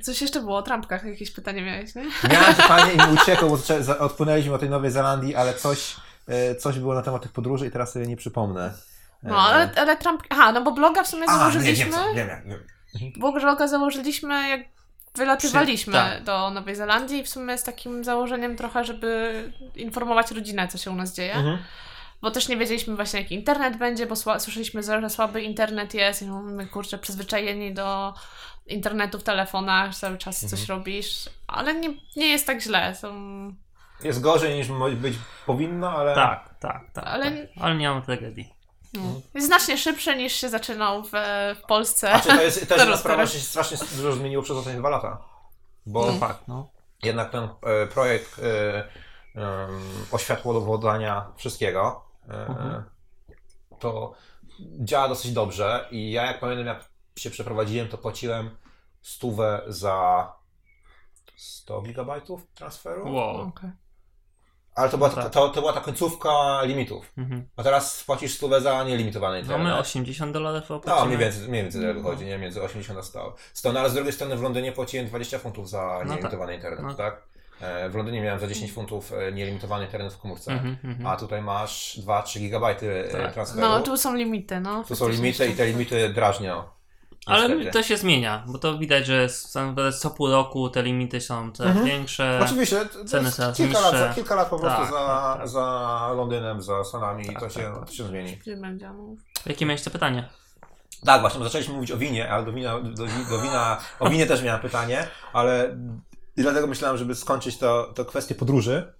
[0.02, 2.04] Coś jeszcze było o trampkach, jakieś pytanie miałeś, nie?
[2.30, 3.58] Miałem pytanie i mi uciekło, bo
[3.98, 5.96] odpłynęliśmy od tej Nowej Zelandii, ale coś,
[6.28, 8.74] e, coś było na temat tych podróży i teraz sobie nie przypomnę.
[9.22, 10.28] No, ale, ale trampki...
[10.32, 11.90] Aha, no bo bloga w sumie A, nie, założyliśmy.
[12.14, 13.12] wiem, wiem, wiem.
[13.16, 14.60] Bo bloga założyliśmy, jak
[15.14, 16.24] wylatywaliśmy tak.
[16.24, 20.94] do Nowej Zelandii, w sumie z takim założeniem trochę, żeby informować rodzinę, co się u
[20.94, 21.34] nas dzieje.
[21.34, 21.58] Mhm.
[22.22, 26.22] Bo też nie wiedzieliśmy właśnie, jaki internet będzie, bo sła- słyszeliśmy, że słaby internet jest
[26.22, 28.14] i mówimy, kurczę, przyzwyczajeni do
[28.68, 30.78] internetu w telefonach, cały czas coś Mhm.
[30.78, 32.94] robisz, ale nie, nie jest tak źle.
[32.94, 33.12] Są...
[34.04, 35.14] Jest gorzej niż być
[35.46, 36.14] powinno, ale...
[36.14, 37.04] Tak, tak, tak.
[37.06, 38.54] Ale- Ale, ale nie mam tragedii.
[38.94, 39.00] No.
[39.34, 41.10] Jest znacznie szybszy niż się zaczynał w,
[41.62, 42.12] w Polsce.
[42.12, 43.32] A czy to jest też sprawa, teraz.
[43.32, 45.18] że się strasznie dużo zmieniło przez ostatnie dwa lata.
[45.86, 46.70] Bo To fakt, no.
[47.02, 48.78] jednak ten e, projekt e,
[49.40, 49.80] em,
[50.12, 52.84] oświatłowodania wszystkiego e, Mhm.
[53.78, 54.14] to
[54.80, 56.84] działa dosyć dobrze i ja jak pamiętam jak
[57.20, 58.50] się przeprowadziłem to płaciłem
[59.02, 60.32] stówę za
[61.36, 63.14] 100 gigabajtów transferu.
[63.14, 63.36] Wow.
[63.40, 63.70] Okej.
[64.74, 65.32] Ale to była, ta, Tak.
[65.32, 67.12] to, to była ta końcówka limitów.
[67.18, 67.48] Mhm.
[67.56, 69.66] A teraz płacisz stówę za nielimitowany No internet.
[69.66, 71.06] my 80 dolarów No, opłacimy.
[71.06, 72.00] mniej więcej, mniej więcej tyle No.
[72.02, 72.38] wychodzi, nie?
[72.38, 73.34] Między 80 a 100.
[73.54, 76.80] 100, no ale z drugiej strony w Londynie płaciłem 20 funtów za No nielimitowany internet,
[76.82, 76.94] No.
[76.94, 77.22] tak?
[77.60, 81.06] E, W Londynie miałem za 10 funtów e, nielimitowany internet w komórce, Mhm, mhm.
[81.06, 83.32] a tutaj masz 2-3 gigabajty e, Tak.
[83.32, 83.60] transferu.
[83.68, 84.84] No, tu są limity, no.
[84.84, 86.62] tu są limity i te limity drażnią.
[87.26, 87.70] Ale Niestety.
[87.72, 89.28] to się zmienia, bo to widać, że
[89.98, 91.86] co pół roku te limity są coraz Mhm.
[91.86, 92.40] większe.
[92.44, 94.14] Oczywiście, ceny coraz kilka lat, za niższe.
[94.14, 95.48] kilka lat po prostu Tak, za, tak, tak.
[95.48, 98.38] za Londynem, za Stanami i Tak, to, się, tak, to się zmieni.
[99.46, 100.28] Jakie mieliście pytanie?
[101.06, 104.42] Tak, właśnie, zaczęliśmy mówić o winie, ale do wina, do, do wina, o winie też
[104.42, 105.76] miałem pytanie, ale
[106.36, 108.92] i dlatego myślałem, żeby skończyć to, to kwestię podróży.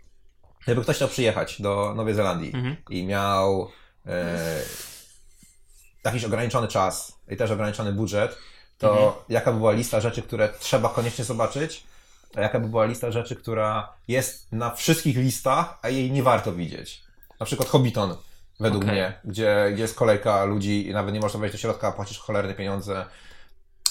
[0.67, 2.77] Jakby ktoś chciał przyjechać do Nowej Zelandii Mhm.
[2.91, 3.69] i miał
[4.07, 4.39] e,
[6.09, 8.39] jakiś ograniczony czas i też ograniczony budżet,
[8.79, 9.13] to Mhm.
[9.29, 11.85] jaka by była lista rzeczy, które trzeba koniecznie zobaczyć,
[12.37, 16.53] a jaka by była lista rzeczy, która jest na wszystkich listach, a jej nie warto
[16.53, 17.03] widzieć.
[17.41, 18.17] Na przykład Hobbiton,
[18.61, 18.95] według Okej.
[18.95, 22.55] mnie, gdzie, gdzie jest kolejka ludzi i nawet nie można wejść do środka, płacisz cholerne
[22.55, 23.05] pieniądze.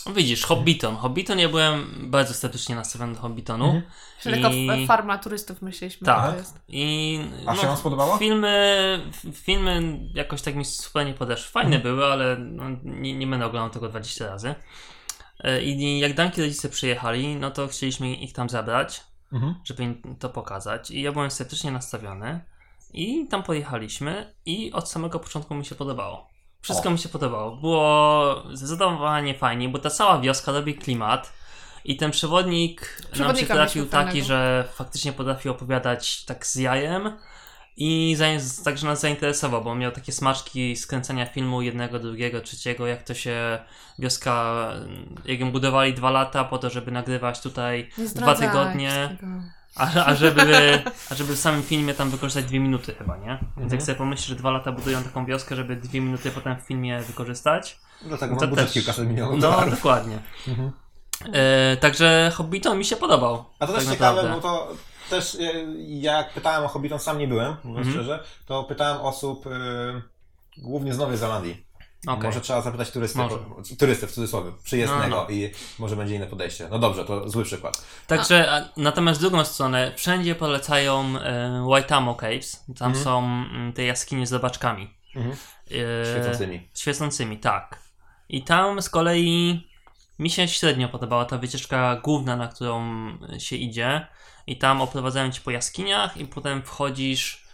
[0.08, 0.96] No Widzisz, Hobbiton.
[0.96, 3.66] Hobbiton, ja byłem bardzo sceptycznie nastawiony do Hobbitonu.
[3.66, 3.84] Mhm.
[4.24, 6.36] Tylko I- farma turystów myśleliśmy, Tak.
[6.68, 8.18] I A się wam spodobało?
[8.18, 9.00] Filmy,
[9.34, 11.52] filmy jakoś tak mi super nie podeszły.
[11.52, 11.96] Fajne Mhm.
[11.96, 14.56] były, ale no, nie, nie będę oglądał tego 20 razy.
[15.44, 19.04] E, I jak Danki rodzice przyjechali, no to chcieliśmy ich tam zabrać,
[19.34, 19.56] Mhm.
[19.64, 20.92] żeby im to pokazać.
[20.92, 22.40] I ja byłem sceptycznie nastawiony.
[22.94, 26.30] I tam pojechaliśmy i od samego początku mi się podobało.
[26.62, 26.92] Wszystko O.
[26.92, 27.56] mi się podobało.
[27.56, 31.34] Było zdecydowanie fajnie, bo ta cała wioska robi klimat.
[31.86, 34.28] I ten przewodnik nam się trafił taki, fajnego.
[34.28, 37.18] że faktycznie potrafił opowiadać tak z jajem.
[37.80, 38.18] I
[38.64, 43.60] także nas zainteresował, bo miał takie smaczki skręcania filmu jednego, drugiego, trzeciego, jak to się
[44.00, 44.68] wioska,
[45.26, 49.57] jak ją budowali dwa lata po to, żeby nagrywać tutaj dwa tygodnie, wszystkiego.
[49.78, 50.82] A, a, żeby,
[51.12, 53.28] a żeby w samym filmie tam wykorzystać dwie minuty chyba, nie?
[53.28, 53.72] Więc Mhm.
[53.72, 57.00] jak sobie pomyślisz, że dwa lata budują taką wioskę, żeby dwie minuty potem w filmie
[57.02, 59.76] wykorzystać, Dlatego To mam budżet też- kilkaset milionów no dolarów.
[59.76, 60.20] dokładnie.
[60.48, 60.72] Mhm.
[61.34, 63.46] E, także Hobbiton mi się podobał.
[63.60, 64.42] A to też tak ciekawe, naprawdę.
[64.42, 64.74] bo to
[65.10, 65.40] też e,
[65.88, 68.06] jak pytałem o Hobbiton, sam nie byłem, mówiąc Mhm.
[68.06, 69.52] szczerze, to pytałem osób e,
[70.58, 71.67] głównie z Nowej Zelandii.
[72.08, 72.24] Okej.
[72.24, 73.36] Może trzeba zapytać turysty, Może.
[73.80, 75.30] turysty w cudzysłowie, przyjezdnego No, no.
[75.30, 76.68] i może będzie inne podejście.
[76.72, 77.86] No dobrze, to zły przykład.
[78.08, 82.64] Także a, natomiast drugą stronę, wszędzie polecają e, Waitamo Caves.
[82.80, 83.04] Tam Mhm.
[83.04, 84.94] są mm, te jaskinie z zobaczkami.
[85.16, 85.36] Mhm.
[85.72, 86.68] E, Świecącymi.
[86.76, 87.80] Świecącymi, tak.
[88.30, 89.68] I tam z kolei
[90.20, 92.82] mi się średnio podobała ta wycieczka główna, na którą
[93.40, 94.08] się idzie.
[94.48, 97.47] I tam oprowadzają cię po jaskiniach i potem wchodzisz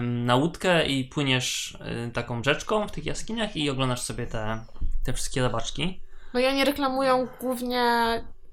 [0.00, 1.78] na łódkę i płyniesz
[2.14, 4.64] taką rzeczką w tych jaskiniach i oglądasz sobie te,
[5.04, 6.00] te wszystkie robaczki.
[6.34, 7.84] No i oni reklamują głównie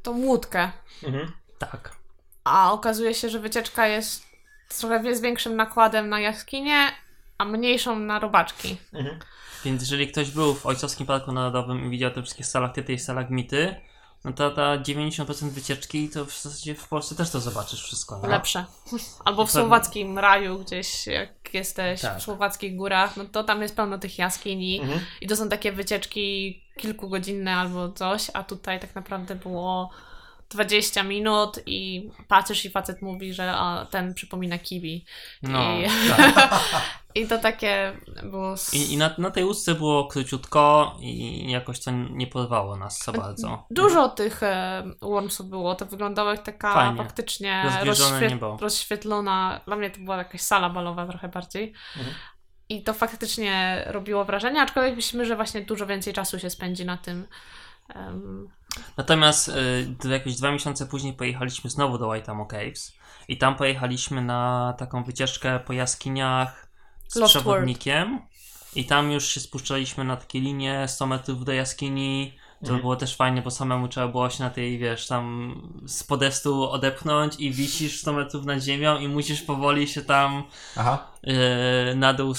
[0.03, 0.71] tą łódkę,
[1.03, 1.31] Mhm.
[1.59, 1.95] Tak.
[2.43, 4.23] a okazuje się, że wycieczka jest
[4.79, 6.87] trochę z większym nakładem na jaskinie,
[7.37, 8.77] a mniejszą na robaczki.
[8.93, 9.19] Mhm.
[9.65, 13.75] Więc jeżeli ktoś był w Ojcowskim Parku Narodowym i widział te wszystkie stalaktyty i stalagmity,
[14.25, 18.19] no to ta 90% wycieczki to w zasadzie w Polsce też to zobaczysz wszystko.
[18.23, 18.29] Nie?
[18.29, 18.65] Lepsze.
[19.25, 22.19] Albo w słowackim raju gdzieś, jak jesteś Tak.
[22.19, 24.99] w słowackich górach, no to tam jest pełno tych jaskiń i, Mhm.
[25.21, 29.89] i to są takie wycieczki kilkugodzinne albo coś, a tutaj tak naprawdę było
[30.49, 33.55] 20 minut i patrzysz i facet mówi, że
[33.89, 35.05] ten przypomina kiwi.
[35.43, 36.59] No, I, tak.
[37.15, 37.93] I to takie
[38.23, 38.55] było...
[38.73, 43.11] I, i na, na tej łódce było króciutko i jakoś to nie porwało nas za
[43.11, 43.65] bardzo.
[43.71, 46.97] Dużo tych e, wormsów było, to wyglądało jak taka Fajnie.
[46.97, 47.65] faktycznie
[48.29, 48.57] niebo.
[48.61, 51.73] rozświetlona, dla mnie to była jakaś sala balowa trochę bardziej.
[51.97, 52.15] Mhm.
[52.69, 56.97] I to faktycznie robiło wrażenie, aczkolwiek myślimy, że właśnie dużo więcej czasu się spędzi na
[56.97, 57.27] tym.
[57.95, 58.49] em,
[58.97, 59.51] Natomiast
[60.05, 62.93] y, jakieś dwa miesiące później pojechaliśmy znowu do Waitamo Caves
[63.27, 66.69] i tam pojechaliśmy na taką wycieczkę po jaskiniach
[67.07, 68.21] z Lost przewodnikiem
[68.75, 72.33] i tam już się spuszczaliśmy na takie linie 100 metrów do jaskini.
[72.59, 72.81] To Mhm.
[72.81, 75.55] było też fajnie, bo samemu trzeba było się na tej, wiesz, tam
[75.85, 80.43] z podestu odepchnąć i wisisz 100 metrów nad ziemią i musisz powoli się tam
[80.77, 81.07] Aha.
[81.23, 82.33] e, na dół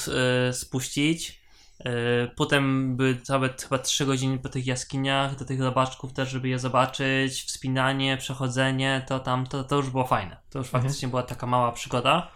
[0.49, 1.40] e, spuścić.
[1.85, 1.91] E,
[2.37, 6.59] Potem były całe chyba 3 godziny po tych jaskiniach, do tych robaczków też, żeby je
[6.59, 10.37] zobaczyć, wspinanie, przechodzenie, to tam, to, to już było fajne.
[10.51, 10.83] To już Mhm.
[10.83, 12.29] faktycznie była taka mała przygoda.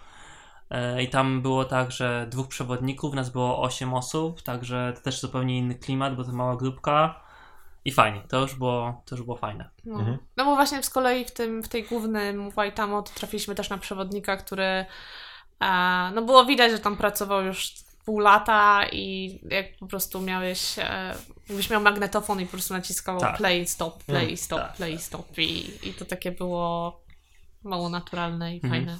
[0.70, 5.20] E, I tam było tak, że dwóch przewodników, nas było 8 osób, także to też
[5.20, 7.24] zupełnie inny klimat, bo to mała grupka.
[7.86, 9.70] I fajnie, to już było, to już było fajne.
[9.84, 9.98] no.
[9.98, 10.18] Mhm.
[10.36, 13.78] no bo właśnie z kolei w tym, w tej głównym Waitamo to trafiliśmy też na
[13.78, 19.86] przewodnika, który e, no było widać, że tam pracował już pół lata i jak po
[19.86, 21.14] prostu miałeś, e,
[21.48, 23.36] jakbyś miał magnetofon i po prostu naciskał Tak.
[23.36, 27.00] play, stop, play, Mm, stop, tak, play, stop i, i to takie było
[27.62, 28.70] mało naturalne i Mhm.
[28.72, 28.98] fajne.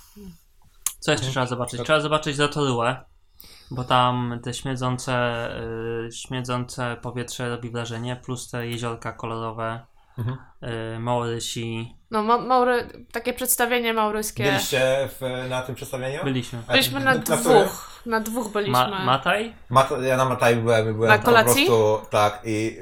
[1.00, 1.76] Co jeszcze trzeba zobaczyć?
[1.78, 1.86] Tak.
[1.86, 3.04] Trzeba zobaczyć Zatorułę,
[3.70, 5.48] bo tam te śmierdzące,
[6.08, 9.86] y, śmierdzące powietrze robi wrażenie, plus te jeziorka kolorowe,
[10.18, 10.36] Mhm.
[10.96, 11.94] y, Maorysi.
[12.14, 14.44] No, ma, maury, takie przedstawienie mauryskie.
[14.44, 16.24] Byliście w, na tym przedstawieniu?
[16.24, 16.58] Byliśmy.
[16.68, 17.40] Byliśmy na którym?
[17.40, 18.00] dwóch.
[18.06, 18.72] Na dwóch byliśmy.
[18.72, 19.54] Ma, Mataj?
[19.70, 21.66] Mat, ja na Matai byłem, byłem Na kolacji?
[21.66, 22.78] po prostu, tak, i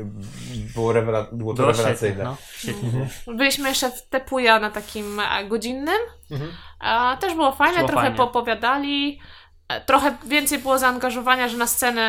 [0.75, 2.25] było, rewela, było to rewelacyjne.
[2.25, 2.37] no.
[2.57, 2.89] Świetnie.
[2.89, 3.37] Mhm.
[3.37, 5.99] Byliśmy jeszcze w Tepuja na takim e, godzinnym.
[6.31, 6.51] Mhm.
[6.81, 8.17] A, też było fajne, Było trochę fajnie.
[8.17, 9.21] poopowiadali.
[9.69, 12.03] E, Trochę więcej było zaangażowania, że na scenę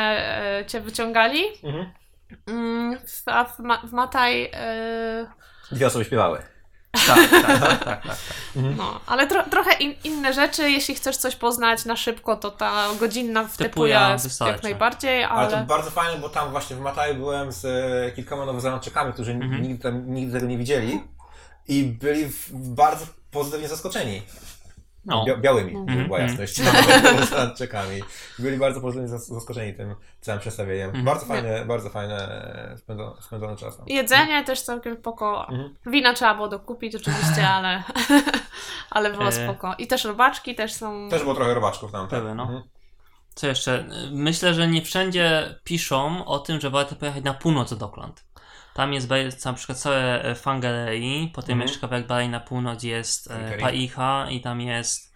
[0.59, 1.43] e, cię wyciągali.
[1.63, 1.91] Mhm.
[2.47, 4.49] Mm, a w, ma, w Mataj.
[4.53, 5.25] E,
[5.71, 6.39] Dwie osoby śpiewały.
[6.93, 8.17] Tak, tak, tak, tak, tak, tak.
[8.77, 10.71] no, ale tro, trochę in, inne rzeczy.
[10.71, 14.53] Jeśli chcesz coś poznać na szybko, to ta godzinna w Tepuja Tepuja jest wystarczy.
[14.53, 15.51] jak najbardziej, Ale ale.
[15.51, 19.61] to bardzo fajne, bo tam właśnie w Matai byłem z e, kilkoma nowozelandczykami, którzy Mhm.
[19.61, 21.03] nigdy, tam, nigdy tego nie widzieli
[21.67, 24.21] i byli w, bardzo pozytywnie zaskoczeni.
[25.05, 25.25] No.
[25.25, 26.29] Bia, białymi, żeby była Mhm.
[26.39, 26.61] jasność.
[27.13, 28.01] Nowozelandczykami.
[28.39, 30.85] Byli bardzo pozytywnie zas- zaskoczeni tym całym przedstawieniem.
[30.87, 31.05] Mhm.
[31.05, 32.15] Bardzo fajne, bardzo fajne
[32.73, 33.77] e, spędzone, spędzone czas.
[33.87, 35.47] Jedzenie też całkiem spoko.
[35.49, 35.75] Mhm.
[35.85, 37.83] Wina trzeba było dokupić oczywiście, ale,
[38.89, 39.31] ale było E.
[39.31, 39.75] spoko.
[39.77, 41.09] I też robaczki też są.
[41.09, 42.07] Też było trochę robaczków tam.
[42.07, 42.19] Tak?
[42.19, 42.43] Były, no.
[42.43, 42.63] Mhm.
[43.35, 43.85] Co jeszcze?
[44.11, 48.23] Myślę, że nie wszędzie piszą o tym, że warto pojechać na północ od Auckland.
[48.73, 49.09] Tam jest
[49.45, 51.67] na przykład całe e, Fangarei, potem Mhm.
[51.67, 53.57] jeszcze kawałek dalej na północ jest e.
[53.57, 55.13] Paicha i tam jest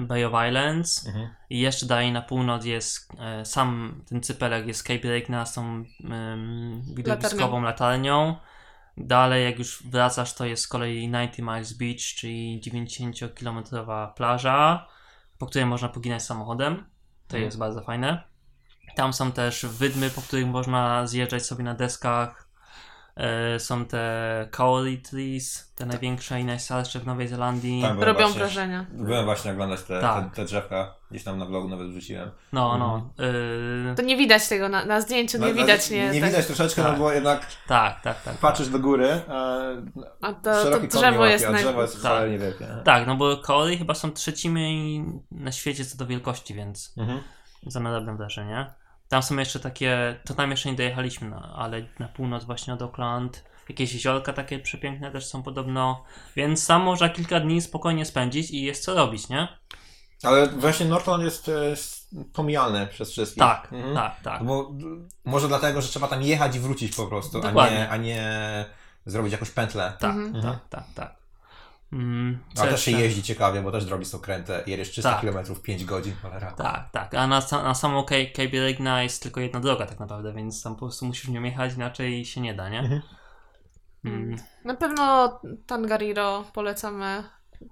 [0.00, 1.06] Bay of Islands.
[1.06, 1.28] Mhm.
[1.50, 5.84] I jeszcze dalej na północ jest e, sam ten cypelek, jest Cape Lake z tą
[6.10, 8.36] um, widowiskową latarnią.
[8.96, 14.86] Dalej jak już wracasz to jest z kolei 90 Miles Beach, czyli 90-kilometrowa plaża,
[15.38, 16.76] po której można poginać samochodem.
[17.28, 17.44] To Mhm.
[17.44, 18.22] jest bardzo fajne.
[18.94, 22.49] Tam są też wydmy, po których można zjeżdżać sobie na deskach.
[23.20, 27.82] E, są te kauri trees, te największe i najstarsze w Nowej Zelandii.
[27.82, 28.86] Tam byłem Robią właśnie, wrażenie.
[28.92, 30.24] Byłem właśnie oglądać te, Tak.
[30.24, 32.30] te, te drzewka, gdzieś tam na vlogu nawet wrzuciłem.
[32.52, 33.10] No, no.
[33.92, 36.10] e, To nie widać tego na, na zdjęciu, nie No, widać, no, nie?
[36.10, 36.30] Nie tak.
[36.30, 36.92] widać troszeczkę, Tak.
[36.92, 38.34] no bo jednak tak, tak, tak.
[38.34, 39.60] patrzysz do góry, a
[40.20, 41.62] A to, to drzewo jest a naj...
[41.62, 42.00] drzewo jest Tak.
[42.00, 42.64] wcale niewielkie.
[42.64, 42.82] nie?
[42.84, 47.20] Tak, no bo kaory chyba są trzecimi na świecie co do wielkości, więc Mhm.
[47.66, 48.70] za nadal wrażenie.
[49.10, 52.82] Tam są jeszcze takie, to tam jeszcze nie dojechaliśmy, no, ale na północ właśnie od
[52.82, 56.04] Auckland, jakieś jeziorka takie przepiękne też są podobno,
[56.36, 59.48] więc tam można kilka dni spokojnie spędzić i jest co robić, nie?
[60.22, 63.40] Ale właśnie Norton jest, jest pomijalny przez wszystkich.
[63.42, 63.94] Tak, Mhm.
[63.94, 64.44] tak, tak.
[64.44, 64.70] Bo
[65.24, 68.24] może dlatego, że trzeba tam jechać i wrócić po prostu, a nie, a nie
[69.06, 69.92] zrobić jakąś pętlę.
[69.98, 70.42] Tak, Mhm.
[70.44, 71.19] tak, tak, tak.
[71.92, 74.62] Mm, A też się jeździ ciekawie, bo też drogi są kręte.
[74.66, 75.20] Jedziesz 300 Tak.
[75.20, 76.52] km w 5 godzin, cholera.
[76.52, 77.14] Tak, tak.
[77.14, 80.74] A na, na samą Cape Cape Regna jest tylko jedna droga tak naprawdę, więc tam
[80.74, 82.78] po prostu musisz nią jechać, inaczej się nie da, nie?
[82.78, 83.02] Mhm.
[84.04, 84.36] Mm.
[84.64, 87.24] Na pewno Tangariro polecamy.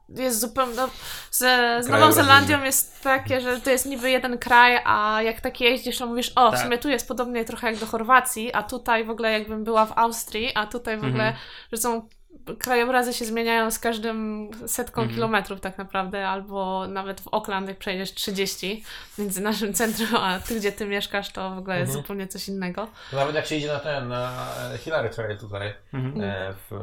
[0.08, 0.74] Jest zupełnie.
[0.76, 0.88] No,
[1.30, 1.38] z,
[1.84, 5.98] z Nową Zelandią jest takie, że to jest niby jeden kraj, a jak tak jeździsz,
[5.98, 6.62] to mówisz, o, w Tak.
[6.62, 9.98] sumie tu jest podobnie trochę jak do Chorwacji, a tutaj w ogóle jakbym była w
[9.98, 11.36] Austrii, a tutaj w ogóle, Mhm.
[11.72, 12.08] że są.
[12.58, 15.14] Krajobrazy się zmieniają z każdym setką Mhm.
[15.16, 18.84] kilometrów tak naprawdę, albo nawet w Auckland jak przejdziesz 30
[19.18, 22.02] między naszym centrum, a tu gdzie ty mieszkasz, to w ogóle jest Mhm.
[22.02, 22.88] zupełnie coś innego.
[23.12, 24.46] Nawet jak się idzie na ten, na
[24.78, 26.20] Hillary Trail tutaj, Mhm.
[26.30, 26.76] e, w,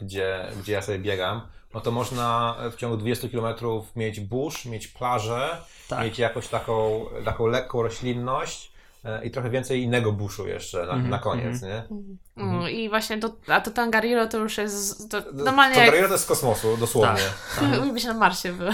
[0.00, 1.40] gdzie, gdzie ja sobie biegam,
[1.74, 3.54] no to można w ciągu 20 km
[3.96, 5.56] mieć burz, mieć plażę,
[5.88, 6.00] Tak.
[6.04, 8.69] mieć jakąś taką, taką lekką roślinność
[9.24, 11.72] i trochę więcej innego buszu jeszcze na, Mhm, na koniec, mhm.
[11.72, 11.96] nie?
[12.36, 16.06] No, I właśnie to, a to Tangariro to już jest to, No, normalnie to jak
[16.06, 17.22] to jest z kosmosu, dosłownie.
[17.84, 18.68] Jakby się na Marsie był.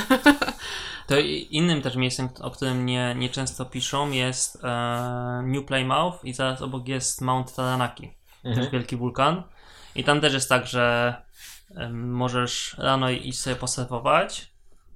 [1.07, 1.19] To
[1.51, 6.63] innym też miejscem, o którym nie, nie często piszą, jest e, New Plymouth i zaraz
[6.63, 8.63] obok jest Mount Taranaki, Mhm.
[8.65, 9.43] też wielki wulkan.
[9.95, 11.15] I tam też jest tak, że
[11.93, 14.51] możesz rano iść sobie posurfować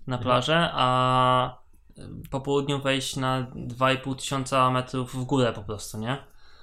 [0.06, 0.22] na Mhm.
[0.22, 1.56] plażę, a
[2.30, 6.16] po południu wejść na 2,5 tysiąca metrów w górę po prostu, nie?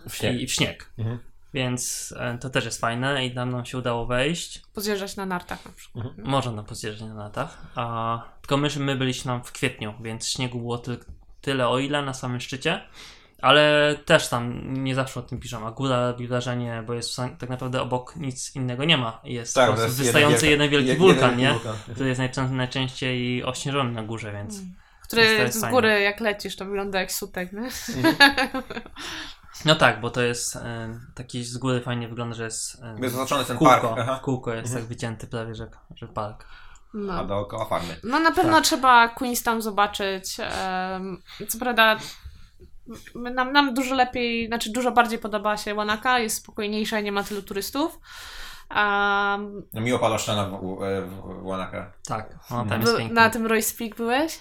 [0.09, 0.41] W śnieg.
[0.41, 0.89] I w śnieg.
[0.97, 1.19] Mhm.
[1.53, 4.61] Więc e, to też jest fajne i tam nam się udało wejść.
[4.73, 6.05] Pozjeżdżać na nartach na przykład.
[6.17, 7.57] Można na pozjeżdżać na latach.
[7.75, 10.97] A, tylko my, my byliśmy tam w kwietniu, więc śniegu było ty,
[11.41, 12.81] tyle o ile na samym szczycie.
[13.41, 17.49] Ale też tam nie zawsze o tym piszą, a góra robi wrażenie, bo jest tak
[17.49, 19.21] naprawdę obok nic innego nie ma.
[19.23, 21.53] Jest po Tak, prostu jest wystający wielka- jeden wielki jed- wulkan, jeden nie?
[21.53, 21.75] wulkan.
[21.93, 24.73] Który jest najczę- najczęściej ośnieżony na górze, więc Mm.
[25.07, 25.75] Który z fajne.
[25.75, 27.69] góry jak lecisz, to wygląda jak sutek, nie?
[29.65, 33.15] no tak, bo to jest e, taki z góry fajnie wygląda, że jest e, Jest
[33.15, 33.99] oznaczony ten kółko, park.
[33.99, 34.19] Aha.
[34.23, 36.45] kółko jest tak wycięty prawie, że, że park.
[36.93, 37.25] A No.
[37.25, 37.95] dookoła farmy.
[38.03, 38.63] no na pewno Tak.
[38.63, 40.37] trzeba Queenstown zobaczyć.
[40.39, 41.97] em, co prawda
[43.15, 47.23] nam, nam dużo lepiej, znaczy dużo bardziej podoba się Wanaka, jest spokojniejsza i nie ma
[47.23, 47.99] tylu turystów.
[48.75, 51.91] Um, No, miło pada szczena w, w, w Wanaka.
[52.07, 52.81] Tak, no, tam Mhm.
[53.01, 54.39] jest na tym Royce Peak byłeś?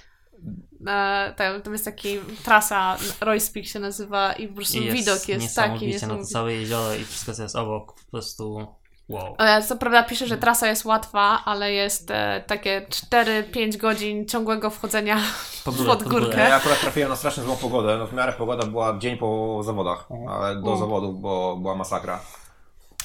[0.80, 5.28] Na, tam, tam jest taki trasa, Royce Peak się nazywa i po prostu jest widok
[5.28, 8.66] jest taki niesamowicie na to całe jezioro i wszystko co jest obok, po prostu
[9.08, 9.34] wow.
[9.38, 14.70] E, Co prawda pisze, że trasa jest łatwa, ale jest e, takie 4-5 godzin ciągłego
[14.70, 15.18] wchodzenia
[15.64, 16.26] Po górę, pod pod górkę.
[16.30, 16.48] górę.
[16.48, 17.98] Ja akurat trafiłem na strasznie złą pogodę.
[17.98, 20.76] No w miarę pogoda była dzień po zawodach, ale do U.
[20.76, 22.20] zawodów bo była masakra.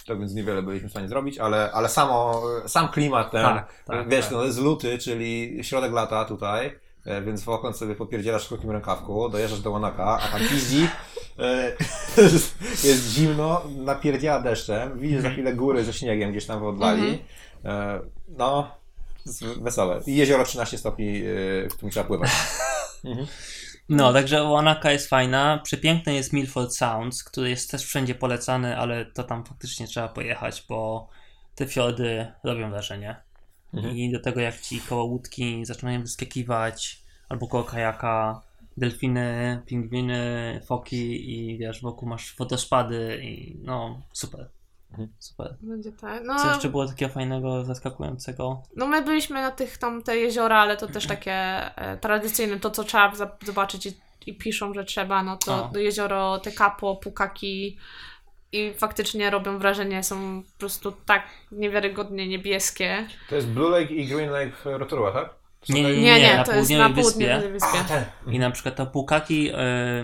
[0.05, 4.09] To więc niewiele byliśmy w stanie zrobić, ale, ale samo, sam klimat ten, Tak, tak,
[4.09, 4.33] wiesz, tak.
[4.33, 6.79] no jest luty, czyli środek lata tutaj, e,
[7.25, 10.87] więc w Auckland sobie popierdzielasz w krótkim rękawku, dojeżdżasz do Wanaka, a tam piździ,
[11.39, 11.71] e,
[12.87, 15.33] jest zimno, napierdziela deszczem, widzisz za Mhm.
[15.33, 17.23] chwilę góry ze śniegiem gdzieś tam w oddali,
[17.65, 18.71] e, no,
[19.61, 20.01] wesołe.
[20.07, 21.21] I jezioro 13 stopni, e,
[21.69, 22.29] w którym trzeba pływać.
[23.89, 25.59] No, także Wanaka jest fajna.
[25.63, 30.65] Przepiękny jest Milford Sounds, który jest też wszędzie polecany, ale to tam faktycznie trzeba pojechać,
[30.69, 31.09] bo
[31.55, 33.15] te fiordy robią wrażenie.
[33.73, 33.97] Mhm.
[33.97, 38.41] I do tego jak ci koło łódki zaczynają wyskakiwać, albo koło kajaka,
[38.77, 44.49] delfiny, pingwiny, foki i wiesz, wokół masz wodospady i no, super.
[44.91, 45.09] Mhm.
[45.19, 45.57] Super.
[45.61, 46.19] Będzie tak.
[46.19, 48.63] Co No, jeszcze było takiego fajnego, zaskakującego?
[48.75, 51.33] no my byliśmy na tych tam te jeziora, ale to też takie
[51.77, 53.13] e, tradycyjne, to co trzeba
[53.45, 53.93] zobaczyć i,
[54.25, 55.77] i piszą, że trzeba, no to O.
[55.77, 57.77] jezioro Te Capo, Pukaki,
[58.51, 63.07] i faktycznie robią wrażenie, są po prostu tak niewiarygodnie niebieskie.
[63.29, 65.35] To jest Blue Lake i Green Lake Rotorua, tak?
[65.69, 67.79] Nie, nie, Nie, nie, na to jest na południowej wyspie.
[67.79, 68.05] A, ten.
[68.33, 69.53] I na przykład ta pukaki, yy,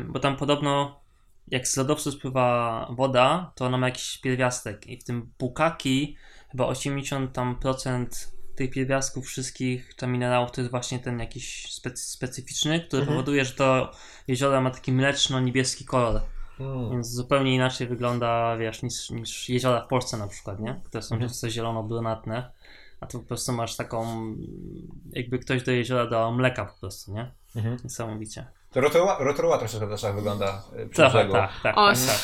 [0.08, 1.00] bo tam podobno
[1.48, 6.18] jak z lodowców spływa woda, to ona ma jakiś pierwiastek i w tym pukaki
[6.52, 12.12] chyba 80 tam procent tych pierwiastków wszystkich tam minerałów to jest właśnie ten jakiś specy,
[12.12, 13.18] specyficzny, który Mhm.
[13.18, 13.92] powoduje, że to
[14.28, 16.22] jezioro ma taki mleczno-niebieski kolor,
[16.60, 16.92] Mm.
[16.92, 20.82] więc zupełnie inaczej wygląda, wiesz, niż, niż jeziora w Polsce na przykład, nie?
[20.86, 21.30] Które są Mhm.
[21.30, 22.52] często zielono-brunatne,
[23.00, 24.06] a tu po prostu masz taką,
[25.12, 27.32] jakby ktoś do jeziora dał mleka po prostu, nie?
[27.56, 27.78] Mhm.
[27.84, 28.46] Niesamowicie.
[28.72, 31.34] To Rotorua, Rotorua troszeczkę też tak wygląda y, przy Trochę, brzegu.
[31.34, 32.18] tak, tak, O, tak, tak.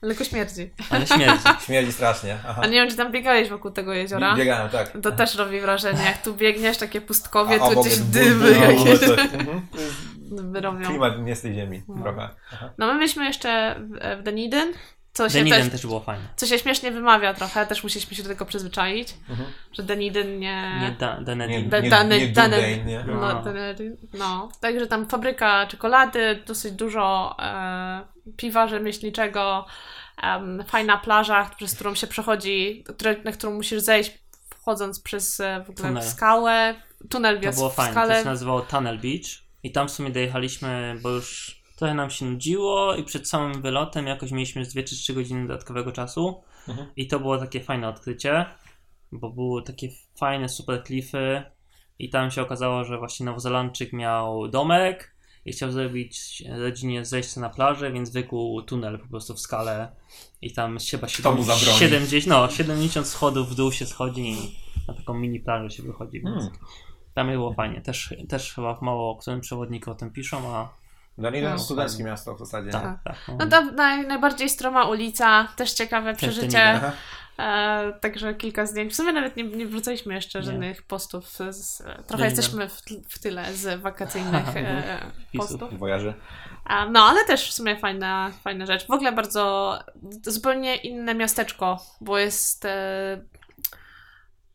[0.00, 0.70] Tylko śmierdzi.
[0.90, 1.44] Ale śmierdzi.
[1.66, 2.38] Śmierdzi strasznie.
[2.48, 2.60] Aha.
[2.64, 4.36] A nie wiem, czy tam biegałeś wokół tego jeziora?
[4.36, 4.92] Biegałem, tak.
[5.02, 8.98] To też robi wrażenie, jak tu biegniesz, takie pustkowie, A tu gdzieś dymy ból, jakieś
[9.00, 9.18] coś.
[10.32, 10.56] Mhm.
[10.56, 10.86] robią.
[10.86, 12.02] Klimat nie z tej ziemi, No.
[12.02, 12.28] trochę.
[12.52, 12.70] Aha.
[12.78, 14.72] No my byliśmy jeszcze w, w Dunedin,
[15.18, 16.24] co się, Deniden też, też było fajne.
[16.36, 19.48] co się śmiesznie wymawia trochę, też musieliśmy się do tego przyzwyczaić, Mhm.
[19.72, 20.78] że Dunedin nie...
[20.80, 21.68] Nie da, Nie, Denedin.
[21.68, 23.04] Da- nie, dane- nie dane- Dudane, nie?
[23.06, 23.44] No, No.
[24.18, 24.48] No.
[24.60, 28.00] Także tam fabryka czekolady, dosyć dużo e,
[28.36, 29.66] piwa rzemieślniczego,
[30.22, 34.18] em, fajna plaża, przez którą się przechodzi, które, na którą musisz zejść
[34.50, 36.02] wchodząc przez e, w ogóle Tunel.
[36.02, 36.74] skałę.
[37.10, 37.92] Tunel To wjazd było w fajne.
[37.92, 38.14] skale.
[38.14, 39.26] To się nazywało Tunnel Beach.
[39.62, 44.06] I tam w sumie dojechaliśmy, bo już trochę nam się nudziło i przed samym wylotem
[44.06, 46.42] jakoś mieliśmy z 2 czy 3 godziny dodatkowego czasu.
[46.68, 46.88] Mhm.
[46.96, 48.46] I to było takie fajne odkrycie,
[49.12, 51.42] bo były takie fajne, super klify.
[51.98, 55.14] I tam się okazało, że właśnie Nowozelandczyk miał domek
[55.44, 59.96] i chciał zrobić rodzinie zejście na plażę, więc wykuł tunel po prostu w skale.
[60.42, 61.78] I tam chyba Kto mu zabroni?
[61.78, 64.36] 70, no, 70 schodów w dół się schodzi i
[64.88, 66.58] na taką mini plażę się wychodzi, więc Hmm.
[67.14, 67.80] tam było fajnie.
[67.80, 70.77] Też, też chyba mało o którym przewodniku o tym piszą, a
[71.18, 71.58] Dunedin No.
[71.58, 72.70] studenckie miasto w zasadzie.
[72.70, 72.98] tak, nie?
[73.04, 73.16] tak.
[73.38, 73.46] No.
[73.46, 76.70] To naj, najbardziej stroma ulica, też ciekawe przeżycie.
[76.70, 76.92] Aha.
[77.38, 78.92] E, także kilka zdjęć.
[78.92, 80.44] W sumie nawet nie, nie wrzucaliśmy jeszcze Nie.
[80.44, 81.28] żadnych postów.
[81.28, 82.24] Z, z, trochę Dunedin.
[82.36, 85.78] jesteśmy w, w tyle z wakacyjnych e, postów.
[85.78, 86.14] Wojarzy.
[86.64, 88.86] A, no, ale też w sumie fajna, fajna rzecz.
[88.86, 89.78] W ogóle bardzo
[90.22, 93.20] zupełnie inne miasteczko, bo jest e,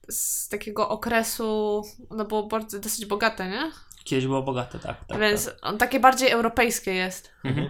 [0.09, 1.81] z takiego okresu,
[2.11, 3.71] no było bardzo dosyć bogate, nie?
[4.03, 5.05] Kiedyś było bogate, tak.
[5.07, 5.55] tak Więc tak.
[5.61, 7.31] on takie bardziej europejskie jest.
[7.43, 7.69] Mhm.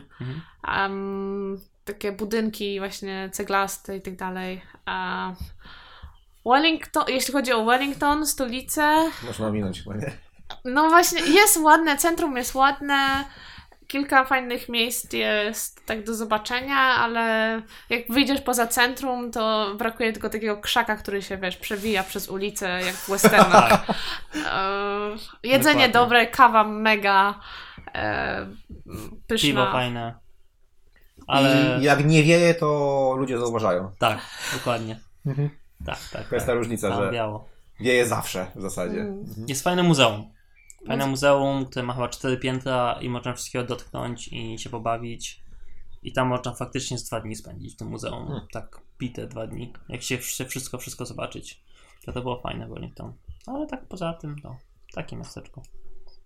[0.61, 4.61] Am, takie budynki właśnie ceglaste i tak dalej.
[4.85, 5.31] A
[6.45, 10.11] Wellington, jeśli chodzi o Wellington, stolicę, Można ominąć chyba, nie?
[10.65, 13.25] no właśnie jest ładne, centrum jest ładne,
[13.93, 20.29] kilka fajnych miejsc jest tak do zobaczenia, ale jak wyjdziesz poza centrum, to brakuje tylko
[20.29, 23.85] takiego krzaka, który się, wiesz, przewija przez ulicę, jak w westernach.
[24.45, 25.89] E, jedzenie Dokładnie.
[25.89, 27.39] dobre, kawa mega
[27.95, 28.45] e,
[29.27, 29.47] pyszna.
[29.49, 30.13] Piwo fajne.
[31.27, 32.67] Ale I jak nie wieje, to
[33.17, 33.91] ludzie zauważają.
[33.99, 34.19] tak,
[34.53, 34.99] dokładnie.
[35.25, 35.49] Mhm.
[35.85, 36.27] Tak, tak.
[36.27, 36.59] To jest ta tak.
[36.59, 37.49] różnica, Tam że biało.
[37.79, 38.99] wieje zawsze w zasadzie.
[39.01, 39.25] Mm.
[39.47, 40.33] Jest fajne muzeum.
[40.87, 45.43] Fajne Muze- muzeum, które ma chyba cztery piętra i można wszystkiego dotknąć i się pobawić.
[46.03, 48.27] I tam można faktycznie z dwa dni spędzić w tym muzeum.
[48.27, 48.47] Hmm.
[48.51, 49.73] Tak, bite dwa dni.
[49.89, 51.63] Jak się chce wszystko, wszystko zobaczyć.
[52.05, 53.13] To to było fajne Wellington.
[53.47, 54.57] Ale tak poza tym, no,
[54.93, 55.61] takie miasteczko.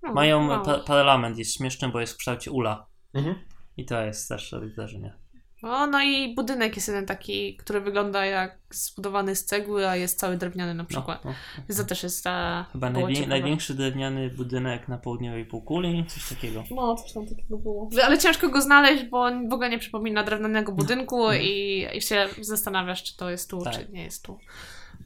[0.03, 0.65] No, Mają mało.
[0.65, 2.85] pa- parlament, jest śmieszny, bo jest w kształcie ula.
[3.13, 3.35] Mhm.
[3.77, 5.13] I to jest też wrażenie.
[5.61, 10.19] O, no i budynek jest jeden taki, który wygląda jak zbudowany z cegły, a jest
[10.19, 11.25] cały drewniany na No, przykład.
[11.25, 11.33] no.
[11.69, 12.65] Więc to też jest ta.
[12.71, 16.63] Chyba najwię- największy drewniany budynek na południowej półkuli, coś takiego.
[16.71, 17.89] No, coś tam takiego było.
[18.03, 22.27] Ale ciężko go znaleźć, bo on w ogóle nie przypomina drewnianego budynku i, i się
[22.41, 23.73] zastanawiasz, czy to jest tu, Tak.
[23.73, 24.39] czy nie jest tu.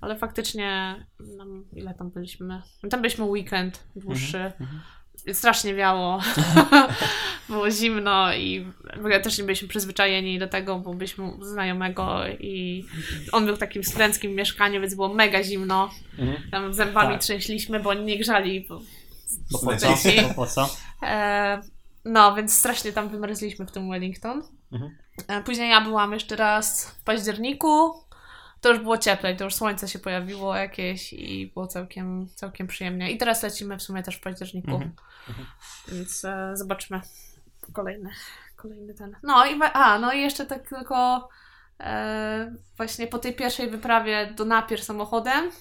[0.01, 0.95] Ale faktycznie,
[1.37, 2.61] no, ile tam byliśmy?
[2.89, 4.37] Tam byliśmy weekend dłuższy.
[4.39, 4.81] Mhm.
[5.33, 6.19] Strasznie wiało.
[7.49, 8.65] Było zimno i
[8.95, 12.85] w ogóle też nie byliśmy przyzwyczajeni do tego, bo byliśmy u znajomego i
[13.31, 15.89] on był w takim studenckim mieszkaniu, więc było mega zimno.
[16.19, 16.51] Mhm.
[16.51, 17.21] Tam zębami Tak.
[17.21, 18.65] trzęśliśmy, bo nie grzali.
[18.69, 18.81] Bo,
[19.51, 19.87] Bo po co?
[20.27, 20.69] Bo po co?
[21.03, 21.61] e,
[22.05, 24.43] no, więc strasznie tam wymarzliśmy w tym Wellington.
[24.71, 24.97] Mhm.
[25.27, 27.93] E, później ja byłam jeszcze raz w październiku.
[28.61, 33.11] To już było cieplej, to już słońce się pojawiło jakieś i było całkiem, całkiem przyjemnie.
[33.11, 34.71] I teraz lecimy w sumie też w październiku.
[34.71, 34.91] Mhm.
[35.87, 37.01] Więc e, zobaczymy
[37.73, 38.09] kolejny,
[38.55, 39.15] kolejny ten.
[39.23, 41.29] No i a, no i jeszcze tak tylko
[41.79, 45.51] e, właśnie po tej pierwszej wyprawie do Napier samochodem,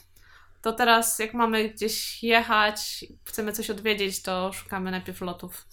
[0.62, 5.66] to teraz jak mamy gdzieś jechać, chcemy coś odwiedzić, to szukamy najpierw lotów.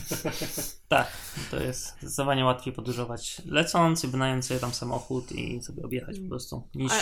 [0.88, 1.06] Tak,
[1.50, 6.28] to jest zdecydowanie łatwiej podróżować lecąc i wynająć sobie tam samochód i sobie objechać po
[6.28, 6.92] prostu, niż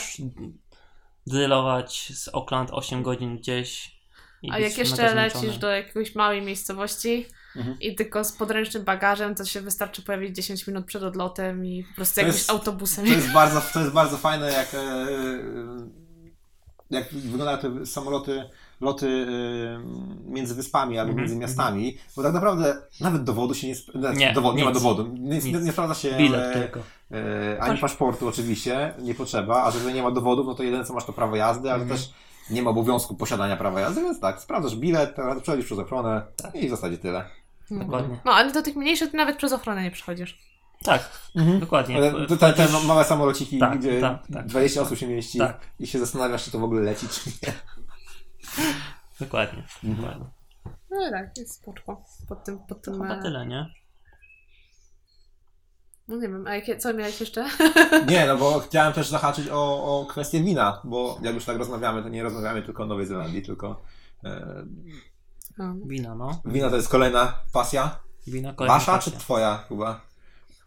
[1.27, 3.97] drylować z Auckland 8 godzin gdzieś
[4.43, 7.27] i A jak jeszcze lecisz do jakiejś małej miejscowości
[7.57, 7.81] Mhm.
[7.81, 11.95] i tylko z podręcznym bagażem, to się wystarczy pojawić 10 minut przed odlotem i po
[11.95, 13.07] prostu To jakimś jest- autobusem.
[13.07, 15.07] To jest bardzo, to jest bardzo fajne, jak, e,
[16.91, 18.45] jak wyglądają te samoloty,
[18.81, 23.73] loty e, między wyspami albo Mhm, między miastami, bo tak naprawdę nawet dowodu się nie,
[23.81, 26.81] sp- Nie, dowod, nie ma dowodu, nie, nie, nie sprawdza się Bilet e, tylko.
[27.13, 30.95] e, ani paszportu oczywiście, nie potrzeba, a że nie ma dowodów, no to jedyne co
[30.95, 32.01] masz to prawo jazdy, ale Mhm.
[32.01, 32.11] też
[32.51, 36.23] nie ma obowiązku posiadania prawa jazdy, więc tak, sprawdzasz bilet, teraz przechodzisz przez ochronę
[36.55, 37.25] i w zasadzie tyle.
[37.71, 38.17] Dokładnie.
[38.25, 40.39] No, ale do tych mniejszych to nawet przez ochronę nie przechodzisz.
[40.85, 41.11] Tak,
[41.61, 41.97] dokładnie.
[41.97, 44.47] Ale te, te, te małe samolociki, Tak, gdzie tak, tak.
[44.47, 45.61] 20 osób się mieści Tak.
[45.79, 47.53] i się zastanawiasz, czy to w ogóle leci, czy nie.
[49.21, 49.63] Dokładnie.
[49.85, 49.97] Mhm.
[49.97, 50.27] dokładnie.
[50.91, 52.03] No tak, jest spoczko.
[52.29, 52.95] Pod tym, pod tym...
[52.95, 53.67] Chyba e, tyle, nie?
[56.09, 57.49] No nie wiem, a jakie, co miałeś jeszcze?
[58.09, 62.03] Nie, no bo chciałem też zahaczyć o, o kwestię wina, bo jak już tak rozmawiamy,
[62.03, 63.83] to nie rozmawiamy tylko o Nowej Zelandii, tylko
[64.25, 64.65] e,
[65.59, 65.75] No.
[65.87, 66.41] Wina, no.
[66.45, 67.99] wino to jest kolejna pasja.
[68.27, 69.13] Wina kolejna Wasza pasja.
[69.13, 70.01] czy twoja chyba?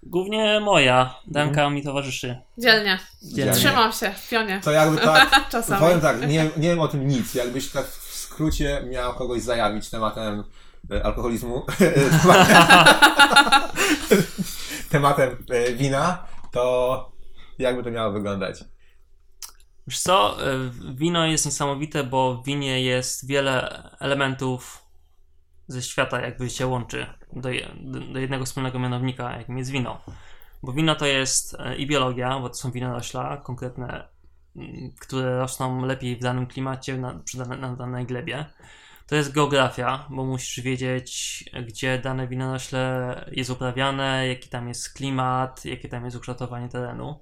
[0.04, 1.16] Głównie moja.
[1.28, 2.42] Danka mi towarzyszy.
[2.58, 3.00] Dzielnie.
[3.24, 3.54] Dzielnie.
[3.54, 4.62] Trzymam się w pionie.
[4.64, 5.82] To jakby tak, Czasami.
[5.82, 7.36] powiem tak, nie, nie wiem o tym nic.
[7.36, 10.44] Jakbyś tak w skrócie miał kogoś zajawić tematem
[10.92, 11.66] e, alkoholizmu,
[14.92, 17.12] tematem e, wina, to
[17.60, 18.64] jakby to miało wyglądać?
[19.88, 24.86] Wiesz co, y, wino jest niesamowite, bo w winie jest wiele elementów
[25.68, 27.50] ze świata jakby się łączy do,
[28.14, 30.02] do jednego wspólnego mianownika, jakim jest wino.
[30.64, 34.08] Bo wino to jest e, i biologia, bo to są winorośla konkretne,
[34.56, 37.20] mm, które rosną lepiej w danym klimacie, na,
[37.58, 38.46] na danej glebie.
[39.08, 45.66] To jest geografia, bo musisz wiedzieć, gdzie dane winorośle jest uprawiane, jaki tam jest klimat,
[45.66, 47.20] jakie tam jest ukształtowanie terenu.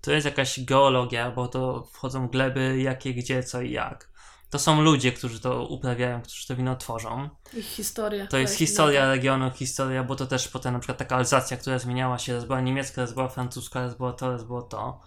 [0.00, 4.09] To jest jakaś geologia, bo to wchodzą gleby, jakie, gdzie, co i jak.
[4.50, 7.28] To są ludzie, którzy to uprawiają, którzy to wino tworzą.
[7.54, 8.26] Ich historia.
[8.26, 12.18] To jest historia regionu, historia, bo to też potem na przykład taka Alzacja, która zmieniała
[12.18, 15.00] się, raz była niemiecka, raz była francuska, raz było to, raz było to.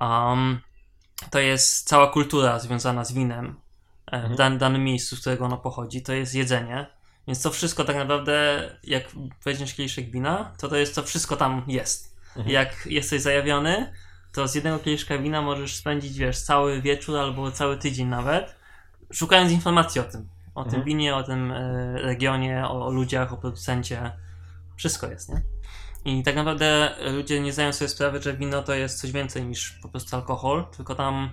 [0.00, 0.60] Um,
[1.30, 3.60] to jest cała kultura związana z winem
[4.06, 6.02] e, w dan, danym miejscu, z którego ono pochodzi.
[6.02, 6.86] To jest jedzenie.
[7.26, 9.04] Więc to wszystko tak naprawdę, jak
[9.44, 12.16] weźmiesz kieliszek wina, to to jest to wszystko tam jest.
[12.46, 13.92] Jak jesteś zajawiony,
[14.32, 18.59] to z jednego kieliszka wina możesz spędzić, wiesz, cały wieczór albo cały tydzień nawet,
[19.12, 20.28] szukając informacji o tym.
[20.54, 20.84] O tym Mhm.
[20.84, 24.12] winie, o tym e, regionie, o, o ludziach, o producencie.
[24.76, 25.42] Wszystko jest, nie?
[26.04, 29.70] I tak naprawdę ludzie nie zdają sobie sprawy, że wino to jest coś więcej niż
[29.82, 31.30] po prostu alkohol, tylko tam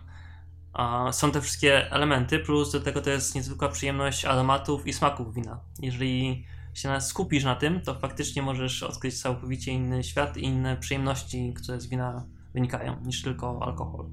[0.73, 5.33] a, są te wszystkie elementy, plus do tego to jest niezwykła przyjemność aromatów i smaków
[5.33, 5.59] wina.
[5.79, 10.77] Jeżeli się na- skupisz na tym, to faktycznie możesz odkryć całkowicie inny świat i inne
[10.77, 14.05] przyjemności, które z wina wynikają, niż tylko alkohol.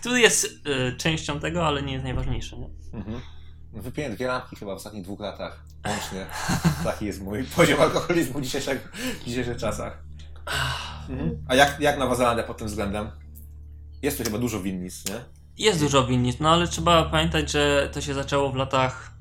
[0.00, 2.58] Który jest y, częścią tego, ale nie jest najważniejszy.
[2.58, 2.68] Nie?
[2.92, 3.20] Mhm.
[3.72, 5.64] Wypiłem dwie lampki chyba w ostatnich dwóch latach.
[5.88, 6.26] Łącznie.
[6.84, 8.92] Taki jest mój poziom alkoholizmu w dzisiejszych,
[9.22, 10.02] w dzisiejszych czasach.
[11.08, 11.44] Mhm.
[11.48, 13.10] A jak, jak Nowa Zelandia pod tym względem?
[14.02, 15.14] Jest tu chyba dużo winnic, nie?
[15.58, 19.12] Jest dużo winnic, no ale trzeba pamiętać, że to się zaczęło w latach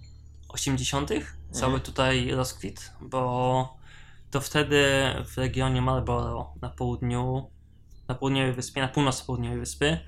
[0.50, 1.10] 80.
[1.52, 1.82] Cały Mhm.
[1.82, 3.78] tutaj rozkwit, bo
[4.32, 4.84] to wtedy
[5.26, 7.50] w regionie Marlborough na południu,
[8.08, 10.00] na południowej wyspie, na północ-południowej wyspy yy,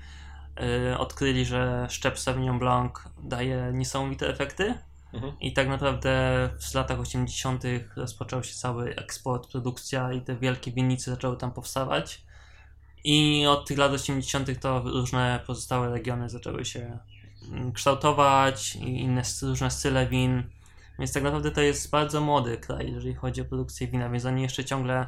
[0.98, 2.92] odkryli, że szczep Sauvignon Blanc
[3.22, 4.74] daje niesamowite efekty
[5.12, 5.32] Mhm.
[5.40, 6.10] i tak naprawdę
[6.60, 7.64] w latach 80.
[7.96, 12.22] rozpoczął się cały eksport, produkcja i te wielkie winnice zaczęły tam powstawać.
[13.04, 14.60] I od tych lat 80.
[14.60, 16.98] to różne pozostałe regiony zaczęły się
[17.48, 20.42] mm, kształtować i inne różne style win.
[20.98, 24.42] Więc tak naprawdę to jest bardzo młody kraj, jeżeli chodzi o produkcję wina, więc oni
[24.42, 25.06] jeszcze ciągle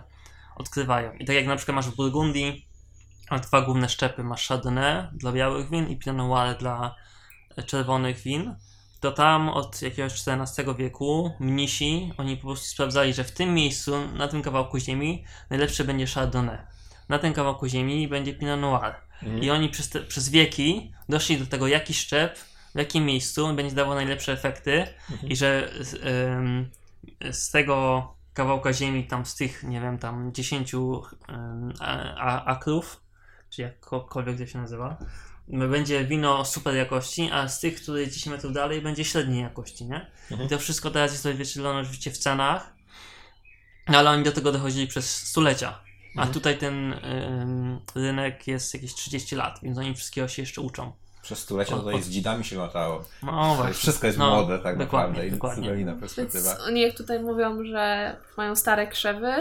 [0.56, 1.12] odkrywają.
[1.12, 2.66] I tak jak na przykład masz w Burgundii,
[3.38, 6.94] dwa główne szczepy, masz Chardonnay dla białych win i Pinot Noir dla
[7.66, 8.54] czerwonych win,
[9.00, 14.08] to tam od jakiegoś XIV wieku mnisi, oni po prostu sprawdzali, że w tym miejscu,
[14.14, 16.58] na tym kawałku ziemi, najlepsze będzie Chardonnay.
[17.08, 18.94] Na tym kawałku ziemi będzie Pinot Noir.
[19.22, 19.42] Mhm.
[19.42, 22.38] I oni przez, te, przez wieki doszli do tego, jaki szczep,
[22.74, 24.86] w jakim miejscu będzie dawał najlepsze efekty
[25.22, 26.70] i że z, ym,
[27.30, 31.02] z tego kawałka ziemi, tam z tych, nie wiem, tam 10 ym,
[31.80, 33.01] a, a, akrów,
[33.52, 34.96] czy jakkolwiek to się nazywa,
[35.48, 40.06] będzie wino super jakości, a z tych, które 10 metrów dalej, będzie średniej jakości, nie?
[40.30, 40.46] Mhm.
[40.46, 42.72] I to wszystko teraz jest odzwierciedlone oczywiście w cenach,
[43.88, 45.78] no ale oni do tego dochodzili przez stulecia.
[46.16, 46.32] A Mhm.
[46.34, 50.92] tutaj ten ym, rynek jest jakieś 30 lat, więc oni wszystkiego się jeszcze uczą.
[51.22, 53.04] Przez stulecia tutaj o- z dzidami się latało.
[53.22, 53.74] No właśnie.
[53.74, 55.62] Wszystko jest No, młode tak dokładnie, naprawdę i dokładnie.
[55.62, 56.56] zupełnie inna Więc perspektywa.
[56.66, 59.32] oni jak tutaj mówią, że mają stare krzewy,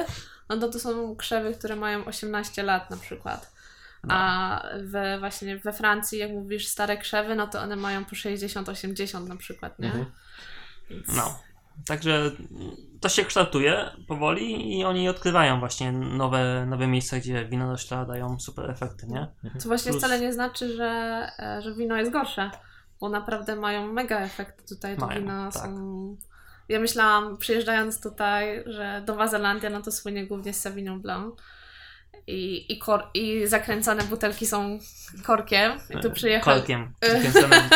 [0.50, 3.51] no to to są krzewy, które mają 18 lat na przykład.
[4.10, 9.28] A we, właśnie we Francji, jak mówisz stare krzewy, no to one mają po 60-80
[9.28, 9.88] na przykład, nie?
[9.88, 10.06] Mhm.
[10.90, 11.16] Więc...
[11.16, 11.40] No.
[11.86, 12.32] Także
[13.02, 18.40] to się kształtuje powoli i oni odkrywają właśnie nowe, nowe miejsca, gdzie do ślada dają
[18.40, 19.28] super efekty, nie?
[19.58, 22.52] Co właśnie Plus- wcale nie znaczy, że, e, że wino jest gorsze,
[23.00, 24.98] bo naprawdę mają mega efekty tutaj.
[24.98, 25.64] Mają, wina tak.
[25.64, 26.18] są...
[26.70, 31.36] Ja myślałam, przyjeżdżając tutaj, że Nowa Zelandia, no to słynie głównie z Sauvignon Blanc.
[32.28, 34.80] I, i, kor- I zakręcane butelki są
[35.24, 35.72] korkiem.
[35.90, 36.56] I tu przyjechał.
[37.02, 37.70] Zakręconym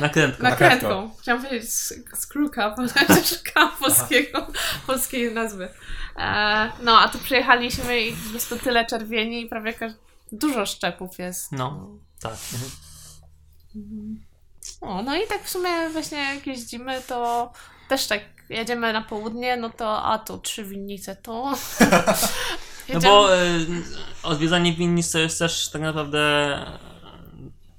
[0.00, 0.42] nakrętką.
[0.42, 1.10] nakrętką.
[1.20, 1.70] Chciałam powiedzieć
[2.14, 4.46] screw cup, ale szukałam polskiego,
[4.86, 5.68] polskiej nazwy.
[6.16, 9.94] E, no, a tu przyjechaliśmy i po prostu tyle czerwieni i prawie każ-
[10.32, 11.52] dużo szczepów jest.
[11.52, 11.88] No,
[12.22, 12.36] tak.
[14.80, 17.52] O, no i tak w sumie właśnie jak jeździmy, to
[17.88, 21.52] też tak jedziemy na południe, no to a to trzy winnice, to...
[22.94, 23.38] No bo e,
[24.22, 26.78] odwiedzanie winnic to jest też tak naprawdę e,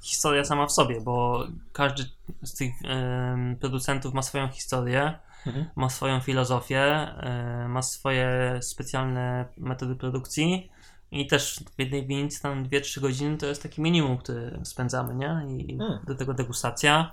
[0.02, 2.06] historia sama w sobie, bo każdy
[2.44, 5.66] z tych e, producentów ma swoją historię, Mhm.
[5.76, 10.72] ma swoją filozofię, e, ma swoje specjalne metody produkcji
[11.12, 15.46] i też w jednej winnicy tam 2-3 godziny to jest taki minimum, który spędzamy, nie?
[15.58, 16.00] I Hmm.
[16.08, 17.12] do tego degustacja.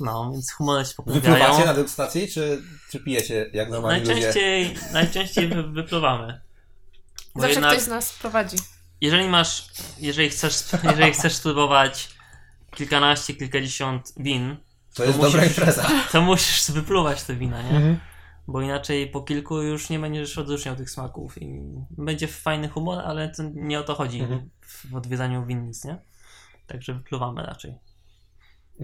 [0.00, 1.66] No, więc humory się poprawiają.
[1.66, 4.12] na degustacji, czy, czy pijecie jak normalni ludzie?
[4.14, 6.40] Najczęściej, najczęściej wy- wypluwamy.
[7.34, 8.56] Bo Zawsze jednak- ktoś z nas prowadzi.
[9.00, 9.68] jeżeli masz,
[9.98, 10.54] jeżeli chcesz,
[10.84, 12.08] jeżeli chcesz spróbować
[12.76, 14.56] kilkanaście, kilkadziesiąt win,
[14.94, 15.90] To jest musisz- dobra impreza.
[16.12, 17.70] to musisz wypluwać te wina, nie?
[17.70, 17.98] Mhm.
[18.48, 23.28] Bo inaczej po kilku już nie będziesz odróżniał tych smaków i będzie fajny humor, ale
[23.28, 24.50] to nie o to chodzi Mhm.
[24.88, 25.98] w odwiedzaniu winnic, nie?
[26.66, 27.74] Także wypluwamy raczej.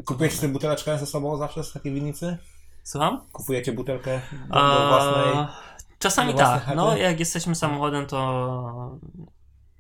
[0.07, 2.39] Kupujecie tę buteleczkę ze sobą zawsze z takiej winnicy?
[2.85, 3.21] Słucham?
[3.33, 5.47] Kupujecie butelkę do, do własnej...
[5.99, 6.67] Czasami tak.
[6.77, 6.99] No, chaty?
[7.01, 8.99] jak jesteśmy samochodem, to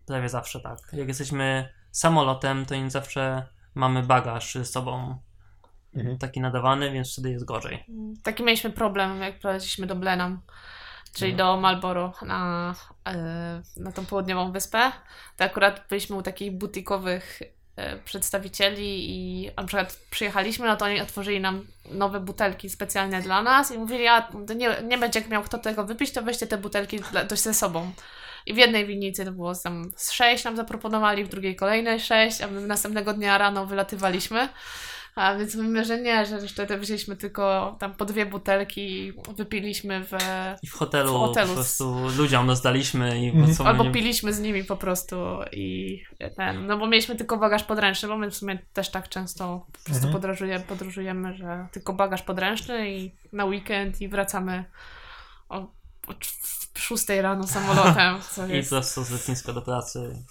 [0.06, 0.78] prawie zawsze tak.
[0.92, 5.18] Jak jesteśmy samolotem, to nie zawsze mamy bagaż ze sobą
[5.94, 6.18] Mhm.
[6.18, 7.84] taki nadawany, więc wtedy jest gorzej.
[8.22, 10.40] Taki mieliśmy problem, jak prowadziliśmy do Blenheim,
[11.14, 11.38] czyli No.
[11.38, 12.74] do Marlboro na,
[13.06, 14.92] e, na tą południową wyspę.
[15.36, 17.40] To akurat byliśmy u takich butikowych
[18.04, 23.70] przedstawicieli i na przykład przyjechaliśmy, no to oni otworzyli nam nowe butelki specjalnie dla nas
[23.70, 27.42] i mówili, a nie, nie będzie miał kto tego wypić, to weźcie te butelki dość
[27.42, 27.92] ze sobą.
[28.46, 32.40] I w jednej winnicy to było tam z sześć nam zaproponowali, w drugiej kolejne sześć,
[32.40, 34.48] a my następnego dnia rano wylatywaliśmy.
[35.18, 40.04] A więc mówimy, że nie, że wtedy wzięliśmy tylko tam po dwie butelki i wypiliśmy
[40.04, 40.12] w...
[40.62, 44.32] I w hotelu, W hotelu po z- prostu ludziom rozdaliśmy i co Albo będziemy- piliśmy
[44.32, 45.16] z nimi po prostu
[45.52, 45.98] i
[46.36, 49.78] ten, no bo mieliśmy tylko bagaż podręczny, bo my w sumie też tak często po
[49.84, 50.12] prostu Mhm.
[50.12, 54.64] podróżujemy, podróżujemy, że tylko bagaż podręczny i na weekend i wracamy
[55.48, 55.56] o,
[56.06, 58.70] o cz- 6 rano samolotem, co I jest...
[58.70, 60.22] prosto z lotniska do pracy.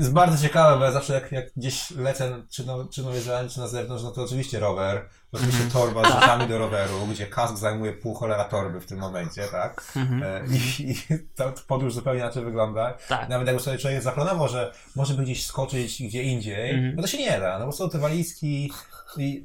[0.00, 3.20] To jest bardzo ciekawe, bo ja zawsze jak, jak gdzieś lecę, czy, no, czy Nowej
[3.20, 5.84] Zelandii, czy na zewnątrz, no to oczywiście rower, oczywiście Mhm.
[5.84, 9.82] torba z rzeczami do roweru, gdzie kask zajmuje pół cholera torby w tym momencie, tak?
[9.96, 10.22] Mhm.
[10.22, 10.96] E, I, i
[11.36, 12.94] ta podróż zupełnie inaczej wygląda.
[13.08, 13.28] Tak.
[13.28, 16.96] Nawet jakby sobie człowiek zaplanował, że może by gdzieś skoczyć gdzie indziej, Mhm.
[16.96, 18.70] no to się nie da, no bo są te walizki
[19.16, 19.44] i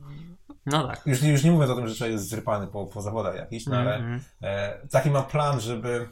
[0.65, 1.01] No tak.
[1.05, 3.77] już, już nie mówiąc o tym, że człowiek jest zrypany po, po zawodach jakichś, no
[3.77, 4.21] ale Mhm.
[4.43, 6.07] E, taki mam plan, żeby.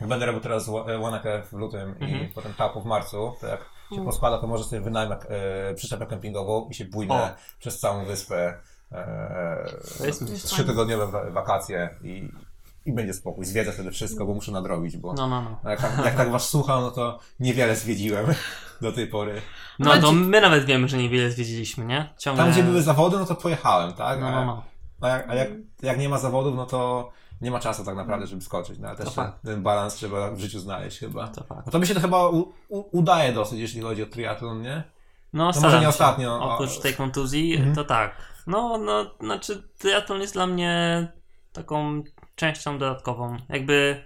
[0.00, 2.28] Jak Będę robił teraz Ła- Łanakę w lutym i Mhm.
[2.34, 3.32] potem Tapu w marcu.
[3.40, 4.06] To jak się Mm.
[4.06, 7.28] poskłada, to może sobie wynajmę e, przyczepę kempingową i się bójnę O.
[7.58, 8.54] przez całą wyspę.
[8.92, 9.66] E,
[9.98, 10.46] To jest myśl.
[10.46, 12.28] Trzytygodniowe wa- wakacje i,
[12.86, 13.44] i będzie spokój.
[13.44, 15.70] Zwiedzę wtedy wszystko, bo muszę nadrobić, bo No, no, no.
[15.70, 18.26] jak, tak, jak tak was słucham, no to niewiele zwiedziłem
[18.80, 19.42] do tej pory.
[19.78, 22.14] No to my nawet wiemy, że niewiele zwiedziliśmy, nie?
[22.18, 22.44] Ciągle...
[22.44, 24.20] Tam, gdzie były zawody, no to pojechałem, tak?
[24.20, 24.62] No, no, no.
[25.00, 25.48] A, jak, a jak,
[25.82, 27.10] jak nie ma zawodów, no to
[27.40, 28.78] nie ma czasu tak naprawdę, żeby skoczyć.
[28.78, 29.08] No, ale też
[29.44, 31.28] ten balans trzeba w życiu znaleźć chyba.
[31.28, 31.66] To fakt.
[31.66, 34.82] No to mi się to chyba u, u, udaje dosyć, jeśli chodzi o triatlon, nie?
[35.32, 37.74] No, może staram nie ostatnio, Oprócz tej kontuzji, Mhm.
[37.74, 38.16] to tak.
[38.46, 41.08] No, no, znaczy triatlon jest dla mnie
[41.52, 42.02] taką
[42.34, 43.36] częścią dodatkową.
[43.48, 44.04] Jakby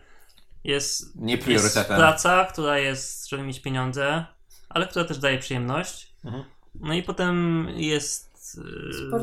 [0.65, 1.97] jest, Nie jest priorytetem.
[1.97, 4.25] praca, która jest, żeby mieć pieniądze,
[4.69, 6.15] ale która też daje przyjemność.
[6.25, 6.45] Mhm.
[6.75, 8.61] No i potem jest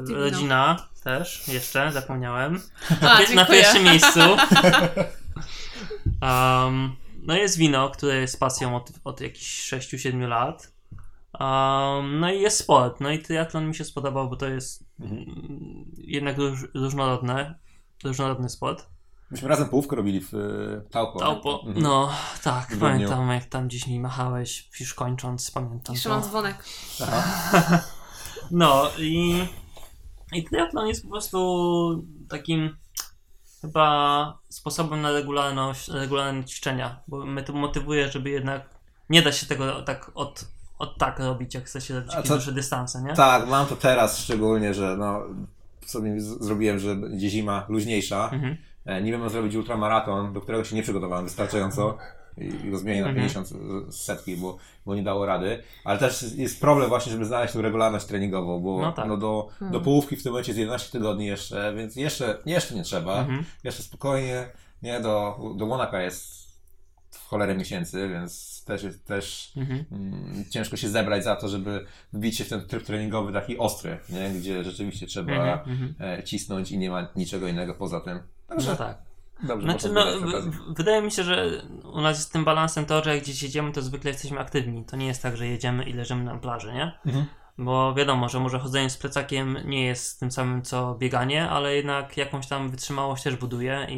[0.08, 0.20] wino.
[0.20, 2.62] rodzina też, jeszcze, zapomniałem.
[3.02, 3.46] A, na dziękuję.
[3.48, 4.20] pierwszym miejscu.
[6.22, 10.74] Um, no jest wino, które jest pasją od, od jakichś 6-7 lat.
[11.40, 13.00] Um, no i jest sport.
[13.00, 17.60] No i triatlon mi się spodobał, bo to jest mm, jednak róż, różnorodne,
[18.04, 18.88] różnorodny sport.
[19.32, 21.20] Myśmy razem połówkę robili w y, Taupo.
[21.20, 21.64] Taupo.
[21.66, 21.84] Mhm.
[21.84, 22.12] No
[22.44, 22.88] tak, grudniu.
[22.88, 26.16] pamiętam jak tam gdzieś mi machałeś, już kończąc, pamiętam Jeszcze to.
[26.16, 26.66] mam dzwonek.
[27.02, 27.80] Aha.
[28.52, 29.48] No i,
[30.34, 32.76] i triatlon jest po prostu takim
[33.62, 38.70] chyba sposobem na regularność, regularne ćwiczenia, bo mnie to motywuje, żeby jednak
[39.10, 40.46] nie da się tego tak od,
[40.80, 43.14] od tak robić, jak chce się robić jakieś duże dystanse, nie?
[43.14, 45.22] Tak, mam to teraz szczególnie, że no,
[45.86, 48.30] sobie zrobiłem, że będzie zima luźniejsza.
[48.34, 48.58] Mhm.
[48.86, 51.98] E, Niby mam zrobić ultramaraton, do którego się nie przygotowałem wystarczająco
[52.42, 53.16] i go zmienię na Mhm.
[53.30, 55.64] 50 z- z setki, bo, bo nie dało rady.
[55.84, 59.08] Ale też jest problem właśnie, żeby znaleźć tą regularność treningową, bo No no tak.
[59.08, 59.82] do, do Hmm.
[59.84, 63.20] połówki w tym momencie jest 11 tygodni jeszcze, więc jeszcze, jeszcze nie trzeba.
[63.20, 63.44] Mhm.
[63.64, 64.46] Jeszcze spokojnie,
[64.82, 66.42] nie, do, do Monaka jest
[67.12, 69.86] w cholerę miesięcy, więc też jest też Mhm.
[69.92, 73.98] mm, ciężko się zebrać za to, żeby wbić się w ten tryb treningowy taki ostry,
[74.10, 74.30] nie?
[74.30, 75.60] gdzie rzeczywiście trzeba Mhm.
[75.70, 76.20] Mhm.
[76.20, 78.20] e, cisnąć i nie ma niczego innego poza tym.
[78.48, 78.98] Także No tak.
[79.44, 80.06] Dobrze Znaczy, no,
[80.70, 81.62] wydaje mi się, że
[81.94, 84.86] u nas jest tym balansem to, że jak gdzieś jedziemy, to zwykle jesteśmy aktywni.
[84.86, 87.00] To nie jest tak, że jedziemy i leżymy na plaży, nie?
[87.06, 87.26] Mhm.
[87.58, 92.18] Bo wiadomo, że może chodzenie z plecakiem nie jest tym samym co bieganie, ale jednak
[92.18, 93.98] jakąś tam wytrzymałość też buduje i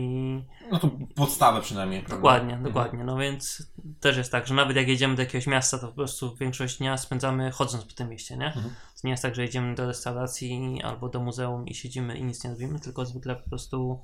[0.71, 1.99] No to podstawę przynajmniej.
[1.99, 2.15] prawda?
[2.15, 2.63] dokładnie, Mhm.
[2.63, 3.03] dokładnie.
[3.03, 3.67] No więc
[3.99, 6.97] też jest tak, że nawet jak jedziemy do jakiegoś miasta, to po prostu większość dnia
[6.97, 8.45] spędzamy chodząc po tym mieście, nie?
[8.47, 8.65] Mhm.
[8.69, 12.43] To nie jest tak, że jedziemy do restauracji albo do muzeum i siedzimy i nic
[12.43, 13.99] nie robimy, tylko zwykle po prostu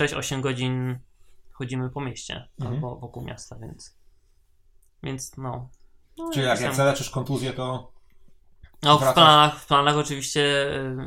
[0.00, 0.98] 6-8 godzin
[1.52, 2.74] chodzimy po mieście Mhm.
[2.74, 3.96] albo wokół miasta, więc
[5.02, 5.70] więc no.
[6.18, 7.92] no Czyli jak, jak zaleczysz kontuzję, to
[8.82, 10.40] no, w planach, w planach oczywiście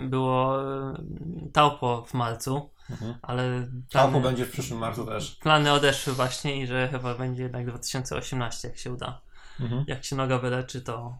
[0.03, 0.61] y, było
[0.91, 3.16] y, Taupo w marcu, mhm.
[3.22, 5.36] ale Taupo plany, będzie w przyszłym marcu też.
[5.36, 9.22] plany odeszły właśnie i że chyba będzie jednak 2018, jak się uda.
[9.60, 9.84] Mhm.
[9.88, 11.18] Jak się noga wyleczy, to,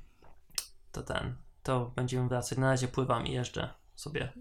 [0.91, 2.57] to ten, to będziemy wracać.
[2.57, 4.33] Na razie pływam i jeżdżę sobie.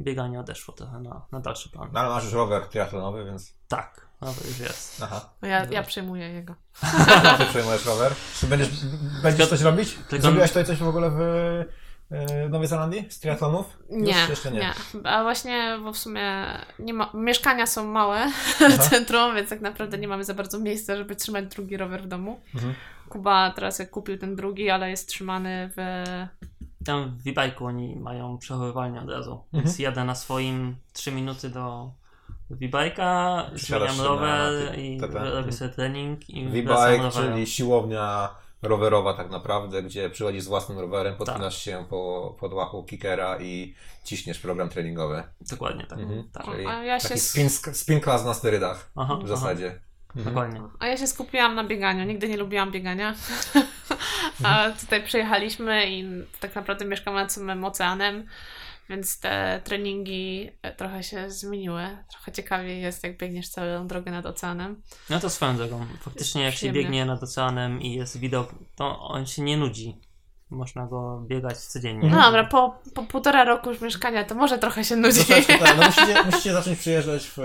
[0.00, 1.88] Bieganie odeszło trochę na, na dalszy plan.
[1.92, 3.54] No ale masz już rower triatlonowy, więc...
[3.68, 5.02] Tak, to już jest.
[5.02, 5.30] Aha.
[5.42, 6.54] No ja, ja przejmuję jego.
[7.38, 8.12] Ty przejmujesz rower.
[8.40, 8.68] Czy będziesz,
[9.22, 9.98] będziesz coś robić?
[10.08, 11.20] tylko- Zrobiłaś tutaj coś w ogóle w
[12.10, 13.06] e, Nowej Zelandii?
[13.10, 13.78] Z triatlonów?
[13.90, 14.28] Nie, Już?
[14.28, 14.72] Jeszcze nie.
[15.04, 16.44] A właśnie, bo w sumie
[16.78, 18.30] nie ma, mieszkania są małe
[18.78, 22.06] w centrum, więc tak naprawdę nie mamy za bardzo miejsca, żeby trzymać drugi rower w
[22.06, 22.40] domu.
[22.54, 22.74] Mhm.
[23.08, 26.04] Kuba teraz jak kupił ten drugi, ale jest trzymany w...
[26.84, 29.82] Tam w e-bike'u oni mają przechowywalnię od razu, więc Mhm.
[29.82, 31.90] jadę na swoim 3 minuty do
[33.56, 35.00] Wsiadasz zmieniam rower i
[35.34, 37.10] robię sobie trening i rowerem.
[37.10, 41.62] czyli siłownia rowerowa tak naprawdę, gdzie przychodzisz z własnym rowerem, podpinasz Tak.
[41.62, 43.74] się po podłachu kickera i
[44.04, 45.22] ciśniesz program treningowy.
[45.50, 45.98] Dokładnie tak.
[45.98, 46.28] Mhm.
[46.32, 46.44] tak.
[46.44, 49.66] Czyli A ja się taki spin, spin class na sterydach Aha, w zasadzie.
[49.76, 49.78] Aha,
[50.16, 50.62] dokładnie.
[50.78, 52.04] A ja się skupiłam na bieganiu.
[52.04, 53.14] Nigdy nie lubiłam biegania.
[54.44, 56.04] A tutaj przyjechaliśmy i
[56.40, 58.26] tak naprawdę mieszkamy nad samym oceanem,
[58.88, 61.82] więc te treningi e, trochę się zmieniły.
[62.10, 64.82] Trochę ciekawiej jest, jak biegniesz całą drogę nad oceanem.
[65.10, 65.86] No to swoją drogą.
[66.00, 70.00] Faktycznie jak się biegnie nad oceanem i jest widok, to on się nie nudzi.
[70.50, 72.10] Można go biegać codziennie.
[72.10, 75.24] No dobra, po, po półtora roku już mieszkania to może trochę się nudzi.
[75.24, 77.38] Troszeczkę tak, no musicie, musicie zacząć przyjeżdżać w...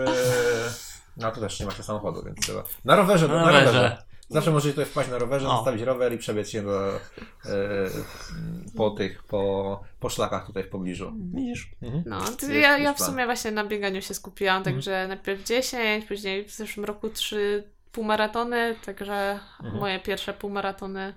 [1.18, 2.64] No to też nie macie samochodu, więc trzeba...
[2.86, 3.66] Na rowerze, Na na, rowerze.
[3.66, 4.04] rowerze.
[4.32, 5.56] Zawsze możecie tutaj wpaść na rowerze, O.
[5.56, 7.00] zostawić rower i przebiec się do, e,
[8.78, 11.12] po tych, po, po szlakach tutaj w pobliżu.
[11.34, 11.72] Widzisz?
[11.82, 12.04] Mhm.
[12.06, 16.46] No, to ja, ja w sumie właśnie na bieganiu się skupiłam, także najpierw 10, później
[16.46, 19.40] w zeszłym roku 3 półmaratony, także
[19.80, 21.14] moje pierwsze półmaratony.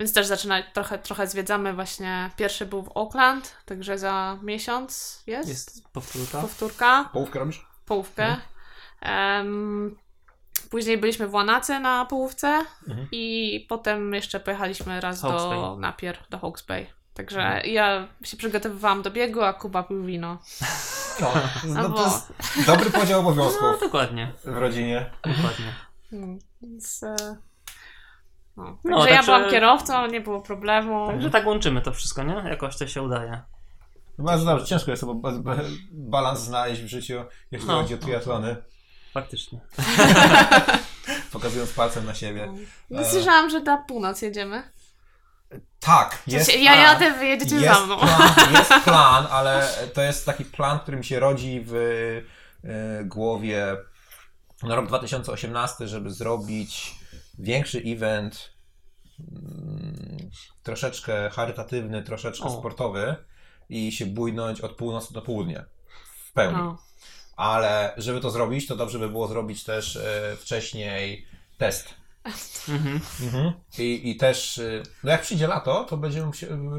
[0.00, 2.30] Więc też zaczyna, trochę, trochę zwiedzamy właśnie.
[2.36, 6.40] Pierwszy był w Auckland, także za miesiąc jest, Jest powtórka.
[6.40, 7.66] powtórka, Połówkę robisz?
[7.86, 8.36] połówkę.
[9.00, 9.96] Em,
[10.70, 13.08] później byliśmy w Łanace na połówce Mhm.
[13.12, 15.80] i potem jeszcze pojechaliśmy raz Hawke's do Bay.
[15.80, 16.86] Napier, do Hawke's Bay.
[17.14, 20.38] Także ja się przygotowywałam do biegu, a Kuba pił wino.
[21.20, 21.32] No,
[21.64, 22.22] no Albo- to
[22.66, 25.10] dobry podział No obowiązków dokładnie, w rodzinie.
[25.24, 25.74] dokładnie.
[26.10, 27.16] Hmm, Więc, e,
[28.56, 28.64] no.
[28.64, 31.06] Także No, ja także- byłam kierowcą, nie było problemu.
[31.06, 32.34] Także tak łączymy to wszystko, nie?
[32.34, 33.42] Jakoś to się udaje.
[34.18, 35.32] Bardzo dobrze, ciężko jest ba-
[35.92, 37.14] balans znaleźć w życiu,
[37.50, 37.74] jeśli No.
[37.82, 38.56] chodzi o triatlony,
[39.20, 39.60] Faktycznie.
[41.32, 42.52] pokazując palcem na siebie.
[42.90, 44.62] No, słyszałam, że na północ jedziemy.
[45.80, 46.82] Tak, jest ja plan.
[46.82, 47.98] jadę, wy jedziecie jest za mną.
[47.98, 51.74] Plan, jest plan, ale to jest taki plan, który mi się rodzi w
[52.64, 53.76] e, głowie
[54.62, 56.94] na rok 2018, żeby zrobić
[57.38, 58.52] większy event,
[59.20, 60.30] mm,
[60.62, 62.58] troszeczkę charytatywny, troszeczkę O.
[62.58, 63.16] sportowy
[63.68, 65.64] i się bójnąć od północy do południa
[66.28, 66.58] w pełni.
[66.58, 66.87] No.
[67.38, 71.26] Ale żeby to zrobić, to dobrze by było zrobić też e, wcześniej
[71.58, 71.94] test.
[72.68, 73.52] Mhm.
[73.78, 76.30] I, I też, y, no jak przyjdzie lato, to będziemy,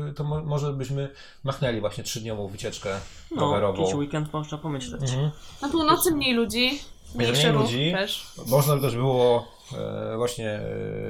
[0.10, 1.14] y, to mo- może byśmy
[1.44, 3.00] machnęli właśnie trzydniową wycieczkę
[3.32, 3.80] No, rowerową.
[3.82, 5.02] jakiś weekend można pomyśleć.
[5.02, 5.32] Mhm.
[5.62, 6.80] Na północy mniej ludzi.
[7.16, 7.92] Mniejszy mniej ruch ludzi.
[7.92, 8.28] też.
[8.48, 10.62] Można by też było e, właśnie e,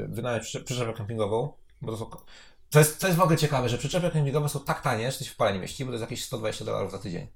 [0.08, 2.10] wynająć przy- przyczepę kempingową, bo to są,
[2.70, 5.24] to jest, to jest w ogóle ciekawe, że przyczepy kempingowe są tak tanie, że to
[5.24, 7.28] się w pale nie mieści, bo to jest jakieś 120 dolarów za tydzień.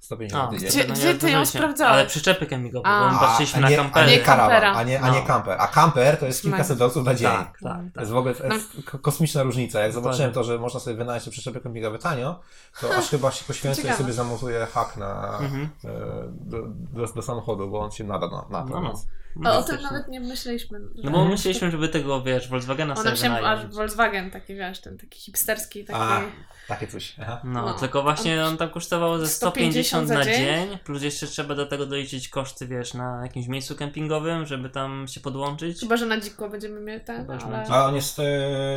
[0.00, 0.68] 150 A, na tydzień.
[0.70, 1.92] Gdzie- no gdzie ty ją sprawdzałeś?
[1.94, 3.00] Ale przyczepy kempingowe, A.
[3.08, 4.06] bo my patrzyliśmy a na nie, kampery.
[4.06, 4.72] A nie karawan, Kampera.
[4.74, 5.26] a nie, a nie No.
[5.26, 5.56] kamper.
[5.60, 7.28] A kamper to jest kilkaset dolców na dzień.
[7.28, 8.00] Tak, tak, To tak.
[8.00, 8.82] jest w ogóle to jest No.
[8.92, 9.80] ko- kosmiczna różnica.
[9.80, 10.34] Jak zobaczyłem Dokładnie.
[10.34, 12.40] to, że można sobie wynająć te przyczepy kempingowe tanio,
[12.80, 15.68] to aż chyba się poświęcę i sobie zamontuję hak na, Mhm.
[15.84, 15.88] e,
[16.30, 18.68] do, do, do samochodu, bo on się nada na, na to.
[18.74, 18.88] No, no.
[18.88, 19.06] więc-
[19.36, 19.76] O, o Faktycznie.
[19.78, 20.80] tym nawet nie myśleliśmy.
[21.04, 23.74] No bo myśleliśmy, żeby tego, wiesz, Volkswagena sobie się aż wynająć.
[23.74, 26.00] Volkswagen taki, wiesz, ten taki hipsterski, taki...
[26.00, 26.20] A,
[26.68, 27.14] takie coś.
[27.22, 27.40] Aha.
[27.44, 27.74] No, No.
[27.74, 30.34] tylko właśnie on tam kosztował ze 150 za na dzień?
[30.34, 35.08] dzień, plus jeszcze trzeba do tego doliczyć koszty, wiesz, na jakimś miejscu kempingowym, żeby tam
[35.08, 35.80] się podłączyć.
[35.80, 37.66] Chyba, że na dziko będziemy mieli ten, Chyba, że ale...
[37.68, 38.22] A on jest e,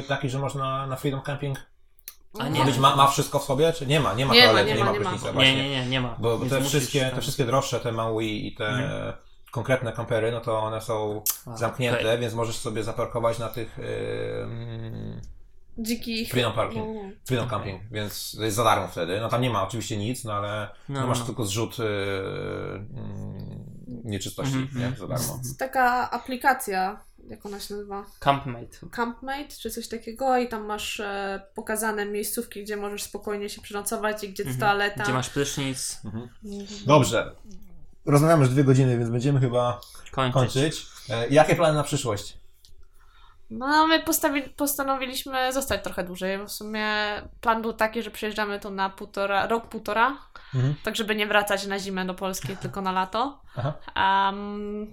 [0.08, 1.58] taki, że można na Freedom Camping
[2.40, 2.60] A nie.
[2.60, 2.66] nie.
[2.66, 4.14] Być, ma, ma wszystko w sobie, czy nie ma?
[4.14, 5.10] Nie ma Nie ma, toalety, nie nie ma, nie ma.
[5.10, 6.16] prysznica, Nie, nie, nie, nie ma.
[6.20, 9.14] Bo te musisz wszystkie, te wszystkie droższe, te Maui i te Mhm.
[9.54, 12.20] Konkretne kampery, no to one są A, zamknięte, okej.
[12.20, 15.22] więc możesz sobie zaparkować na tych yy, mm,
[15.78, 16.30] Dzikich...
[16.32, 16.86] Freedom Parking.
[16.88, 17.10] No, no.
[17.26, 19.20] Freedom Camping, więc to jest za darmo wtedy.
[19.22, 21.26] No tam nie ma oczywiście nic, no ale no, No, masz no.
[21.26, 23.64] tylko zrzut yy, mm,
[24.04, 24.88] nieczystości, Mhm, nie?
[24.88, 25.00] mhm.
[25.00, 25.38] Za darmo.
[25.44, 28.06] Jest taka aplikacja, jak ona się nazywa?
[28.20, 28.78] Campmate.
[28.92, 34.24] Campmate czy coś takiego i tam masz e, pokazane miejscówki, gdzie możesz spokojnie się przenocować
[34.24, 34.60] i gdzie jest Mhm.
[34.72, 35.04] toaleta.
[35.04, 36.30] Gdzie masz prysznic, Mhm.
[36.86, 37.36] Dobrze.
[38.06, 39.82] Rozmawiamy już dwie godziny, więc będziemy chyba
[40.12, 40.34] kończyć.
[40.34, 40.86] kończyć.
[41.10, 42.38] E, jakie plany na przyszłość?
[43.50, 46.38] No, my postawi- postanowiliśmy zostać trochę dłużej.
[46.38, 46.88] bo W sumie
[47.42, 50.18] plan był taki, że przyjeżdżamy tu na półtora, rok, półtora,
[50.56, 50.76] Mhm.
[50.84, 53.42] tak żeby nie wracać na zimę do Polski, tylko na lato.
[53.56, 53.74] Aha.
[53.94, 54.88] Am,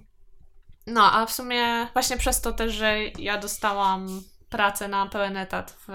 [0.87, 4.07] no, a w sumie właśnie przez to też, że ja dostałam
[4.49, 5.93] pracę na pełen etat w,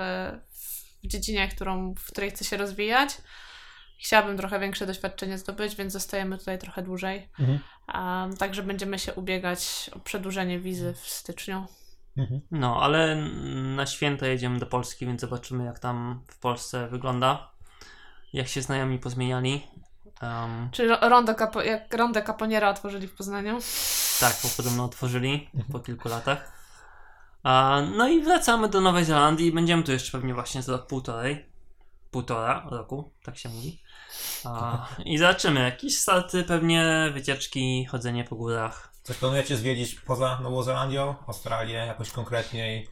[1.03, 3.17] w dziedzinie, którą, w której chcę się rozwijać.
[3.99, 7.29] Chciałabym trochę większe doświadczenie zdobyć, więc zostajemy tutaj trochę dłużej.
[7.39, 7.59] Mhm.
[8.27, 11.65] Um, także będziemy się ubiegać o przedłużenie wizy w styczniu.
[12.17, 12.41] Mhm.
[12.51, 13.15] No, ale
[13.75, 17.51] na święta jedziemy do Polski, więc zobaczymy jak tam w Polsce wygląda.
[18.33, 19.67] Jak się znajomi pozmieniali.
[20.21, 23.59] Um, Czy ro- rondo Capo- jak rondę Caponiera otworzyli w Poznaniu?
[24.19, 26.51] tak, bo podobno otworzyli po kilku latach.
[27.43, 31.45] A, no i wracamy do Nowej Zelandii i będziemy tu jeszcze pewnie właśnie za półtorej.
[32.11, 33.81] Półtora roku, tak się mówi.
[34.45, 35.59] A, I zobaczymy.
[35.59, 38.93] Jakieś starty, pewnie wycieczki, chodzenie po górach.
[39.03, 41.15] Coś planujecie zwiedzić poza Nową Zelandią?
[41.27, 42.87] Australię jakoś konkretniej?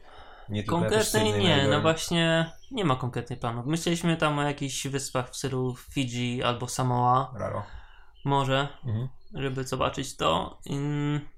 [0.48, 3.66] Nie Konkretnej nie, no właśnie nie ma konkretnych planów.
[3.66, 7.62] Myśleliśmy tam o jakichś wyspach w stylu Fidżi albo Samoa, Raro.
[8.24, 9.08] może, Mhm.
[9.34, 10.58] żeby zobaczyć to.
[10.70, 11.28] Ym,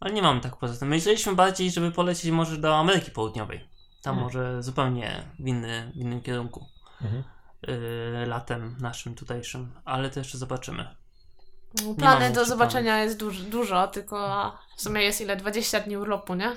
[0.00, 0.88] ale nie mamy tak poza tym.
[0.88, 3.58] Myśleliśmy bardziej, żeby polecieć może do Ameryki Południowej.
[4.02, 4.24] Tam Hmm.
[4.24, 6.66] może zupełnie w, inny, w innym kierunku.
[7.02, 7.24] Mhm.
[7.68, 10.86] Yy, latem naszym tutejszym, ale to jeszcze zobaczymy.
[11.98, 15.36] Plany mamy do zobaczenia jest dużo, dużo, tylko w sumie jest ile?
[15.36, 16.52] 20 dni urlopu, nie?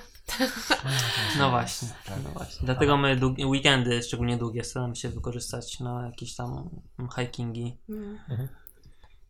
[1.38, 1.88] No właśnie,
[2.24, 2.58] no właśnie.
[2.62, 6.70] Dlatego my długi, weekendy, szczególnie długie, staramy się wykorzystać na jakieś tam
[7.16, 7.78] hikingi.
[7.88, 8.18] Mm.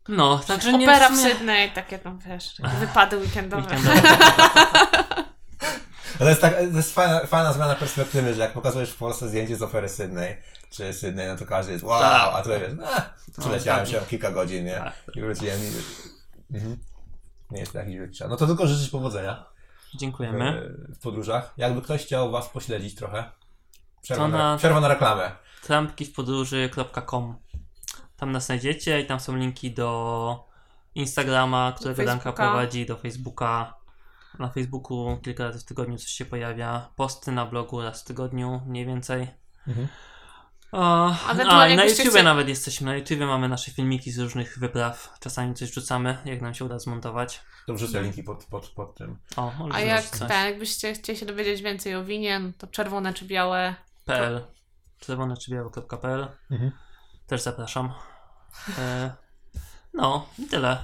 [0.07, 3.61] No, także nie Opera w sumie- Sydney, takie tam wiesz, takie wypady weekendowe.
[3.63, 4.01] Weekendowe.
[6.19, 9.55] To jest, tak, to jest fajna, fajna zmiana perspektywy, że jak pokazujesz w Polsce zdjęcie
[9.55, 10.35] z opery Sydney,
[10.69, 12.33] czy Sydney, no to każdy jest wow, Tak.
[12.35, 13.89] a tutaj wiesz, eh, przyleciałem tak.
[13.89, 14.75] się kilka godzin, nie?
[14.75, 14.93] Tak.
[15.15, 15.71] I wróciłem i...
[16.55, 16.77] Mhm.
[17.51, 18.29] Nie jest to jakiś wielki szan.
[18.29, 19.45] No to tylko życzyć powodzenia
[19.93, 20.75] w, Dziękujemy.
[20.89, 21.53] w podróżach.
[21.57, 23.23] Jakby ktoś chciał Was pośledzić trochę,
[24.01, 25.31] przerwa, na, na- przerwa na reklamę.
[25.63, 27.35] trampkiwpodróży.com
[28.17, 30.47] Tam nas znajdziecie i tam są linki do
[30.95, 32.43] Instagrama, którego Danka Facebooka.
[32.51, 33.73] prowadzi, do Facebooka.
[34.39, 36.89] Na Facebooku kilka razy w tygodniu coś się pojawia.
[36.95, 39.27] Posty na blogu raz w tygodniu, mniej więcej.
[39.67, 39.87] Mhm.
[40.71, 42.85] O, a na YouTubie chcie- nawet jesteśmy.
[42.85, 45.13] Na YouTubie mamy nasze filmiki z różnych wypraw.
[45.19, 47.41] Czasami coś rzucamy, jak nam się uda zmontować.
[47.67, 49.17] To wrzucę linki pod, pod, pod tym.
[49.35, 50.19] O, możesz A jak coś.
[50.27, 53.75] tak, jakbyście chcieli się dowiedzieć więcej o winie, no to czerwone czy białe.
[54.05, 54.41] PL.
[54.99, 56.27] Czerwone czy białe.pl.
[56.51, 56.71] Mhm.
[57.27, 57.93] Też zapraszam.
[58.77, 59.11] E,
[59.93, 60.77] no, i tyle.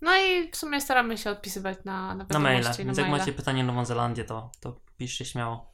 [0.00, 3.10] No i w sumie staramy się odpisywać na, na Na na Więc jak maile.
[3.10, 5.70] macie pytanie o Nową Zelandię, to, to piszcie śmiało.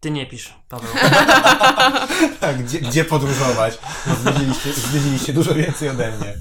[0.00, 0.90] Ty nie pisz, Paweł.
[2.40, 3.78] Tak, gdzie, gdzie podróżować?
[4.06, 6.34] No, Zwiedziliście, zwiedziliście dużo więcej ode mnie.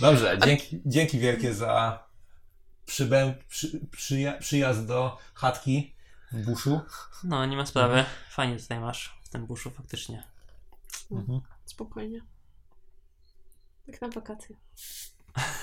[0.00, 2.04] Dobrze, dzięki, dzięki wielkie za
[2.86, 5.94] przybę, przy, przyja, przyjazd do chatki
[6.32, 6.80] w buszu.
[7.24, 8.04] No, nie ma sprawy.
[8.30, 10.24] Fajnie tutaj masz w tym buszu faktycznie.
[11.64, 12.20] Spokojnie.
[13.86, 14.56] Jak na wakacje.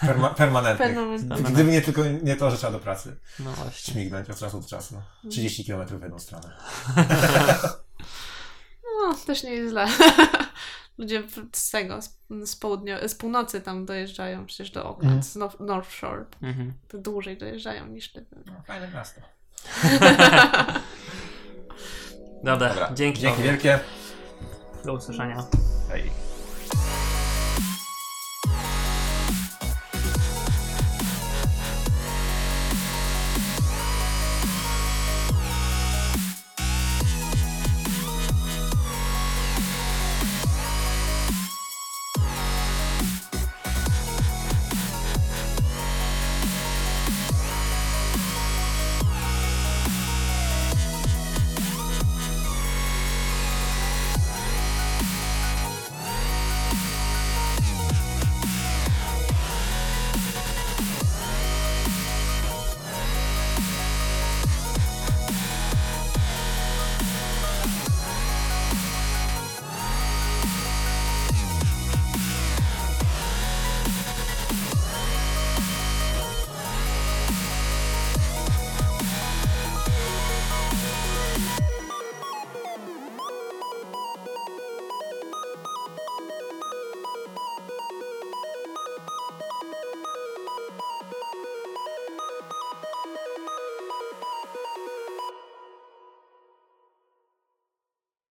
[0.02, 0.86] Perma, permanentny.
[0.86, 1.52] Permanentny.
[1.52, 3.94] Gdyby nie tylko nie to, że trzeba do pracy No właśnie.
[3.94, 5.02] śmignąć od czasu do czasu.
[5.30, 6.50] 30 km w jedną stronę.
[9.02, 9.88] No, też nie jest źle.
[10.98, 11.24] Ludzie
[11.54, 12.00] z tego,
[12.45, 15.24] z, południa, z północy tam dojeżdżają przecież do Auckland, Mhm.
[15.24, 16.26] z North, North Shore.
[16.41, 16.74] Mhm.
[16.88, 18.26] To dłużej dojeżdżają niż ty.
[18.45, 19.22] No, fajne miasto.
[22.44, 23.22] Dobra, Dobra, dzięki.
[23.22, 23.80] Dzięki wielkie.
[24.86, 25.44] Do usłyszenia.
[25.91, 26.12] Hej.